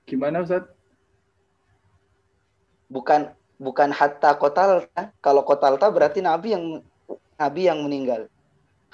gimana 0.09 0.41
Ustaz? 0.45 0.65
bukan 2.93 3.33
bukan 3.57 3.89
hatta 3.89 4.37
kotalta. 4.37 5.09
Kalau 5.21 5.41
kotalta 5.41 5.89
berarti 5.89 6.21
nabi 6.21 6.53
yang 6.53 6.65
nabi 7.37 7.61
yang 7.65 7.81
meninggal. 7.81 8.32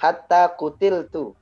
Hatta 0.00 0.48
kutil 0.56 1.04
tu. 1.12 1.36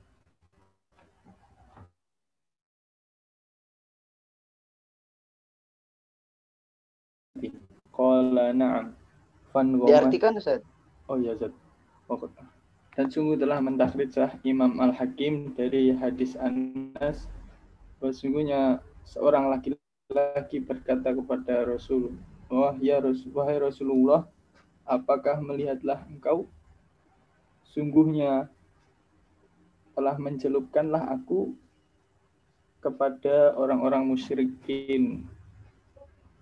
Qala 7.95 8.51
na'am. 8.51 8.99
Fan 9.55 9.79
Diartikan 9.87 10.35
Ustaz. 10.35 10.59
Oh 11.07 11.15
iya 11.15 11.39
Ustaz. 11.39 11.55
Pokok. 12.11 12.35
Dan 12.99 13.07
sungguh 13.07 13.39
telah 13.39 13.63
mentakrid 13.63 14.11
sah 14.11 14.35
Imam 14.43 14.75
Al-Hakim 14.83 15.55
dari 15.55 15.95
hadis 15.95 16.35
Anas 16.35 17.31
bahwa 18.03 18.11
sungguhnya 18.11 18.61
seorang 19.07 19.47
laki-laki 19.47 20.59
berkata 20.59 21.15
kepada 21.15 21.63
Rasul, 21.63 22.11
Wah 22.51 22.75
ya 22.83 22.99
Rasul, 22.99 23.31
wahai 23.31 23.55
Rasulullah, 23.55 24.27
apakah 24.83 25.39
melihatlah 25.39 26.03
engkau? 26.11 26.51
Sungguhnya 27.69 28.49
telah 29.93 30.15
mencelupkanlah 30.17 31.05
aku 31.13 31.53
kepada 32.81 33.53
orang-orang 33.53 34.07
musyrikin. 34.09 35.27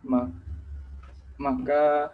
Ma- 0.05 0.31
Maka 1.37 2.09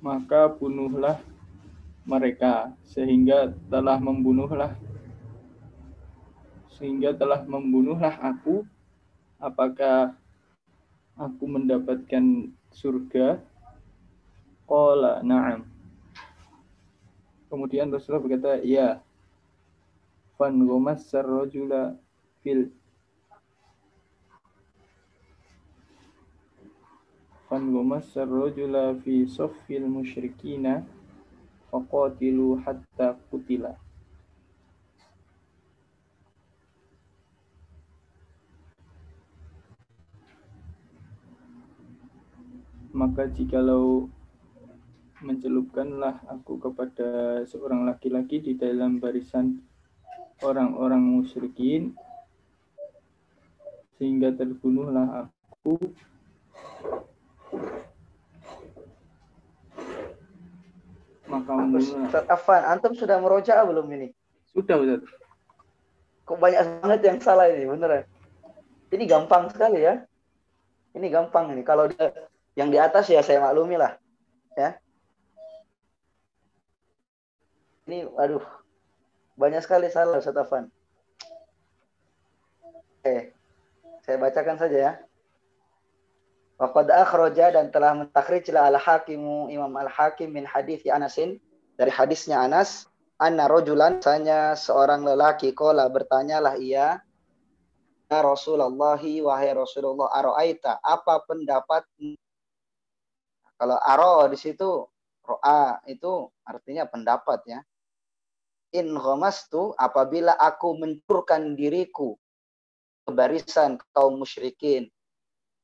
maka 0.00 0.48
bunuhlah 0.48 1.20
mereka 2.02 2.74
sehingga 2.88 3.54
telah 3.70 4.00
membunuhlah 4.00 4.74
sehingga 6.74 7.14
telah 7.14 7.46
membunuhlah 7.46 8.16
aku 8.18 8.66
apakah 9.38 10.16
aku 11.14 11.44
mendapatkan 11.46 12.50
surga 12.72 13.38
qala 14.66 15.20
na'am 15.20 15.62
kemudian 17.52 17.92
Rasulullah 17.92 18.24
berkata 18.24 18.52
ya 18.64 18.98
fan 20.40 20.56
ghumassar 20.64 21.22
rajula 21.22 21.94
fil 22.40 22.72
fan 27.52 27.68
ghumassar 27.68 28.24
rajula 28.24 28.96
fi 29.04 29.28
saffil 29.28 29.84
musyrikina 29.84 30.80
faqatilu 31.68 32.60
hatta 32.64 33.16
kutila. 33.28 33.76
Maka 42.92 43.24
jikalau 43.32 44.12
mencelupkanlah 45.22 46.20
aku 46.28 46.58
kepada 46.60 47.40
seorang 47.48 47.88
laki-laki 47.88 48.42
di 48.42 48.52
dalam 48.58 48.98
barisan 48.98 49.62
orang-orang 50.42 51.00
musyrikin 51.00 51.94
sehingga 53.96 54.34
terbunuhlah 54.34 55.30
aku 55.30 55.78
maka 61.30 61.52
Ustaz 61.78 62.26
Afan, 62.26 62.62
antum 62.66 62.92
sudah 62.98 63.22
merojaah 63.22 63.62
belum 63.62 63.86
ini? 63.94 64.08
sudah 64.52 64.76
Ustaz 64.82 65.06
Kok 66.22 66.38
banyak 66.38 66.82
banget 66.82 67.00
yang 67.02 67.18
salah 67.18 67.50
ini, 67.50 67.66
beneran. 67.66 68.06
Ini 68.94 69.04
gampang 69.10 69.50
sekali 69.50 69.82
ya. 69.82 70.06
Ini 70.94 71.06
gampang 71.10 71.50
ini. 71.50 71.66
Kalau 71.66 71.90
dia, 71.90 72.30
yang 72.58 72.68
di 72.68 72.76
atas 72.76 73.08
ya 73.08 73.24
saya 73.24 73.40
maklumi 73.40 73.80
lah. 73.80 73.96
Ya. 74.56 74.76
Ini, 77.88 78.06
aduh, 78.14 78.44
banyak 79.34 79.64
sekali 79.64 79.88
salah 79.88 80.20
Ustaz. 80.20 80.36
Oke, 83.02 83.34
saya 84.06 84.16
bacakan 84.20 84.56
saja 84.60 84.78
ya. 84.78 84.92
Waqad 86.62 86.94
akhraja 86.94 87.50
dan 87.50 87.74
telah 87.74 87.90
mentakrijlah 87.98 88.70
al-hakimu 88.70 89.50
Imam 89.50 89.74
al-hakim 89.74 90.30
min 90.30 90.46
hadis 90.46 90.86
Anasin 90.86 91.42
dari 91.74 91.90
hadisnya 91.90 92.38
Anas 92.38 92.86
anna 93.18 93.50
rojulan 93.50 93.98
misalnya 93.98 94.54
seorang 94.54 95.02
lelaki 95.02 95.50
kola 95.58 95.90
bertanyalah 95.90 96.54
ia 96.62 97.02
ya 98.06 98.18
Rasulullah 98.22 98.94
wahai 98.94 99.50
Rasulullah 99.50 100.06
aroaita 100.14 100.78
apa 100.86 101.22
pendapat 101.26 101.82
kalau 103.56 103.78
aro 103.82 104.28
di 104.30 104.38
situ 104.38 104.86
roa 105.22 105.78
itu 105.86 106.28
artinya 106.44 106.84
pendapat 106.88 107.40
ya 107.46 107.60
in 108.72 108.96
tu 109.52 109.76
apabila 109.76 110.32
aku 110.40 110.76
mencurkan 110.80 111.52
diriku 111.52 112.16
ke 113.04 113.10
barisan 113.12 113.76
kaum 113.92 114.16
musyrikin 114.16 114.88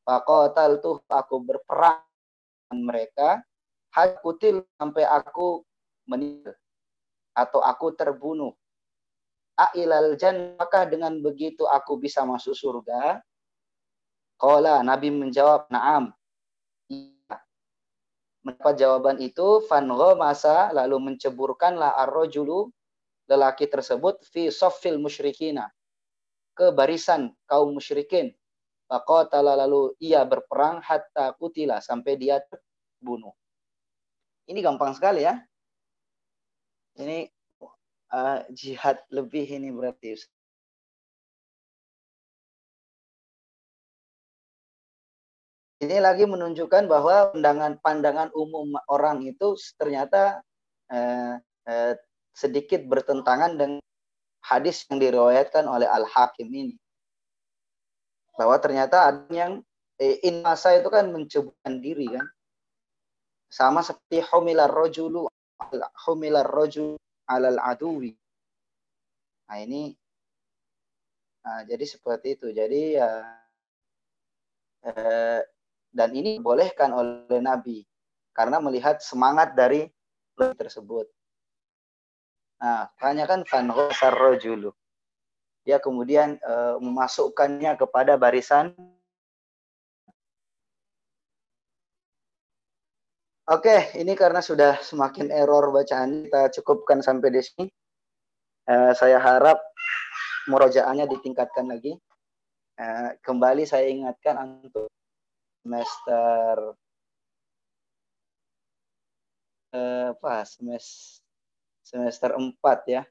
faqatal 0.05 0.81
tuh 0.85 1.01
aku 1.09 1.41
berperang 1.41 2.05
dengan 2.69 2.79
mereka 2.85 3.29
hakutil 3.93 4.65
sampai 4.77 5.09
aku 5.09 5.65
meninggal 6.05 6.57
atau 7.39 7.63
aku 7.63 7.95
terbunuh. 7.95 8.53
Ailal 9.59 10.15
jan 10.19 10.55
maka 10.55 10.87
dengan 10.87 11.19
begitu 11.19 11.67
aku 11.67 11.99
bisa 11.99 12.23
masuk 12.23 12.55
surga? 12.55 13.23
Qala 14.39 14.87
Nabi 14.87 15.11
menjawab, 15.11 15.67
"Na'am." 15.67 16.15
Mendapat 18.47 18.75
jawaban 18.79 19.19
itu, 19.19 19.63
fango 19.67 20.15
masa 20.15 20.71
lalu 20.71 21.13
menceburkanlah 21.13 21.99
ar-rajulu 21.99 22.71
lelaki 23.29 23.69
tersebut 23.69 24.25
fi 24.25 24.49
soffil 24.49 24.97
musyrikina 24.97 25.69
ke 26.57 26.71
barisan 26.73 27.35
kaum 27.45 27.75
musyrikin. 27.77 28.33
Faqatala 28.89 29.53
lalu 29.53 29.93
ia 30.01 30.25
berperang 30.25 30.81
hatta 30.81 31.37
kutila 31.37 31.83
sampai 31.85 32.17
dia 32.17 32.41
terbunuh. 32.41 33.37
Ini 34.49 34.65
gampang 34.65 34.97
sekali 34.97 35.29
ya 35.29 35.37
ini 36.99 37.31
uh, 38.11 38.43
jihad 38.51 38.99
lebih 39.15 39.47
ini 39.47 39.71
berarti 39.71 40.19
ini 45.79 45.97
lagi 46.03 46.27
menunjukkan 46.27 46.91
bahwa 46.91 47.31
pandangan 47.31 47.79
pandangan 47.79 48.29
umum 48.35 48.75
orang 48.91 49.23
itu 49.23 49.55
ternyata 49.79 50.43
uh, 50.91 51.39
uh, 51.71 51.93
sedikit 52.35 52.83
bertentangan 52.87 53.55
dengan 53.55 53.83
hadis 54.43 54.87
yang 54.91 54.99
diriwayatkan 54.99 55.67
oleh 55.67 55.87
Al 55.87 56.07
Hakim 56.07 56.51
ini 56.51 56.75
bahwa 58.39 58.55
ternyata 58.63 59.11
ada 59.11 59.27
yang 59.35 59.63
eh, 59.99 60.23
in 60.23 60.47
masa 60.47 60.79
itu 60.79 60.87
kan 60.87 61.11
mencobakan 61.11 61.75
diri 61.83 62.07
kan 62.07 62.27
sama 63.51 63.83
seperti 63.83 64.23
humilar 64.31 64.71
rojulu 64.71 65.27
humilar 66.07 66.47
rajul 66.47 66.95
alal 67.27 67.59
aduwi. 67.59 68.15
Nah 69.51 69.59
ini 69.59 69.93
nah, 71.43 71.67
jadi 71.67 71.83
seperti 71.83 72.39
itu. 72.39 72.55
Jadi 72.55 72.95
ya 72.95 73.11
eh, 74.87 75.43
dan 75.93 76.13
ini 76.13 76.39
bolehkan 76.39 76.93
oleh 76.93 77.41
Nabi 77.41 77.85
karena 78.37 78.63
melihat 78.63 79.03
semangat 79.03 79.57
dari 79.59 79.89
tersebut. 80.39 81.11
Nah, 82.63 82.91
tanya 82.99 83.27
kan 83.27 83.43
fanghosar 83.47 84.15
rojulu. 84.15 84.71
Dia 85.67 85.83
kemudian 85.83 86.39
eh, 86.39 86.77
memasukkannya 86.79 87.75
kepada 87.79 88.15
barisan 88.15 88.75
Oke, 93.49 93.97
ini 93.97 94.13
karena 94.13 94.45
sudah 94.45 94.77
semakin 94.85 95.33
error 95.33 95.73
bacaan, 95.73 96.29
kita 96.29 96.53
cukupkan 96.61 97.01
sampai 97.01 97.33
di 97.33 97.41
sini. 97.41 97.65
Uh, 98.69 98.93
saya 98.93 99.17
harap 99.17 99.57
murojaannya 100.53 101.09
ditingkatkan 101.09 101.65
lagi. 101.65 101.97
Uh, 102.77 103.17
kembali 103.25 103.65
saya 103.65 103.89
ingatkan 103.89 104.37
untuk 104.37 104.93
semester 105.63 106.55
uh, 109.75 110.07
apa 110.15 110.35
semester 110.49 111.23
semester 111.83 112.31
4 112.37 112.55
ya. 112.85 113.03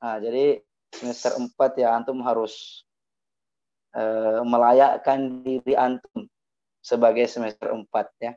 Nah, 0.00 0.16
jadi 0.22 0.62
semester 0.94 1.34
4 1.36 1.82
ya 1.82 1.88
antum 1.98 2.22
harus 2.22 2.86
uh, 3.94 4.42
melayakkan 4.46 5.42
diri 5.42 5.74
antum 5.74 6.30
sebagai 6.80 7.26
semester 7.26 7.74
4 7.74 7.90
ya 8.22 8.32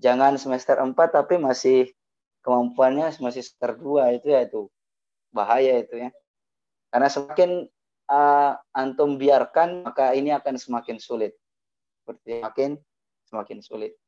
jangan 0.00 0.36
semester 0.36 0.76
4 0.76 0.92
tapi 0.92 1.40
masih 1.40 1.92
kemampuannya 2.44 3.10
masih 3.18 3.42
semester 3.42 3.76
2 3.80 4.20
itu 4.20 4.26
ya 4.30 4.44
itu 4.44 4.68
bahaya 5.32 5.80
itu 5.80 6.08
ya. 6.08 6.10
Karena 6.92 7.08
semakin 7.10 7.50
uh, 8.08 8.52
antum 8.72 9.18
biarkan 9.18 9.84
maka 9.84 10.14
ini 10.14 10.32
akan 10.32 10.56
semakin 10.56 10.96
sulit. 10.96 11.34
Seperti 12.06 12.38
semakin 12.38 12.70
semakin 13.26 13.58
sulit. 13.58 13.98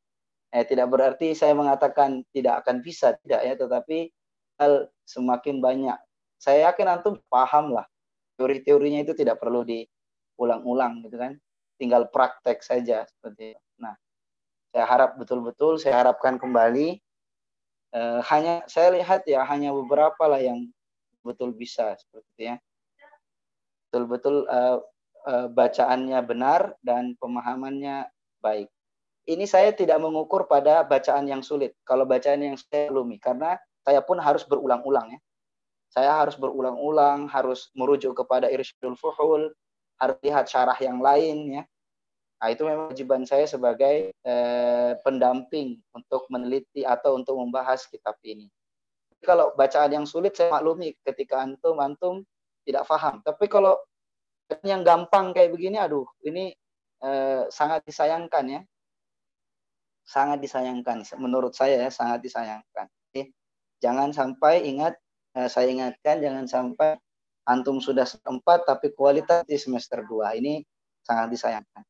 Eh 0.54 0.62
tidak 0.62 0.94
berarti 0.94 1.34
saya 1.34 1.58
mengatakan 1.58 2.22
tidak 2.30 2.62
akan 2.62 2.78
bisa 2.78 3.18
tidak 3.26 3.42
ya, 3.42 3.58
tetapi 3.58 4.14
hal 4.62 4.86
semakin 5.02 5.58
banyak. 5.58 5.98
Saya 6.38 6.70
yakin 6.70 6.86
antum 6.86 7.18
paham 7.26 7.74
lah 7.74 7.90
teori-teorinya 8.38 9.02
itu 9.02 9.18
tidak 9.18 9.42
perlu 9.42 9.66
diulang-ulang 9.66 11.02
gitu 11.02 11.18
kan. 11.18 11.34
Tinggal 11.74 12.06
praktek 12.14 12.62
saja 12.62 13.02
seperti 13.10 13.58
itu. 13.58 13.66
Nah, 13.82 13.98
saya 14.70 14.86
harap 14.86 15.18
betul-betul 15.18 15.82
saya 15.82 16.06
harapkan 16.06 16.38
kembali 16.38 17.02
uh, 17.98 18.20
hanya 18.30 18.62
saya 18.70 18.94
lihat 18.94 19.24
ya 19.26 19.42
hanya 19.42 19.72
beberapa 19.72 20.28
lah 20.28 20.38
yang 20.38 20.68
betul 21.24 21.50
bisa 21.56 21.96
seperti 21.96 22.54
ya 22.54 22.56
betul-betul 23.88 24.44
uh, 24.48 24.78
uh, 25.28 25.46
bacaannya 25.52 26.18
benar 26.24 26.72
dan 26.80 27.12
pemahamannya 27.20 28.08
baik 28.40 28.72
ini 29.28 29.44
saya 29.44 29.76
tidak 29.76 30.00
mengukur 30.00 30.48
pada 30.48 30.80
bacaan 30.82 31.28
yang 31.28 31.44
sulit 31.44 31.76
kalau 31.84 32.08
bacaan 32.08 32.40
yang 32.40 32.56
saya 32.56 32.88
belumi 32.88 33.20
karena 33.20 33.60
saya 33.84 34.00
pun 34.00 34.16
harus 34.16 34.48
berulang-ulang 34.48 35.12
ya 35.12 35.20
saya 35.92 36.16
harus 36.24 36.40
berulang-ulang 36.40 37.28
harus 37.28 37.68
merujuk 37.76 38.16
kepada 38.16 38.48
irsyadul 38.48 38.96
fuhul 38.96 39.52
harus 40.00 40.16
lihat 40.24 40.48
syarah 40.48 40.76
yang 40.80 40.98
lain 41.04 41.60
ya 41.60 41.64
Nah, 42.38 42.54
itu 42.54 42.62
memang 42.62 42.94
kewajiban 42.94 43.26
saya 43.26 43.50
sebagai 43.50 44.14
eh, 44.14 44.92
pendamping 45.02 45.82
untuk 45.90 46.22
meneliti 46.30 46.86
atau 46.86 47.18
untuk 47.18 47.34
membahas 47.34 47.82
kitab 47.90 48.14
ini. 48.22 48.46
Kalau 49.18 49.50
bacaan 49.58 49.90
yang 49.90 50.06
sulit 50.06 50.38
saya 50.38 50.54
maklumi 50.54 50.94
ketika 51.02 51.42
antum 51.42 51.82
antum 51.82 52.22
tidak 52.62 52.86
paham. 52.86 53.18
Tapi 53.26 53.50
kalau 53.50 53.74
yang 54.64 54.82
gampang 54.84 55.36
kayak 55.36 55.52
begini, 55.52 55.76
aduh, 55.76 56.08
ini 56.24 56.52
eh, 57.04 57.42
sangat 57.52 57.84
disayangkan 57.84 58.44
ya. 58.48 58.60
Sangat 60.08 60.40
disayangkan 60.40 61.04
menurut 61.20 61.52
saya 61.52 61.88
ya, 61.88 61.90
sangat 61.92 62.24
disayangkan. 62.24 62.88
Jadi, 63.12 63.28
jangan 63.84 64.10
sampai 64.10 64.64
ingat 64.64 64.96
eh, 65.36 65.48
saya 65.52 65.68
ingatkan 65.68 66.24
jangan 66.24 66.48
sampai 66.48 66.96
antum 67.48 67.80
sudah 67.80 68.04
sempat 68.04 68.64
tapi 68.68 68.92
kualitas 68.92 69.44
di 69.48 69.56
semester 69.56 70.04
2 70.04 70.40
ini 70.40 70.64
sangat 71.04 71.32
disayangkan. 71.32 71.84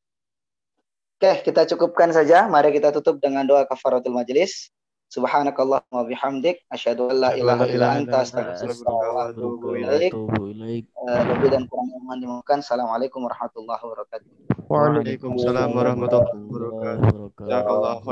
Oke, 1.19 1.43
kita 1.43 1.67
cukupkan 1.75 2.15
saja. 2.15 2.47
Mari 2.47 2.71
kita 2.71 2.95
tutup 2.95 3.19
dengan 3.19 3.43
doa 3.43 3.67
kafaratul 3.67 4.15
majelis. 4.15 4.71
Subhanakallahumma 5.09 6.05
bihamdik 6.05 6.61
asyhadu 6.69 7.09
an 7.09 7.17
la 7.17 7.33
ilaha 7.33 7.65
illa 7.65 7.97
anta 7.97 8.21
astaghfiruka 8.21 8.93
wa 8.93 9.33
atubu 9.33 9.73
ilaik. 9.81 10.13
Eh, 10.13 11.21
kurang 11.65 11.65
aman 11.97 12.21
dimakan. 12.21 12.61
Assalamualaikum 12.61 13.25
warahmatullahi 13.25 13.81
wabarakatuh. 13.81 14.29
Waalaikumsalam 14.69 15.73
warahmatullahi 15.73 16.29
wabarakatuh. 16.45 17.41
Jazakallahu 17.41 18.05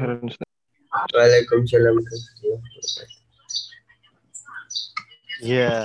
khairan 0.00 0.24
Ustaz. 0.24 0.48
Waalaikumsalam 1.12 1.92
warahmatullahi. 1.92 3.20
Yeah. 5.44 5.84